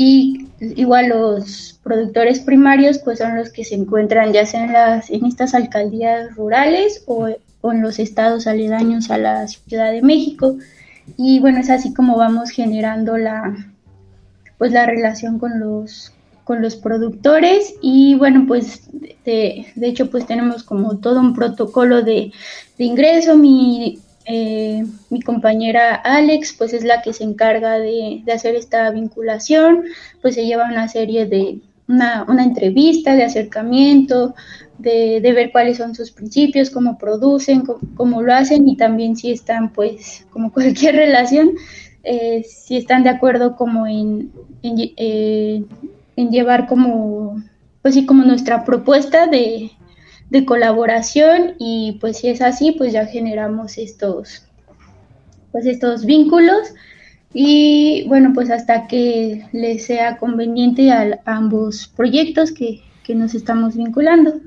y 0.02 0.46
igual 0.60 1.10
los 1.10 1.78
productores 1.82 2.40
primarios 2.40 3.00
pues 3.00 3.18
son 3.18 3.36
los 3.36 3.50
que 3.50 3.64
se 3.64 3.74
encuentran 3.74 4.32
ya 4.32 4.46
sea 4.46 4.64
en 4.64 4.72
las 4.72 5.10
en 5.10 5.26
estas 5.26 5.52
alcaldías 5.52 6.34
rurales 6.36 7.04
o, 7.06 7.28
en 7.28 7.82
los 7.82 7.98
estados 7.98 8.46
aledaños 8.46 9.10
a 9.10 9.18
la 9.18 9.46
Ciudad 9.46 9.92
de 9.92 10.00
México. 10.00 10.56
Y 11.18 11.38
bueno 11.40 11.58
es 11.58 11.68
así 11.68 11.92
como 11.92 12.16
vamos 12.16 12.48
generando 12.48 13.18
la 13.18 13.54
pues 14.56 14.72
la 14.72 14.86
relación 14.86 15.38
con 15.38 15.60
los 15.60 16.14
con 16.44 16.62
los 16.62 16.76
productores. 16.76 17.74
Y 17.82 18.14
bueno 18.14 18.46
pues 18.48 18.88
de, 19.26 19.66
de 19.74 19.86
hecho 19.86 20.10
pues 20.10 20.24
tenemos 20.24 20.62
como 20.62 20.96
todo 20.96 21.20
un 21.20 21.34
protocolo 21.34 22.00
de, 22.00 22.32
de 22.78 22.84
ingreso. 22.84 23.36
Mi 23.36 23.98
eh, 24.32 24.84
mi 25.10 25.20
compañera 25.22 25.96
Alex 25.96 26.54
pues 26.56 26.72
es 26.72 26.84
la 26.84 27.02
que 27.02 27.12
se 27.12 27.24
encarga 27.24 27.78
de, 27.78 28.22
de 28.24 28.32
hacer 28.32 28.54
esta 28.54 28.90
vinculación. 28.90 29.84
Pues 30.22 30.36
se 30.36 30.46
lleva 30.46 30.66
una 30.66 30.86
serie 30.88 31.26
de 31.26 31.58
una, 31.88 32.24
una 32.28 32.44
entrevista 32.44 33.16
de 33.16 33.24
acercamiento 33.24 34.34
de, 34.78 35.20
de, 35.20 35.32
ver 35.32 35.50
cuáles 35.50 35.78
son 35.78 35.94
sus 35.94 36.12
principios, 36.12 36.70
cómo 36.70 36.96
producen, 36.96 37.64
cómo, 37.96 38.22
lo 38.22 38.32
hacen 38.32 38.66
y 38.68 38.76
también 38.76 39.16
si 39.16 39.32
están, 39.32 39.72
pues, 39.72 40.24
como 40.30 40.52
cualquier 40.54 40.94
relación, 40.96 41.50
eh, 42.04 42.44
si 42.44 42.76
están 42.76 43.02
de 43.02 43.10
acuerdo 43.10 43.56
como 43.56 43.86
en, 43.86 44.30
en, 44.62 44.76
eh, 44.96 45.64
en, 46.16 46.30
llevar 46.30 46.66
como, 46.66 47.42
pues 47.82 47.94
sí, 47.94 48.06
como 48.06 48.24
nuestra 48.24 48.64
propuesta 48.64 49.26
de, 49.26 49.72
de, 50.30 50.44
colaboración 50.44 51.54
y 51.58 51.98
pues 52.00 52.18
si 52.18 52.28
es 52.28 52.40
así, 52.40 52.72
pues 52.72 52.92
ya 52.92 53.06
generamos 53.06 53.78
estos, 53.78 54.44
pues 55.52 55.66
estos 55.66 56.04
vínculos 56.04 56.74
y 57.32 58.04
bueno, 58.08 58.32
pues 58.34 58.50
hasta 58.50 58.86
que 58.86 59.46
les 59.52 59.86
sea 59.86 60.16
conveniente 60.16 60.90
a, 60.92 61.20
ambos 61.26 61.88
proyectos 61.96 62.52
que, 62.52 62.82
que 63.04 63.14
nos 63.14 63.34
estamos 63.34 63.76
vinculando. 63.76 64.40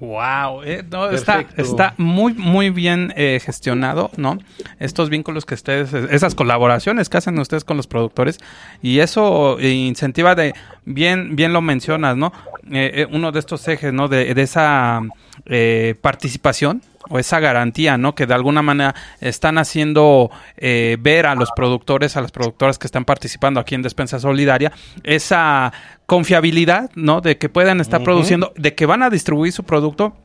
Wow, 0.00 0.62
eh, 0.64 0.84
no, 0.90 1.10
está, 1.10 1.44
está, 1.56 1.94
muy, 1.98 2.34
muy 2.34 2.70
bien 2.70 3.12
eh, 3.16 3.40
gestionado, 3.44 4.10
¿no? 4.16 4.38
Estos 4.78 5.08
vínculos 5.08 5.46
que 5.46 5.54
ustedes, 5.54 5.92
esas 6.10 6.34
colaboraciones 6.34 7.08
que 7.08 7.16
hacen 7.16 7.38
ustedes 7.38 7.64
con 7.64 7.76
los 7.76 7.86
productores 7.86 8.40
y 8.82 8.98
eso 8.98 9.58
incentiva 9.60 10.34
de, 10.34 10.54
bien, 10.84 11.36
bien 11.36 11.52
lo 11.52 11.60
mencionas, 11.60 12.16
¿no? 12.16 12.32
Eh, 12.72 13.06
uno 13.10 13.30
de 13.30 13.38
estos 13.38 13.66
ejes, 13.68 13.92
¿no? 13.92 14.08
De, 14.08 14.34
de 14.34 14.42
esa 14.42 15.02
eh, 15.46 15.94
participación 16.00 16.82
o 17.08 17.18
esa 17.18 17.40
garantía, 17.40 17.98
¿no? 17.98 18.14
Que 18.14 18.26
de 18.26 18.34
alguna 18.34 18.62
manera 18.62 18.94
están 19.20 19.58
haciendo 19.58 20.30
eh, 20.56 20.96
ver 21.00 21.26
a 21.26 21.34
los 21.34 21.50
productores, 21.54 22.16
a 22.16 22.20
las 22.20 22.32
productoras 22.32 22.78
que 22.78 22.86
están 22.86 23.04
participando 23.04 23.60
aquí 23.60 23.74
en 23.74 23.82
Despensa 23.82 24.18
Solidaria, 24.18 24.72
esa 25.02 25.72
confiabilidad, 26.06 26.90
¿no? 26.94 27.20
De 27.20 27.38
que 27.38 27.48
puedan 27.48 27.80
estar 27.80 28.00
uh 28.00 28.02
-huh. 28.02 28.06
produciendo, 28.06 28.52
de 28.56 28.74
que 28.74 28.86
van 28.86 29.02
a 29.02 29.10
distribuir 29.10 29.52
su 29.52 29.64
producto 29.64 30.16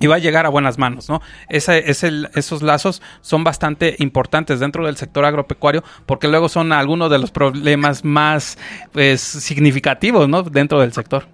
y 0.00 0.06
va 0.06 0.16
a 0.16 0.18
llegar 0.18 0.46
a 0.46 0.48
buenas 0.48 0.78
manos, 0.78 1.08
¿no? 1.08 1.20
Ese, 1.48 1.90
ese, 1.90 2.10
esos 2.34 2.62
lazos 2.62 3.02
son 3.20 3.44
bastante 3.44 3.96
importantes 3.98 4.58
dentro 4.58 4.86
del 4.86 4.96
sector 4.96 5.24
agropecuario 5.24 5.84
porque 6.06 6.26
luego 6.26 6.48
son 6.48 6.72
algunos 6.72 7.10
de 7.10 7.18
los 7.18 7.30
problemas 7.30 8.02
más 8.04 8.58
pues, 8.92 9.20
significativos, 9.20 10.28
¿no? 10.28 10.42
Dentro 10.42 10.80
del 10.80 10.92
sector. 10.92 11.26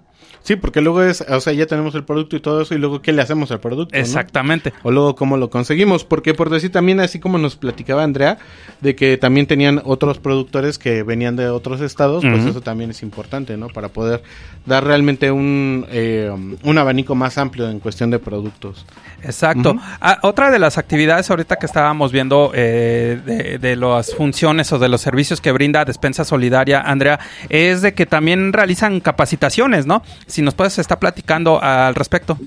Sí, 0.47 0.55
porque 0.55 0.79
luego 0.79 1.01
es, 1.01 1.19
o 1.27 1.41
sea, 1.41 1.51
ya 1.51 1.65
tenemos 1.65 1.93
el 1.95 2.05
producto 2.05 2.37
y 2.37 2.39
todo 2.39 2.61
eso, 2.61 2.73
y 2.73 2.77
luego 2.77 3.01
qué 3.01 3.11
le 3.11 3.21
hacemos 3.21 3.51
al 3.51 3.59
producto. 3.59 3.93
Exactamente. 3.93 4.71
¿no? 4.71 4.79
O 4.83 4.91
luego 4.91 5.13
cómo 5.13 5.35
lo 5.35 5.49
conseguimos, 5.49 6.05
porque 6.05 6.33
por 6.33 6.49
decir 6.49 6.71
también, 6.71 7.01
así 7.01 7.19
como 7.19 7.37
nos 7.37 7.57
platicaba 7.57 8.01
Andrea, 8.01 8.37
de 8.79 8.95
que 8.95 9.17
también 9.17 9.45
tenían 9.45 9.81
otros 9.83 10.19
productores 10.19 10.77
que 10.77 11.03
venían 11.03 11.35
de 11.35 11.49
otros 11.49 11.81
estados, 11.81 12.23
uh 12.23 12.27
-huh. 12.27 12.31
pues 12.31 12.45
eso 12.45 12.61
también 12.61 12.91
es 12.91 13.03
importante, 13.03 13.57
¿no? 13.57 13.67
Para 13.67 13.89
poder 13.89 14.23
dar 14.65 14.85
realmente 14.85 15.31
un, 15.31 15.85
eh, 15.89 16.31
un 16.63 16.77
abanico 16.77 17.13
más 17.13 17.37
amplio 17.37 17.69
en 17.69 17.81
cuestión 17.81 18.09
de 18.09 18.19
productos. 18.19 18.85
Exacto. 19.23 19.71
Uh 19.71 19.75
-huh. 19.75 19.97
ah, 19.99 20.19
otra 20.21 20.49
de 20.49 20.59
las 20.59 20.77
actividades 20.77 21.29
ahorita 21.29 21.57
que 21.57 21.65
estábamos 21.65 22.13
viendo 22.13 22.53
eh, 22.53 23.19
de, 23.25 23.57
de, 23.57 23.75
las 23.75 24.15
funciones 24.15 24.71
o 24.71 24.79
de 24.79 24.87
los 24.87 25.01
servicios 25.01 25.41
que 25.41 25.51
brinda 25.51 25.83
Despensa 25.83 26.23
Solidaria, 26.23 26.79
Andrea, 26.79 27.19
es 27.49 27.81
de 27.81 27.93
que 27.93 28.05
también 28.05 28.53
realizan 28.53 29.01
capacitaciones, 29.01 29.85
¿no? 29.85 30.03
Si 30.37 30.43
nos 30.43 30.53
puedes 30.53 30.77
estar 30.77 30.99
platicando 30.99 31.59
al 31.59 31.95
respecto. 31.95 32.37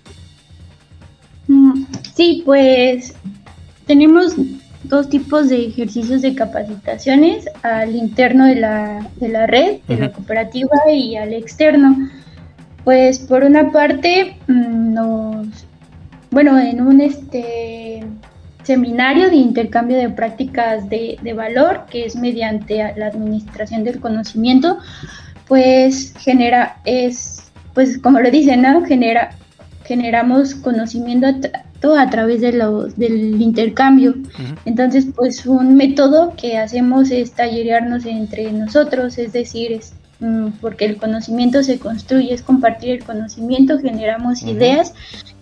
Mm, 1.49 1.87
Sí, 2.15 2.45
pues 2.47 3.15
tenemos 3.85 4.37
dos 4.85 5.09
tipos 5.09 5.49
de 5.49 5.67
ejercicios 5.67 6.23
de 6.23 6.37
capacitaciones, 6.37 7.47
al 7.65 7.97
interno 7.97 8.47
de 8.47 8.55
la, 8.55 9.09
de 9.17 9.29
la 9.29 9.49
red, 9.49 9.81
de 9.89 9.95
uh 9.95 9.99
-huh. 9.99 10.01
la 10.03 10.13
cooperativa 10.13 10.77
y 10.93 11.17
al 11.17 11.33
externo. 11.33 11.97
Pues 12.85 13.19
por 13.19 13.43
una 13.43 13.73
parte 13.73 14.37
mm, 14.47 14.95
nos, 14.95 15.49
bueno, 16.31 16.61
en 16.61 16.83
un 16.83 17.01
este 17.01 18.05
seminario 18.63 19.31
de 19.31 19.37
intercambio 19.37 19.97
de 19.97 20.11
prácticas 20.11 20.89
de, 20.89 21.19
de 21.21 21.33
valor, 21.33 21.87
que 21.91 22.05
es 22.05 22.15
mediante 22.15 22.77
la 22.97 23.09
administración 23.09 23.83
del 23.83 23.99
conocimiento, 23.99 24.79
pues 25.49 26.15
genera, 26.21 26.77
es, 26.85 27.40
pues 27.75 27.99
como 27.99 28.21
lo 28.21 28.31
dicen, 28.31 28.63
¿no? 28.63 28.85
Genera, 28.85 29.31
generamos 29.85 30.55
conocimiento 30.55 31.27
a, 31.27 32.03
a 32.03 32.11
través 32.11 32.41
de 32.41 32.53
los, 32.53 32.97
del 32.97 33.41
intercambio. 33.41 34.11
Uh 34.11 34.23
-huh. 34.23 34.59
Entonces, 34.65 35.07
pues 35.15 35.47
un 35.47 35.77
método 35.77 36.35
que 36.37 36.59
hacemos 36.59 37.11
es 37.11 37.33
tallerearnos 37.33 38.05
entre 38.07 38.53
nosotros, 38.53 39.19
es 39.19 39.33
decir, 39.33 39.73
es, 39.73 39.95
mm, 40.21 40.49
porque 40.61 40.85
el 40.85 40.97
conocimiento 40.97 41.63
se 41.63 41.79
construye, 41.79 42.35
es 42.35 42.43
compartir 42.43 42.91
el 42.91 43.05
conocimiento, 43.05 43.79
generamos 43.79 44.43
uh 44.43 44.47
-huh. 44.47 44.53
ideas 44.53 44.93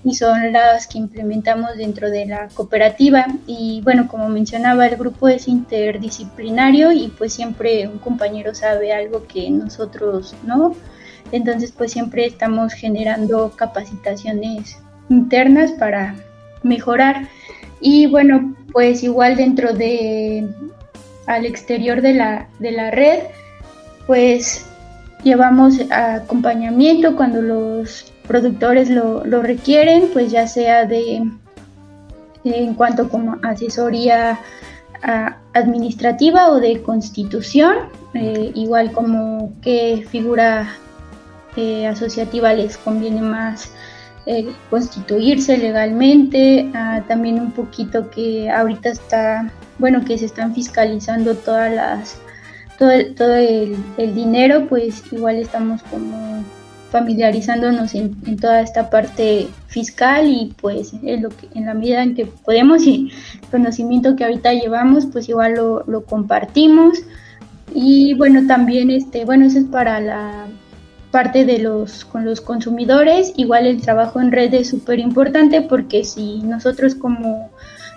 y 0.04 0.14
son 0.14 0.52
las 0.52 0.86
que 0.86 0.98
implementamos 0.98 1.76
dentro 1.76 2.10
de 2.10 2.26
la 2.26 2.48
cooperativa. 2.54 3.26
Y 3.46 3.80
bueno, 3.82 4.06
como 4.08 4.28
mencionaba, 4.28 4.86
el 4.86 4.96
grupo 4.96 5.28
es 5.28 5.48
interdisciplinario 5.48 6.92
y 6.92 7.08
pues 7.08 7.32
siempre 7.32 7.88
un 7.88 7.98
compañero 7.98 8.54
sabe 8.54 8.92
algo 8.92 9.26
que 9.26 9.50
nosotros 9.50 10.34
no. 10.46 10.74
Entonces 11.32 11.72
pues 11.72 11.92
siempre 11.92 12.26
estamos 12.26 12.72
generando 12.72 13.52
capacitaciones 13.56 14.78
internas 15.08 15.72
para 15.72 16.14
mejorar. 16.62 17.28
Y 17.80 18.06
bueno, 18.06 18.54
pues 18.72 19.02
igual 19.02 19.36
dentro 19.36 19.72
de 19.72 20.48
al 21.26 21.46
exterior 21.46 22.00
de 22.00 22.14
la, 22.14 22.48
de 22.58 22.72
la 22.72 22.90
red, 22.90 23.20
pues 24.06 24.66
llevamos 25.22 25.74
acompañamiento 25.90 27.16
cuando 27.16 27.42
los 27.42 28.12
productores 28.26 28.90
lo, 28.90 29.24
lo 29.24 29.42
requieren, 29.42 30.08
pues 30.12 30.30
ya 30.30 30.46
sea 30.46 30.86
de 30.86 31.22
en 32.44 32.74
cuanto 32.74 33.08
como 33.08 33.36
asesoría 33.42 34.38
a, 35.02 35.36
administrativa 35.54 36.48
o 36.50 36.60
de 36.60 36.82
constitución, 36.82 37.76
eh, 38.14 38.52
igual 38.54 38.92
como 38.92 39.52
qué 39.62 40.06
figura 40.08 40.68
eh, 41.56 41.86
asociativa 41.86 42.52
les 42.52 42.76
conviene 42.76 43.22
más 43.22 43.70
eh, 44.30 44.52
constituirse 44.68 45.56
legalmente, 45.56 46.70
ah, 46.74 47.02
también 47.08 47.40
un 47.40 47.52
poquito 47.52 48.10
que 48.10 48.50
ahorita 48.50 48.90
está 48.90 49.50
bueno, 49.78 50.04
que 50.04 50.18
se 50.18 50.26
están 50.26 50.54
fiscalizando 50.54 51.34
todas 51.34 51.72
las, 51.72 52.18
todo, 52.78 52.90
todo 53.16 53.34
el, 53.34 53.74
dinero, 54.14 54.66
pues 54.68 55.02
igual 55.12 55.36
estamos 55.36 55.82
como 55.84 56.44
familiarizándonos 56.90 57.94
en, 57.94 58.16
en, 58.26 58.36
toda 58.36 58.60
esta 58.60 58.90
parte 58.90 59.48
fiscal 59.66 60.26
y 60.26 60.54
pues 60.60 60.92
en, 61.02 61.22
lo 61.22 61.30
que, 61.30 61.48
en 61.54 61.64
la 61.64 61.72
medida 61.72 62.02
en 62.02 62.14
que 62.14 62.26
podemos 62.26 62.82
y 62.86 63.10
el 63.42 63.48
conocimiento 63.48 64.14
que 64.14 64.24
ahorita 64.24 64.52
llevamos 64.52 65.06
pues 65.06 65.28
igual 65.30 65.54
lo, 65.54 65.84
lo 65.86 66.04
compartimos. 66.04 66.98
Y 67.74 68.14
bueno 68.14 68.46
también 68.46 68.90
este 68.90 69.24
bueno 69.24 69.46
eso 69.46 69.58
es 69.58 69.66
para 69.66 70.00
la 70.00 70.46
parte 71.10 71.44
de 71.44 71.58
los 71.58 72.04
con 72.04 72.24
los 72.24 72.40
consumidores 72.40 73.32
igual 73.36 73.66
el 73.66 73.80
trabajo 73.80 74.20
en 74.20 74.32
red 74.32 74.52
es 74.54 74.68
súper 74.68 74.98
importante 74.98 75.62
porque 75.62 76.04
si 76.04 76.40
nosotros 76.42 76.94
como 76.94 77.50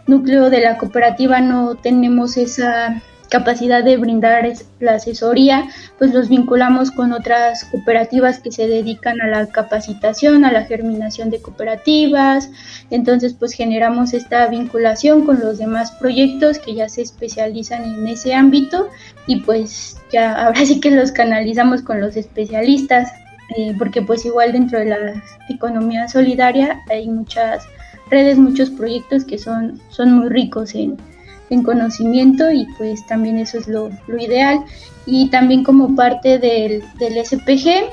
núcleo 0.07 0.49
de 0.49 0.61
la 0.61 0.77
cooperativa 0.77 1.41
no 1.41 1.75
tenemos 1.75 2.37
esa 2.37 3.01
capacidad 3.31 3.81
de 3.81 3.95
brindar 3.95 4.45
la 4.81 4.95
asesoría, 4.95 5.69
pues 5.97 6.13
los 6.13 6.27
vinculamos 6.27 6.91
con 6.91 7.13
otras 7.13 7.63
cooperativas 7.63 8.39
que 8.39 8.51
se 8.51 8.67
dedican 8.67 9.21
a 9.21 9.27
la 9.27 9.47
capacitación, 9.47 10.43
a 10.43 10.51
la 10.51 10.65
germinación 10.65 11.29
de 11.29 11.41
cooperativas, 11.41 12.51
entonces 12.89 13.33
pues 13.33 13.53
generamos 13.53 14.13
esta 14.13 14.45
vinculación 14.47 15.25
con 15.25 15.39
los 15.39 15.59
demás 15.59 15.91
proyectos 15.93 16.59
que 16.59 16.75
ya 16.75 16.89
se 16.89 17.03
especializan 17.03 17.85
en 17.85 18.05
ese 18.05 18.33
ámbito 18.33 18.89
y 19.27 19.37
pues 19.37 19.97
ya 20.11 20.33
ahora 20.45 20.65
sí 20.65 20.81
que 20.81 20.91
los 20.91 21.13
canalizamos 21.13 21.81
con 21.81 22.01
los 22.01 22.17
especialistas, 22.17 23.13
eh, 23.57 23.73
porque 23.79 24.01
pues 24.01 24.25
igual 24.25 24.51
dentro 24.51 24.77
de 24.77 24.85
la 24.85 25.23
economía 25.49 26.09
solidaria 26.09 26.81
hay 26.89 27.07
muchas 27.07 27.63
redes, 28.09 28.37
muchos 28.37 28.69
proyectos 28.69 29.23
que 29.23 29.37
son, 29.37 29.79
son 29.87 30.11
muy 30.11 30.27
ricos 30.27 30.75
en, 30.75 30.97
en 31.51 31.63
conocimiento 31.63 32.49
y 32.51 32.65
pues 32.77 33.05
también 33.05 33.37
eso 33.37 33.59
es 33.59 33.67
lo, 33.67 33.91
lo 34.07 34.17
ideal. 34.17 34.61
Y 35.05 35.29
también 35.29 35.63
como 35.63 35.95
parte 35.95 36.39
del, 36.39 36.83
del 36.97 37.25
SPG 37.25 37.91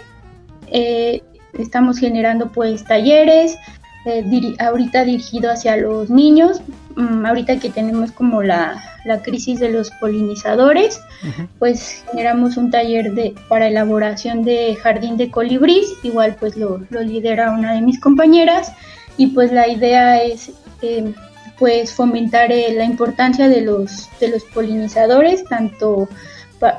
eh, 0.69 1.23
estamos 1.59 1.99
generando 1.99 2.51
pues 2.53 2.85
talleres, 2.85 3.57
eh, 4.05 4.23
diri 4.25 4.55
ahorita 4.61 5.05
dirigido 5.05 5.51
hacia 5.51 5.77
los 5.77 6.09
niños, 6.09 6.63
um, 6.97 7.27
ahorita 7.27 7.59
que 7.59 7.69
tenemos 7.69 8.13
como 8.13 8.43
la, 8.43 8.81
la 9.05 9.23
crisis 9.23 9.59
de 9.59 9.71
los 9.71 9.91
polinizadores, 10.01 11.01
uh 11.25 11.27
-huh. 11.27 11.49
pues 11.59 12.05
generamos 12.11 12.57
un 12.57 12.71
taller 12.71 13.13
de, 13.13 13.35
para 13.49 13.67
elaboración 13.67 14.45
de 14.45 14.77
jardín 14.77 15.17
de 15.17 15.31
colibrís, 15.31 15.89
igual 16.05 16.37
pues 16.39 16.57
lo, 16.57 16.81
lo 16.91 17.01
lidera 17.03 17.51
una 17.51 17.73
de 17.73 17.81
mis 17.81 17.99
compañeras 17.99 18.73
y 19.17 19.29
pues 19.29 19.51
la 19.53 19.67
idea 19.67 20.23
es... 20.23 20.53
Eh, 20.83 21.13
pues 21.59 21.93
fomentar 21.93 22.53
eh, 22.53 22.73
la 22.75 22.85
importancia 22.85 23.49
de 23.49 23.63
los, 23.63 24.09
de 24.21 24.29
los 24.29 24.45
polinizadores, 24.45 25.45
tanto 25.45 26.09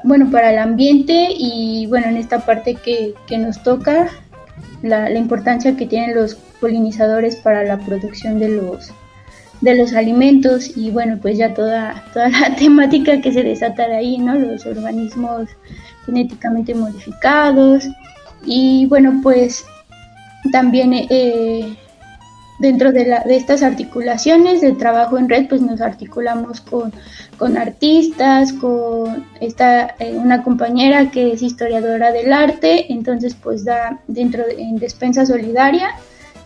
bueno, 0.03 0.29
para 0.29 0.51
el 0.51 0.57
ambiente 0.57 1.29
y 1.31 1.87
bueno, 1.87 2.07
en 2.07 2.17
esta 2.17 2.45
parte 2.45 2.75
que, 2.75 3.13
que 3.27 3.37
nos 3.37 3.63
toca, 3.63 4.09
la, 4.81 5.09
la, 5.09 5.17
importancia 5.17 5.77
que 5.77 5.85
tienen 5.85 6.15
los 6.15 6.35
polinizadores 6.35 7.37
para 7.37 7.63
la 7.63 7.77
producción 7.77 8.39
de 8.39 8.49
los, 8.49 8.91
de 9.61 9.75
los 9.75 9.93
alimentos 9.93 10.75
y 10.75 10.91
bueno, 10.91 11.17
pues 11.21 11.37
ya 11.37 11.53
toda, 11.53 12.03
toda 12.13 12.29
la 12.29 12.55
temática 12.57 13.21
que 13.21 13.31
se 13.31 13.43
desata 13.43 13.87
de 13.87 13.95
ahí, 13.95 14.17
¿no? 14.17 14.35
Los 14.35 14.65
organismos 14.65 15.47
genéticamente 16.05 16.75
modificados 16.75 17.87
y 18.45 18.85
bueno, 18.87 19.19
pues 19.23 19.65
también... 20.51 20.93
Eh, 20.93 21.75
dentro 22.59 22.91
de, 22.91 23.05
la, 23.05 23.19
de, 23.21 23.35
estas 23.35 23.63
articulaciones 23.63 24.61
de 24.61 24.73
trabajo 24.73 25.17
en 25.17 25.29
red, 25.29 25.47
pues 25.47 25.61
nos 25.61 25.81
articulamos 25.81 26.61
con, 26.61 26.91
con 27.37 27.57
artistas, 27.57 28.53
con 28.53 29.25
esta, 29.39 29.95
eh, 29.99 30.13
una 30.15 30.43
compañera 30.43 31.09
que 31.09 31.31
es 31.33 31.41
historiadora 31.41 32.11
del 32.11 32.31
arte, 32.33 32.91
entonces 32.91 33.35
pues 33.35 33.63
da 33.63 33.99
dentro 34.07 34.45
de, 34.45 34.61
en 34.61 34.77
Despensa 34.77 35.25
Solidaria, 35.25 35.89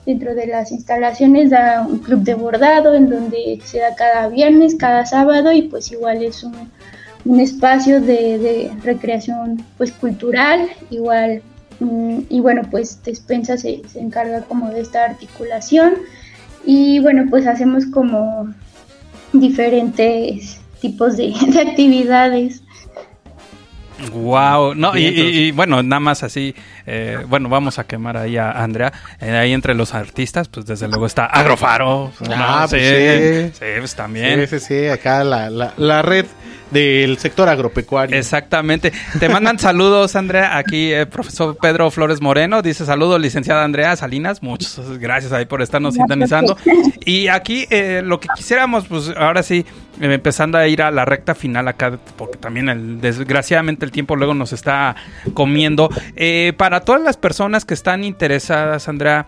dentro 0.05 0.35
de 0.35 0.47
las 0.47 0.71
instalaciones 0.71 1.49
da 1.49 1.85
un 1.87 1.99
club 1.99 2.21
de 2.21 2.35
bordado 2.35 2.93
en 2.93 3.09
donde 3.09 3.59
se 3.63 3.79
da 3.79 3.95
cada 3.95 4.27
viernes, 4.27 4.75
cada 4.75 5.05
sábado 5.05 5.51
y 5.51 5.63
pues 5.63 5.91
igual 5.91 6.23
es 6.23 6.43
un, 6.43 6.53
un 7.25 7.39
espacio 7.39 8.01
de, 8.01 8.37
de 8.37 8.71
recreación 8.83 9.65
pues 9.77 9.91
cultural, 9.91 10.67
igual 10.91 11.41
y 11.79 12.39
bueno, 12.39 12.61
pues 12.69 13.01
Despensa 13.03 13.57
se, 13.57 13.81
se, 13.87 13.99
encarga 13.99 14.41
como 14.43 14.69
de 14.69 14.81
esta 14.81 15.05
articulación 15.05 15.93
y 16.65 16.99
bueno, 16.99 17.25
pues 17.29 17.47
hacemos 17.47 17.85
como 17.87 18.53
diferentes 19.33 20.59
tipos 20.81 21.17
de, 21.17 21.33
de 21.47 21.61
actividades. 21.61 22.63
Wow, 24.11 24.75
no, 24.75 24.97
y, 24.97 25.05
y, 25.05 25.21
y, 25.47 25.51
bueno, 25.51 25.81
nada 25.83 25.99
más 25.99 26.23
así, 26.23 26.55
eh, 26.85 27.19
bueno, 27.27 27.49
vamos 27.49 27.79
a 27.79 27.85
quemar 27.85 28.17
ahí 28.17 28.37
a 28.37 28.51
Andrea, 28.51 28.91
eh, 29.19 29.31
ahí 29.31 29.53
entre 29.53 29.73
los 29.73 29.93
artistas, 29.93 30.47
pues 30.47 30.65
desde 30.65 30.87
luego 30.87 31.05
está 31.05 31.25
Agrofaro. 31.25 32.11
Ah, 32.29 32.61
¿no? 32.63 32.69
pues 32.69 32.81
sí, 32.81 33.51
sí. 33.51 33.65
sí, 33.65 33.79
pues 33.79 33.95
también. 33.95 34.47
Sí, 34.47 34.59
sí, 34.59 34.65
sí, 34.65 34.87
acá 34.87 35.23
la, 35.23 35.49
la, 35.49 35.73
la 35.77 36.01
red 36.01 36.25
del 36.73 37.17
sector 37.19 37.47
agropecuario. 37.47 38.17
Exactamente. 38.17 38.91
Te 39.19 39.29
mandan 39.29 39.59
saludos, 39.59 40.15
Andrea. 40.15 40.57
Aquí, 40.57 40.91
eh, 40.91 41.05
profesor 41.05 41.55
Pedro 41.61 41.91
Flores 41.91 42.19
Moreno 42.19 42.61
dice 42.61 42.85
saludos, 42.85 43.21
licenciada 43.21 43.63
Andrea 43.63 43.95
Salinas. 43.95 44.41
Muchas 44.41 44.97
gracias 44.97 45.31
ahí 45.31 45.45
por 45.45 45.61
estarnos 45.61 45.93
sintonizando. 45.93 46.57
Y 47.05 47.27
aquí 47.27 47.67
eh, 47.69 48.01
lo 48.03 48.19
que 48.19 48.27
quisiéramos, 48.35 48.87
pues 48.87 49.13
ahora 49.15 49.43
sí, 49.43 49.65
eh, 50.01 50.13
empezando 50.13 50.57
a 50.57 50.67
ir 50.67 50.81
a 50.81 50.89
la 50.89 51.05
recta 51.05 51.35
final 51.35 51.67
acá, 51.67 51.99
porque 52.17 52.37
también 52.37 52.69
el, 52.69 52.99
desgraciadamente 52.99 53.85
el 53.85 53.91
tiempo 53.91 54.15
luego 54.15 54.33
nos 54.33 54.51
está 54.51 54.95
comiendo. 55.33 55.89
Eh, 56.15 56.53
para 56.73 56.85
todas 56.85 57.03
las 57.03 57.17
personas 57.17 57.65
que 57.65 57.75
están 57.75 58.03
interesadas, 58.03 58.89
Andrea, 58.89 59.27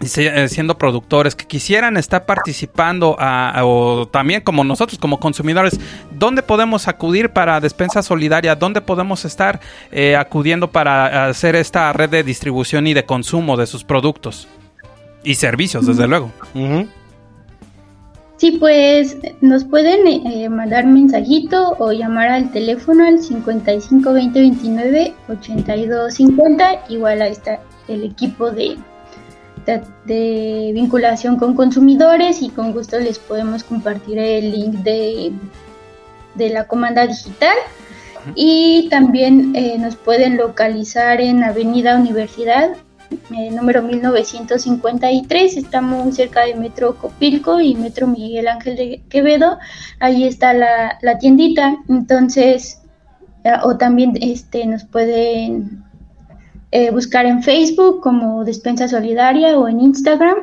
eh, 0.00 0.48
siendo 0.48 0.78
productores 0.78 1.34
que 1.34 1.46
quisieran 1.46 1.98
estar 1.98 2.24
participando 2.24 3.16
a, 3.18 3.54
o 3.66 4.08
también 4.08 4.40
como 4.40 4.64
nosotros 4.64 4.98
como 4.98 5.20
consumidores 5.20 5.78
dónde 6.10 6.42
podemos 6.42 6.88
acudir 6.88 7.28
para 7.34 7.60
despensa 7.60 8.02
solidaria 8.02 8.54
dónde 8.54 8.80
podemos 8.80 9.26
estar 9.26 9.60
eh, 9.92 10.16
acudiendo 10.16 10.70
para 10.70 11.26
hacer 11.26 11.54
esta 11.54 11.92
red 11.92 12.08
de 12.08 12.22
distribución 12.22 12.86
y 12.86 12.94
de 12.94 13.04
consumo 13.04 13.58
de 13.58 13.66
sus 13.66 13.84
productos 13.84 14.48
y 15.22 15.34
servicios 15.34 15.84
desde 15.84 16.08
luego 16.08 16.32
uh 16.54 16.58
-huh. 16.58 16.88
Sí, 18.40 18.52
pues 18.52 19.18
nos 19.42 19.64
pueden 19.64 20.06
eh, 20.06 20.48
mandar 20.48 20.86
mensajito 20.86 21.76
o 21.78 21.92
llamar 21.92 22.28
al 22.28 22.50
teléfono 22.50 23.06
al 23.06 23.18
55 23.18 24.14
20 24.14 24.40
29 24.40 25.14
82 25.28 26.14
50. 26.14 26.86
Igual 26.88 27.20
ahí 27.20 27.32
está 27.32 27.60
el 27.86 28.02
equipo 28.02 28.50
de, 28.50 28.78
de, 29.66 29.82
de, 30.06 30.70
vinculación 30.72 31.36
con 31.36 31.54
consumidores 31.54 32.40
y 32.40 32.48
con 32.48 32.72
gusto 32.72 32.98
les 32.98 33.18
podemos 33.18 33.62
compartir 33.62 34.18
el 34.18 34.52
link 34.52 34.76
de, 34.76 35.32
de 36.34 36.48
la 36.48 36.66
comanda 36.66 37.06
digital. 37.06 37.58
Y 38.34 38.88
también 38.88 39.54
eh, 39.54 39.76
nos 39.78 39.96
pueden 39.96 40.38
localizar 40.38 41.20
en 41.20 41.44
Avenida 41.44 41.94
Universidad, 41.94 42.70
eh, 43.10 43.50
número 43.50 43.82
1953, 43.82 45.56
está 45.56 45.80
muy 45.80 46.12
cerca 46.12 46.44
de 46.44 46.54
Metro 46.54 46.96
Copilco 46.96 47.60
y 47.60 47.74
Metro 47.74 48.06
Miguel 48.06 48.48
Ángel 48.48 48.76
de 48.76 49.02
Quevedo, 49.08 49.58
ahí 49.98 50.24
está 50.24 50.52
la, 50.52 51.18
tiendita, 51.18 51.76
entonces, 51.88 52.80
eh, 53.44 53.52
o 53.64 53.76
también 53.76 54.12
este, 54.20 54.66
nos 54.66 54.84
pueden 54.84 55.84
eh, 56.72 56.92
buscar 56.92 57.26
en 57.26 57.42
Facebook 57.42 58.00
como 58.00 58.44
Despensa 58.44 58.86
Solidaria 58.86 59.58
o 59.58 59.66
en 59.66 59.80
Instagram 59.80 60.36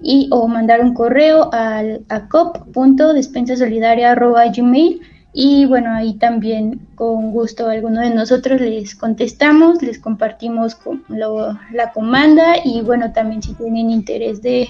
y 0.00 0.28
o 0.30 0.48
mandar 0.48 0.80
un 0.80 0.94
correo 0.94 1.50
al 1.52 2.06
a 2.08 2.26
cop.despensasolidaria.gmail 2.28 5.02
y 5.36 5.64
bueno, 5.66 5.92
ahí 5.92 6.14
también 6.14 6.80
con 6.94 7.32
gusto 7.32 7.68
alguno 7.68 8.00
de 8.00 8.10
nosotros 8.10 8.60
les 8.60 8.94
contestamos, 8.94 9.82
les 9.82 9.98
compartimos 9.98 10.78
la 11.08 11.92
comanda 11.92 12.54
y 12.64 12.82
bueno, 12.82 13.12
también 13.12 13.42
si 13.42 13.52
tienen 13.54 13.90
interés 13.90 14.40
de 14.42 14.68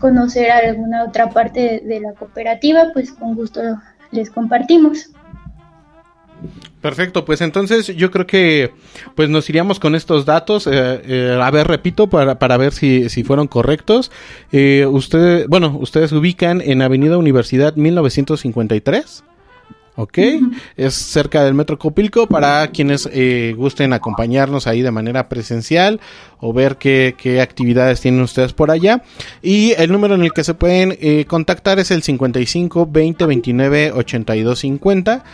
conocer 0.00 0.50
alguna 0.50 1.04
otra 1.04 1.30
parte 1.30 1.60
de, 1.60 1.80
de 1.80 2.00
la 2.00 2.12
cooperativa, 2.14 2.90
pues 2.92 3.12
con 3.12 3.36
gusto 3.36 3.60
les 4.10 4.30
compartimos. 4.30 5.10
Perfecto, 6.80 7.26
pues 7.26 7.42
entonces 7.42 7.88
yo 7.88 8.10
creo 8.10 8.26
que 8.26 8.72
pues 9.14 9.28
nos 9.28 9.48
iríamos 9.50 9.78
con 9.78 9.94
estos 9.94 10.24
datos. 10.24 10.66
Eh, 10.66 10.70
eh, 10.72 11.38
a 11.40 11.50
ver, 11.50 11.68
repito, 11.68 12.08
para, 12.08 12.38
para 12.38 12.56
ver 12.56 12.72
si, 12.72 13.10
si 13.10 13.22
fueron 13.22 13.46
correctos. 13.48 14.10
Eh, 14.50 14.86
ustedes, 14.90 15.46
bueno, 15.46 15.76
ustedes 15.78 16.10
ubican 16.12 16.62
en 16.62 16.80
Avenida 16.80 17.18
Universidad 17.18 17.76
1953. 17.76 19.24
¿Ok? 19.96 20.18
Es 20.76 20.94
cerca 20.94 21.44
del 21.44 21.54
Metro 21.54 21.78
Copilco 21.78 22.26
para 22.26 22.68
quienes 22.68 23.08
eh, 23.12 23.54
gusten 23.56 23.92
acompañarnos 23.92 24.66
ahí 24.66 24.82
de 24.82 24.90
manera 24.90 25.28
presencial 25.28 26.00
o 26.38 26.52
ver 26.52 26.76
qué, 26.76 27.14
qué 27.18 27.40
actividades 27.40 28.00
tienen 28.00 28.22
ustedes 28.22 28.52
por 28.52 28.70
allá. 28.70 29.02
Y 29.42 29.72
el 29.72 29.92
número 29.92 30.14
en 30.14 30.22
el 30.22 30.32
que 30.32 30.44
se 30.44 30.54
pueden 30.54 30.96
eh, 31.00 31.24
contactar 31.26 31.78
es 31.78 31.90
el 31.90 32.02
55 32.02 32.88
20 32.90 33.26
29 33.26 33.92
82 33.92 34.58
50. 34.58 35.24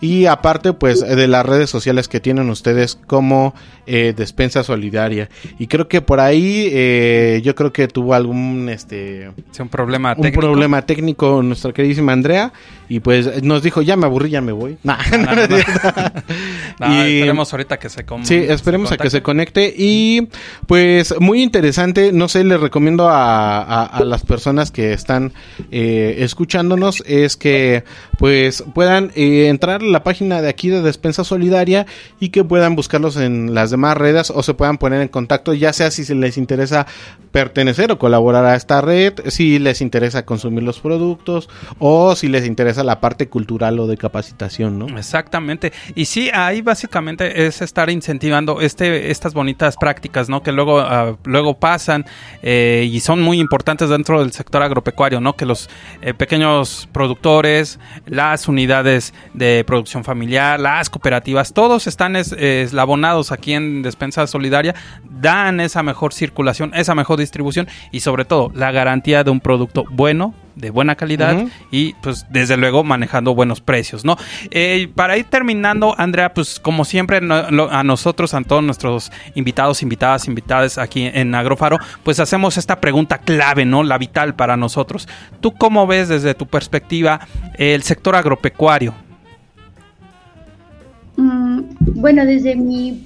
Y 0.00 0.26
aparte, 0.26 0.72
pues, 0.72 1.00
de 1.00 1.28
las 1.28 1.44
redes 1.46 1.70
sociales 1.70 2.08
que 2.08 2.20
tienen 2.20 2.50
ustedes 2.50 2.98
como 3.06 3.54
eh, 3.86 4.12
Despensa 4.16 4.62
Solidaria. 4.64 5.28
Y 5.58 5.66
creo 5.68 5.88
que 5.88 6.00
por 6.02 6.20
ahí, 6.20 6.68
eh, 6.72 7.40
yo 7.44 7.54
creo 7.54 7.72
que 7.72 7.88
tuvo 7.88 8.14
algún, 8.14 8.68
este... 8.68 9.30
Sí, 9.52 9.62
un 9.62 9.68
problema 9.68 10.14
un 10.16 10.22
técnico. 10.22 10.40
problema 10.40 10.82
técnico 10.82 11.42
nuestra 11.42 11.72
queridísima 11.72 12.12
Andrea. 12.12 12.52
Y 12.88 13.00
pues 13.00 13.42
nos 13.42 13.62
dijo, 13.62 13.82
ya 13.82 13.96
me 13.96 14.06
aburrí, 14.06 14.30
ya 14.30 14.40
me 14.40 14.52
voy. 14.52 14.76
Nah, 14.84 14.96
No, 15.10 15.34
no, 16.80 17.04
Y- 17.04 17.16
esperemos 17.18 17.52
ahorita 17.52 17.78
que 17.78 17.88
se 17.88 18.04
Sí, 18.22 18.34
esperemos 18.48 18.92
a 18.92 18.96
que 18.96 19.10
se 19.10 19.22
conecte. 19.22 19.72
Y 19.76 20.28
pues 20.66 21.14
muy 21.20 21.42
interesante, 21.42 22.12
no 22.12 22.28
sé, 22.28 22.44
les 22.44 22.60
recomiendo 22.60 23.08
a, 23.08 23.62
a- 23.62 23.84
a 23.86 24.04
las 24.04 24.22
personas 24.24 24.70
que 24.70 24.92
están 24.92 25.32
eh, 25.70 26.16
escuchándonos 26.20 27.02
es 27.06 27.36
que 27.36 27.84
pues 28.18 28.64
puedan 28.74 29.10
entrar 29.14 29.82
la 29.92 30.02
página 30.02 30.42
de 30.42 30.48
aquí 30.48 30.68
de 30.68 30.82
Despensa 30.82 31.24
Solidaria 31.24 31.86
y 32.20 32.30
que 32.30 32.44
puedan 32.44 32.76
buscarlos 32.76 33.16
en 33.16 33.54
las 33.54 33.70
demás 33.70 33.96
redes 33.96 34.30
o 34.30 34.42
se 34.42 34.54
puedan 34.54 34.78
poner 34.78 35.00
en 35.00 35.08
contacto, 35.08 35.54
ya 35.54 35.72
sea 35.72 35.90
si 35.90 36.14
les 36.14 36.36
interesa 36.38 36.86
pertenecer 37.32 37.92
o 37.92 37.98
colaborar 37.98 38.44
a 38.44 38.54
esta 38.54 38.80
red, 38.80 39.14
si 39.28 39.58
les 39.58 39.80
interesa 39.80 40.24
consumir 40.24 40.62
los 40.62 40.80
productos 40.80 41.48
o 41.78 42.16
si 42.16 42.28
les 42.28 42.46
interesa 42.46 42.82
la 42.82 43.00
parte 43.00 43.28
cultural 43.28 43.78
o 43.78 43.86
de 43.86 43.96
capacitación, 43.96 44.78
¿no? 44.78 44.98
Exactamente. 44.98 45.72
Y 45.94 46.06
sí, 46.06 46.30
ahí 46.32 46.62
básicamente 46.62 47.46
es 47.46 47.60
estar 47.62 47.90
incentivando 47.90 48.60
este, 48.60 49.10
estas 49.10 49.34
bonitas 49.34 49.76
prácticas, 49.76 50.28
¿no? 50.28 50.42
Que 50.42 50.52
luego, 50.52 50.80
ah, 50.80 51.16
luego 51.24 51.58
pasan 51.58 52.06
eh, 52.42 52.88
y 52.90 53.00
son 53.00 53.20
muy 53.20 53.38
importantes 53.38 53.88
dentro 53.88 54.20
del 54.20 54.32
sector 54.32 54.62
agropecuario, 54.62 55.20
¿no? 55.20 55.34
Que 55.34 55.46
los 55.46 55.68
eh, 56.00 56.14
pequeños 56.14 56.88
productores, 56.92 57.78
las 58.06 58.48
unidades 58.48 59.12
de 59.34 59.62
producción 59.66 59.75
familiar, 59.84 60.58
las 60.60 60.88
cooperativas, 60.90 61.52
todos 61.52 61.86
están 61.86 62.16
es- 62.16 62.32
eslabonados 62.32 63.32
aquí 63.32 63.52
en 63.52 63.82
Despensa 63.82 64.26
Solidaria, 64.26 64.74
dan 65.20 65.60
esa 65.60 65.82
mejor 65.82 66.12
circulación, 66.12 66.72
esa 66.74 66.94
mejor 66.94 67.18
distribución 67.18 67.68
y 67.92 68.00
sobre 68.00 68.24
todo 68.24 68.50
la 68.54 68.70
garantía 68.72 69.24
de 69.24 69.30
un 69.30 69.40
producto 69.40 69.84
bueno, 69.90 70.34
de 70.54 70.70
buena 70.70 70.94
calidad 70.94 71.36
y 71.70 71.92
pues 72.02 72.24
desde 72.30 72.56
luego 72.56 72.82
manejando 72.82 73.34
buenos 73.34 73.60
precios, 73.60 74.06
¿no? 74.06 74.16
Eh, 74.50 74.88
para 74.94 75.18
ir 75.18 75.26
terminando, 75.26 75.94
Andrea, 75.98 76.32
pues 76.32 76.58
como 76.60 76.86
siempre 76.86 77.20
no- 77.20 77.50
lo- 77.50 77.70
a 77.70 77.84
nosotros, 77.84 78.32
a 78.32 78.40
todos 78.42 78.62
nuestros 78.62 79.12
invitados, 79.34 79.82
invitadas, 79.82 80.26
invitadas 80.28 80.78
aquí 80.78 81.10
en 81.12 81.34
Agrofaro, 81.34 81.78
pues 82.02 82.20
hacemos 82.20 82.56
esta 82.56 82.80
pregunta 82.80 83.18
clave, 83.18 83.66
¿no? 83.66 83.82
La 83.82 83.98
vital 83.98 84.34
para 84.34 84.56
nosotros. 84.56 85.08
¿Tú 85.40 85.52
cómo 85.52 85.86
ves 85.86 86.08
desde 86.08 86.32
tu 86.34 86.46
perspectiva 86.46 87.20
el 87.58 87.82
sector 87.82 88.16
agropecuario? 88.16 88.94
Bueno, 91.94 92.24
desde 92.26 92.56
mi 92.56 93.02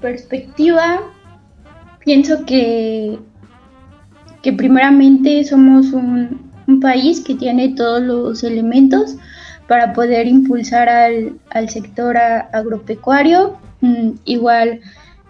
perspectiva, 0.00 1.00
pienso 2.04 2.44
que, 2.44 3.18
que 4.42 4.52
primeramente 4.52 5.44
somos 5.44 5.92
un, 5.92 6.46
país 6.82 7.20
que 7.20 7.34
tiene 7.34 7.70
todos 7.74 8.02
los 8.02 8.44
elementos 8.44 9.16
para 9.68 9.94
poder 9.94 10.26
impulsar 10.26 10.86
al, 10.90 11.32
al 11.48 11.70
sector 11.70 12.18
agropecuario. 12.18 13.56
Mm, 13.80 14.10
igual, 14.26 14.80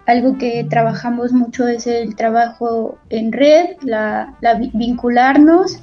algo 0.05 0.37
que 0.37 0.65
trabajamos 0.69 1.31
mucho 1.31 1.65
es 1.67 1.87
el 1.87 2.15
trabajo 2.17 2.97
en 3.09 3.31
red, 3.31 3.77
la, 3.81 4.35
la 4.41 4.55
vi- 4.55 4.71
vincularnos. 4.73 5.79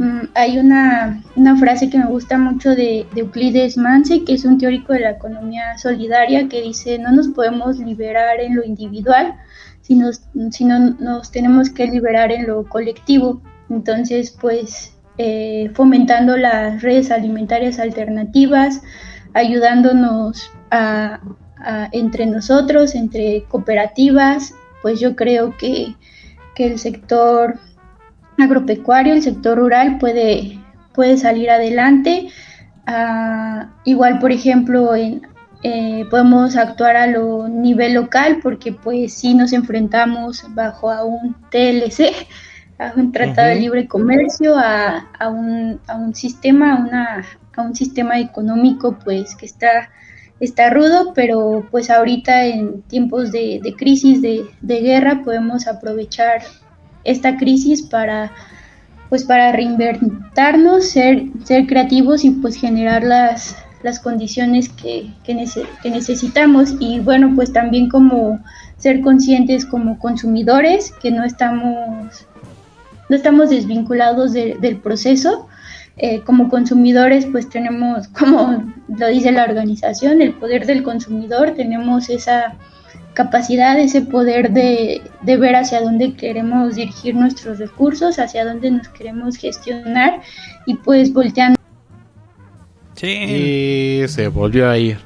Mm, 0.00 0.28
hay 0.34 0.56
una, 0.58 1.22
frase 1.58 1.90
que 1.90 1.98
me 1.98 2.06
gusta 2.06 2.38
mucho 2.38 2.70
de, 2.70 3.06
de 3.14 3.20
Euclides 3.20 3.76
Manse, 3.76 4.24
que 4.24 4.32
es 4.32 4.46
un 4.46 4.56
teórico 4.56 4.94
de 4.94 5.00
la 5.00 5.10
economía 5.10 5.76
solidaria, 5.76 6.48
que 6.48 6.62
dice, 6.62 6.98
no 6.98 7.12
nos 7.12 7.28
podemos 7.28 7.76
liberar 7.78 8.40
en 8.40 8.56
lo 8.56 8.64
individual, 8.64 9.34
sino, 9.82 10.08
sino 10.52 10.78
nos 10.98 11.30
tenemos 11.30 11.68
que 11.68 11.86
liberar 11.86 12.32
en 12.32 12.46
lo 12.46 12.66
colectivo. 12.66 13.42
Entonces, 13.68 14.34
pues, 14.40 14.94
eh, 15.18 15.70
fomentando 15.74 16.38
las 16.38 16.80
redes 16.80 17.10
alimentarias 17.10 17.78
alternativas, 17.78 18.80
ayudándonos 19.34 20.50
a- 20.70 21.20
entre 21.92 22.24
nosotros, 22.24 22.94
entre 22.94 23.44
cooperativas, 23.48 24.54
pues 24.80 24.98
yo 24.98 25.14
creo 25.14 25.58
que, 25.58 25.94
que 26.54 26.64
el 26.68 26.78
sector 26.78 27.58
agropecuario, 28.42 29.14
el 29.14 29.22
sector 29.22 29.58
rural 29.58 29.98
puede, 29.98 30.58
puede 30.92 31.16
salir 31.16 31.50
adelante. 31.50 32.28
Ah, 32.86 33.70
igual, 33.84 34.18
por 34.18 34.32
ejemplo, 34.32 34.94
en, 34.94 35.22
eh, 35.62 36.06
podemos 36.10 36.56
actuar 36.56 36.96
a 36.96 37.06
lo 37.06 37.46
nivel 37.46 37.92
local 37.92 38.38
porque 38.42 38.72
pues 38.72 39.12
sí 39.12 39.34
nos 39.34 39.52
enfrentamos 39.52 40.42
bajo 40.54 40.90
a 40.90 41.04
un 41.04 41.36
TLC, 41.50 42.14
a 42.78 42.94
un 42.96 43.12
Tratado 43.12 43.48
de. 43.48 43.56
Libre 43.56 43.86
Comercio, 43.86 44.56
a, 44.56 45.10
a 45.18 45.28
un, 45.28 45.78
a 45.86 45.96
un 45.96 46.14
sistema, 46.14 46.74
a, 46.74 46.76
una, 46.76 47.26
a 47.56 47.62
un 47.62 47.74
sistema 47.74 48.18
económico 48.18 48.98
pues 49.04 49.36
que 49.36 49.44
está, 49.44 49.90
está 50.40 50.70
rudo, 50.70 51.12
pero 51.14 51.66
pues 51.70 51.90
ahorita 51.90 52.46
en 52.46 52.80
tiempos 52.82 53.30
de, 53.30 53.60
de 53.62 53.74
crisis, 53.74 54.22
de, 54.22 54.46
de 54.62 54.80
guerra, 54.80 55.20
podemos 55.22 55.66
aprovechar 55.66 56.40
esta 57.04 57.36
crisis 57.36 57.82
para 57.82 58.30
pues 59.08 59.24
para 59.24 59.50
reinventarnos, 59.50 60.84
ser, 60.86 61.24
ser 61.42 61.66
creativos 61.66 62.24
y 62.24 62.30
pues 62.30 62.54
generar 62.54 63.02
las, 63.02 63.56
las 63.82 63.98
condiciones 63.98 64.68
que, 64.68 65.10
que, 65.24 65.34
nece- 65.34 65.66
que 65.82 65.90
necesitamos. 65.90 66.74
Y 66.78 67.00
bueno 67.00 67.32
pues 67.34 67.52
también 67.52 67.88
como 67.88 68.38
ser 68.78 69.00
conscientes 69.00 69.66
como 69.66 69.98
consumidores 69.98 70.92
que 71.02 71.10
no 71.10 71.24
estamos 71.24 72.26
no 73.08 73.16
estamos 73.16 73.50
desvinculados 73.50 74.32
de- 74.32 74.56
del 74.60 74.76
proceso. 74.76 75.48
Eh, 75.96 76.20
como 76.24 76.48
consumidores 76.48 77.26
pues 77.26 77.48
tenemos 77.50 78.06
como 78.18 78.62
lo 78.96 79.06
dice 79.08 79.32
la 79.32 79.42
organización 79.44 80.22
el 80.22 80.34
poder 80.34 80.64
del 80.66 80.82
consumidor 80.84 81.50
tenemos 81.56 82.08
esa 82.08 82.54
capacidad, 83.24 83.78
ese 83.78 84.00
poder 84.02 84.50
de, 84.52 85.02
de 85.22 85.36
ver 85.36 85.54
hacia 85.54 85.80
dónde 85.80 86.14
queremos 86.14 86.76
dirigir 86.76 87.14
nuestros 87.14 87.58
recursos, 87.58 88.18
hacia 88.18 88.44
dónde 88.44 88.70
nos 88.70 88.88
queremos 88.88 89.36
gestionar 89.36 90.20
y 90.66 90.74
pues 90.74 91.12
volteando. 91.12 91.58
Y 93.02 94.02
se 94.08 94.28
volvió 94.28 94.68
a 94.70 94.78
ir. 94.78 94.98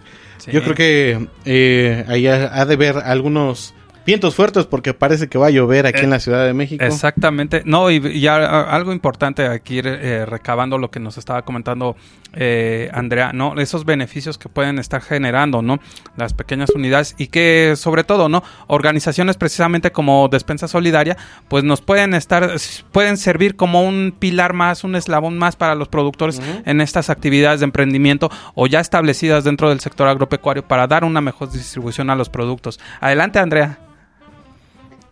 Yo 0.46 0.62
creo 0.62 0.74
que 0.74 1.28
eh, 1.44 2.04
ahí 2.08 2.26
ha, 2.26 2.60
ha 2.60 2.66
de 2.66 2.76
ver 2.76 2.96
algunos 2.98 3.74
vientos 4.06 4.34
fuertes 4.34 4.66
porque 4.66 4.92
parece 4.94 5.28
que 5.28 5.38
va 5.38 5.46
a 5.46 5.50
llover 5.50 5.86
aquí 5.86 6.02
en 6.04 6.10
la 6.10 6.20
Ciudad 6.20 6.44
de 6.44 6.52
México. 6.54 6.84
Exactamente. 6.84 7.62
No, 7.64 7.90
y, 7.90 7.96
y 8.06 8.26
a- 8.26 8.36
a- 8.36 8.74
algo 8.74 8.92
importante 8.92 9.46
aquí 9.46 9.80
eh, 9.82 10.26
recabando 10.26 10.78
lo 10.78 10.90
que 10.90 11.00
nos 11.00 11.16
estaba 11.18 11.42
comentando 11.42 11.96
eh, 12.36 12.90
Andrea, 12.92 13.32
¿no? 13.32 13.58
Esos 13.60 13.84
beneficios 13.84 14.38
que 14.38 14.48
pueden 14.48 14.78
estar 14.78 15.00
generando, 15.00 15.62
¿no? 15.62 15.78
Las 16.16 16.34
pequeñas 16.34 16.70
unidades 16.74 17.14
y 17.16 17.28
que 17.28 17.74
sobre 17.76 18.02
todo, 18.04 18.28
¿no? 18.28 18.42
Organizaciones 18.66 19.36
precisamente 19.36 19.92
como 19.92 20.28
Despensa 20.28 20.66
Solidaria, 20.68 21.16
pues 21.48 21.62
nos 21.64 21.80
pueden 21.80 22.12
estar, 22.14 22.50
pueden 22.92 23.16
servir 23.16 23.54
como 23.56 23.82
un 23.84 24.14
pilar 24.18 24.52
más, 24.52 24.82
un 24.84 24.96
eslabón 24.96 25.38
más 25.38 25.54
para 25.56 25.74
los 25.76 25.88
productores 25.88 26.40
en 26.66 26.80
estas 26.80 27.08
actividades 27.08 27.60
de 27.60 27.64
emprendimiento 27.64 28.30
o 28.54 28.66
ya 28.66 28.80
establecidas 28.80 29.44
dentro 29.44 29.68
del 29.68 29.80
sector 29.80 30.08
agropecuario 30.08 30.66
para 30.66 30.86
dar 30.86 31.04
una 31.04 31.20
mejor 31.20 31.50
distribución 31.52 32.10
a 32.10 32.16
los 32.16 32.28
productos. 32.28 32.80
Adelante, 33.00 33.38
Andrea. 33.38 33.78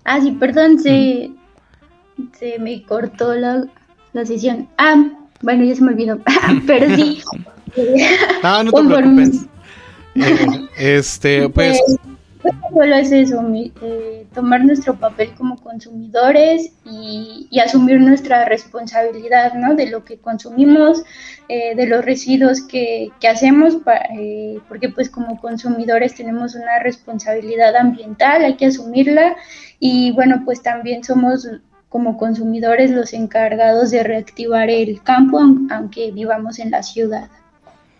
Ah, 0.04 0.20
sí, 0.20 0.32
perdón, 0.32 0.78
se, 0.78 1.30
se 2.38 2.58
me 2.58 2.82
cortó 2.84 3.34
la, 3.34 3.64
la 4.12 4.26
sesión. 4.26 4.68
Ah, 4.78 5.04
bueno, 5.42 5.64
ya 5.64 5.74
se 5.74 5.82
me 5.82 5.92
olvidó, 5.92 6.18
pero 6.66 6.94
sí. 6.94 7.22
No, 8.42 8.64
no 8.64 8.72
te 8.72 8.82
preocupes. 8.82 9.46
Eh, 10.14 10.46
este, 10.78 11.48
pues, 11.54 11.80
Pues, 12.42 12.54
solo 12.74 12.94
es 12.96 13.12
eso, 13.12 13.40
mi- 13.42 13.72
eh, 13.82 14.26
tomar 14.34 14.64
nuestro 14.64 14.94
papel 14.96 15.30
como 15.38 15.56
consumidores 15.62 16.72
y, 16.84 17.46
y 17.50 17.60
asumir 17.60 18.00
nuestra 18.00 18.44
responsabilidad, 18.46 19.54
¿no? 19.54 19.74
De 19.76 19.86
lo 19.88 20.04
que 20.04 20.18
consumimos, 20.18 21.04
eh, 21.48 21.76
de 21.76 21.86
los 21.86 22.04
residuos 22.04 22.60
que, 22.62 23.12
que 23.20 23.28
hacemos, 23.28 23.78
eh, 24.18 24.58
porque 24.66 24.88
pues 24.88 25.08
como 25.08 25.40
consumidores 25.40 26.16
tenemos 26.16 26.56
una 26.56 26.80
responsabilidad 26.80 27.76
ambiental, 27.76 28.44
hay 28.44 28.56
que 28.56 28.66
asumirla 28.66 29.36
y 29.84 30.12
bueno, 30.12 30.42
pues 30.44 30.62
también 30.62 31.02
somos 31.02 31.48
como 31.88 32.16
consumidores 32.16 32.92
los 32.92 33.12
encargados 33.12 33.90
de 33.90 34.04
reactivar 34.04 34.70
el 34.70 35.02
campo, 35.02 35.40
aun- 35.40 35.66
aunque 35.72 36.12
vivamos 36.12 36.60
en 36.60 36.70
la 36.70 36.84
ciudad. 36.84 37.28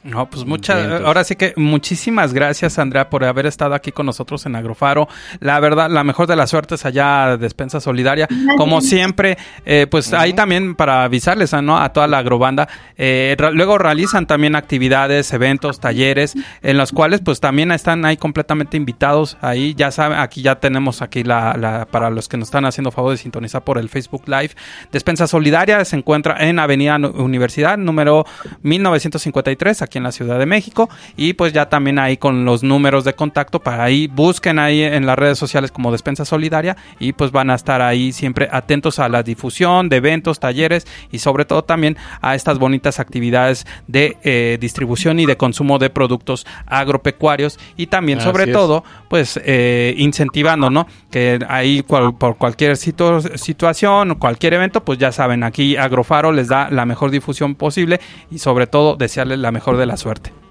No, 0.04 0.28
pues 0.28 0.44
muchas, 0.44 1.00
ahora 1.02 1.22
sí 1.22 1.36
que 1.36 1.52
muchísimas 1.56 2.32
gracias 2.34 2.78
Andrea 2.80 3.08
por 3.08 3.24
haber 3.24 3.46
estado 3.46 3.74
aquí 3.74 3.92
con 3.92 4.04
nosotros 4.06 4.44
en 4.46 4.56
Agrofaro. 4.56 5.08
La 5.38 5.60
verdad, 5.60 5.88
la 5.90 6.02
mejor 6.02 6.26
de 6.26 6.34
las 6.34 6.50
suertes 6.50 6.84
allá, 6.84 7.36
Despensa 7.36 7.80
Solidaria. 7.80 8.26
Como 8.56 8.80
siempre, 8.80 9.38
eh, 9.64 9.86
pues 9.88 10.12
ahí 10.12 10.32
también 10.32 10.74
para 10.74 11.04
avisarles 11.04 11.52
¿no? 11.62 11.78
a 11.78 11.92
toda 11.92 12.08
la 12.08 12.18
agrobanda. 12.18 12.68
eh, 12.98 13.36
luego 13.52 13.78
realizan 13.78 14.26
también 14.26 14.56
actividades, 14.56 15.32
eventos, 15.32 15.78
talleres, 15.78 16.34
en 16.62 16.78
los 16.78 16.90
cuales 16.90 17.20
pues 17.24 17.38
también 17.38 17.70
están 17.70 18.04
ahí 18.04 18.16
completamente 18.16 18.76
invitados. 18.76 19.36
Ahí 19.40 19.74
ya 19.74 19.92
saben, 19.92 20.18
aquí 20.18 20.42
ya 20.42 20.56
tenemos 20.58 21.00
aquí 21.00 21.22
la, 21.22 21.54
la- 21.56 21.86
para 21.86 22.10
los 22.10 22.28
que 22.28 22.36
nos 22.36 22.48
están 22.48 22.64
haciendo 22.64 22.90
favor 22.90 23.12
de 23.12 23.18
sintonizar 23.18 23.62
por 23.62 23.78
el 23.78 23.88
Facebook 23.88 24.24
Live. 24.26 24.50
Despensa 24.90 25.28
Solidaria 25.28 25.84
se 25.84 25.94
encuentra 25.94 26.36
en 26.40 26.58
Avenida 26.58 26.96
Universidad, 26.96 27.78
número 27.78 28.24
1953, 28.62 29.82
aquí 29.82 29.91
en 29.98 30.04
la 30.04 30.12
Ciudad 30.12 30.38
de 30.38 30.46
México. 30.46 30.88
Y 31.16 31.32
pues 31.34 31.52
ya 31.52 31.68
también 31.68 31.98
ahí 31.98 32.16
con 32.16 32.44
los 32.44 32.62
números 32.62 33.04
de 33.04 33.14
contacto 33.14 33.60
para 33.60 33.84
ahí 33.84 34.06
busquen 34.08 34.58
ahí 34.58 34.82
en 34.82 35.06
las 35.06 35.18
redes 35.18 35.38
sociales 35.38 35.70
como 35.72 35.92
Despensa 35.92 36.24
Solidaria 36.24 36.76
y 36.98 37.12
pues 37.12 37.30
van 37.32 37.50
a 37.50 37.54
estar 37.54 37.82
ahí 37.82 38.12
siempre 38.12 38.48
atentos 38.50 38.98
a 38.98 39.08
la 39.08 39.22
difusión 39.22 39.88
de 39.88 39.96
eventos, 39.96 40.40
talleres 40.40 40.86
y 41.10 41.18
sobre 41.18 41.44
todo 41.44 41.62
también 41.64 41.96
a 42.20 42.34
estas 42.34 42.58
bonitas 42.58 43.00
actividades 43.00 43.66
de 43.86 44.16
eh, 44.24 44.58
distribución 44.60 45.18
y 45.20 45.26
de 45.26 45.36
consumo 45.36 45.78
de 45.78 45.90
productos 45.90 46.46
agropecuarios 46.66 47.58
y 47.76 47.86
también 47.86 48.18
Así 48.18 48.26
sobre 48.28 48.44
es. 48.44 48.52
todo 48.52 48.84
pues 49.08 49.40
eh, 49.44 49.94
incentivando, 49.98 50.70
¿no? 50.70 50.86
Que 51.10 51.38
ahí 51.48 51.82
cual- 51.82 52.14
por 52.16 52.36
cualquier 52.36 52.76
situ- 52.76 53.36
situación 53.36 54.10
o 54.12 54.18
cualquier 54.18 54.54
evento, 54.54 54.84
pues 54.84 54.98
ya 54.98 55.12
saben, 55.12 55.42
aquí 55.44 55.76
Agrofaro 55.76 56.32
les 56.32 56.48
da 56.48 56.70
la 56.70 56.86
mejor 56.86 57.10
difusión 57.10 57.54
posible 57.54 58.00
y 58.30 58.38
sobre 58.38 58.66
todo 58.66 58.96
desearles 58.96 59.38
la 59.38 59.52
mejor 59.52 59.76
de 59.82 59.86
la 59.86 59.96
suerte. 59.96 60.41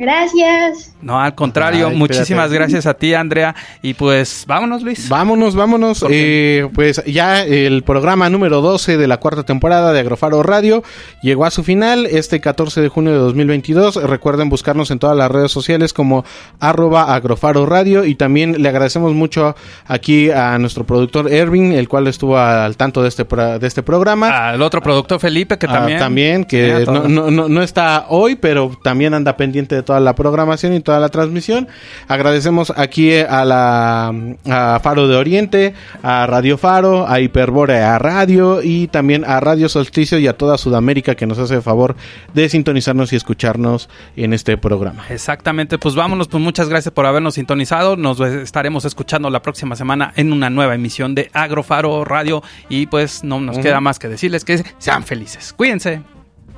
Gracias. 0.00 0.94
No, 1.02 1.20
al 1.20 1.34
contrario, 1.34 1.88
Ay, 1.88 1.96
muchísimas 1.96 2.46
espérate. 2.46 2.54
gracias 2.72 2.86
a 2.86 2.94
ti, 2.94 3.12
Andrea. 3.12 3.54
Y 3.82 3.92
pues 3.92 4.44
vámonos, 4.46 4.82
Luis. 4.82 5.08
Vámonos, 5.10 5.54
vámonos. 5.54 6.02
Eh, 6.08 6.66
pues 6.74 7.02
ya 7.04 7.42
el 7.44 7.82
programa 7.82 8.30
número 8.30 8.62
12 8.62 8.96
de 8.96 9.06
la 9.06 9.18
cuarta 9.18 9.42
temporada 9.42 9.92
de 9.92 10.00
Agrofaro 10.00 10.42
Radio 10.42 10.82
llegó 11.22 11.44
a 11.44 11.50
su 11.50 11.62
final 11.64 12.06
este 12.06 12.40
14 12.40 12.80
de 12.80 12.88
junio 12.88 13.12
de 13.12 13.18
2022. 13.18 13.96
Recuerden 14.02 14.48
buscarnos 14.48 14.90
en 14.90 14.98
todas 14.98 15.16
las 15.16 15.30
redes 15.30 15.52
sociales 15.52 15.92
como 15.92 16.24
arroba 16.60 17.14
agrofaro 17.14 17.66
radio 17.66 18.04
y 18.06 18.14
también 18.14 18.62
le 18.62 18.68
agradecemos 18.70 19.12
mucho 19.12 19.54
aquí 19.86 20.30
a 20.30 20.56
nuestro 20.58 20.84
productor 20.84 21.30
Erwin, 21.30 21.72
el 21.72 21.88
cual 21.90 22.06
estuvo 22.06 22.38
al 22.38 22.76
tanto 22.78 23.02
de 23.02 23.08
este, 23.08 23.24
de 23.24 23.66
este 23.66 23.82
programa. 23.82 24.48
Al 24.50 24.62
otro 24.62 24.80
productor 24.80 25.20
Felipe, 25.20 25.58
que 25.58 25.66
Ah, 25.66 25.72
también. 25.74 25.98
también, 25.98 26.44
que 26.44 26.72
no, 26.72 26.84
todo. 26.84 27.08
no, 27.08 27.30
no, 27.30 27.48
no 27.50 27.62
está 27.62 28.06
hoy, 28.08 28.36
pero 28.36 28.78
también 28.82 29.12
anda 29.12 29.36
pendiente 29.36 29.74
de 29.74 29.82
toda 29.90 29.98
la 29.98 30.14
programación 30.14 30.72
y 30.74 30.78
toda 30.78 31.00
la 31.00 31.08
transmisión. 31.08 31.66
Agradecemos 32.06 32.72
aquí 32.76 33.12
a 33.18 33.44
la 33.44 34.14
a 34.48 34.78
Faro 34.78 35.08
de 35.08 35.16
Oriente, 35.16 35.74
a 36.04 36.28
Radio 36.28 36.56
Faro, 36.58 37.08
a 37.08 37.18
Hiperbórea 37.18 37.98
Radio 37.98 38.62
y 38.62 38.86
también 38.86 39.24
a 39.24 39.40
Radio 39.40 39.68
Solsticio 39.68 40.20
y 40.20 40.28
a 40.28 40.34
toda 40.34 40.58
Sudamérica 40.58 41.16
que 41.16 41.26
nos 41.26 41.40
hace 41.40 41.56
el 41.56 41.62
favor 41.62 41.96
de 42.34 42.48
sintonizarnos 42.48 43.12
y 43.12 43.16
escucharnos 43.16 43.88
en 44.14 44.32
este 44.32 44.56
programa. 44.56 45.06
Exactamente, 45.10 45.76
pues 45.76 45.96
vámonos, 45.96 46.28
pues 46.28 46.40
muchas 46.40 46.68
gracias 46.68 46.94
por 46.94 47.04
habernos 47.04 47.34
sintonizado. 47.34 47.96
Nos 47.96 48.20
estaremos 48.20 48.84
escuchando 48.84 49.28
la 49.28 49.42
próxima 49.42 49.74
semana 49.74 50.12
en 50.14 50.32
una 50.32 50.50
nueva 50.50 50.76
emisión 50.76 51.16
de 51.16 51.30
Agrofaro 51.32 52.04
Radio. 52.04 52.44
Y 52.68 52.86
pues 52.86 53.24
no 53.24 53.40
nos 53.40 53.58
queda 53.58 53.80
más 53.80 53.98
que 53.98 54.06
decirles 54.06 54.44
que 54.44 54.62
sean 54.78 55.02
felices. 55.02 55.52
Cuídense. 55.52 56.00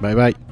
Bye 0.03 0.15
bye. 0.15 0.52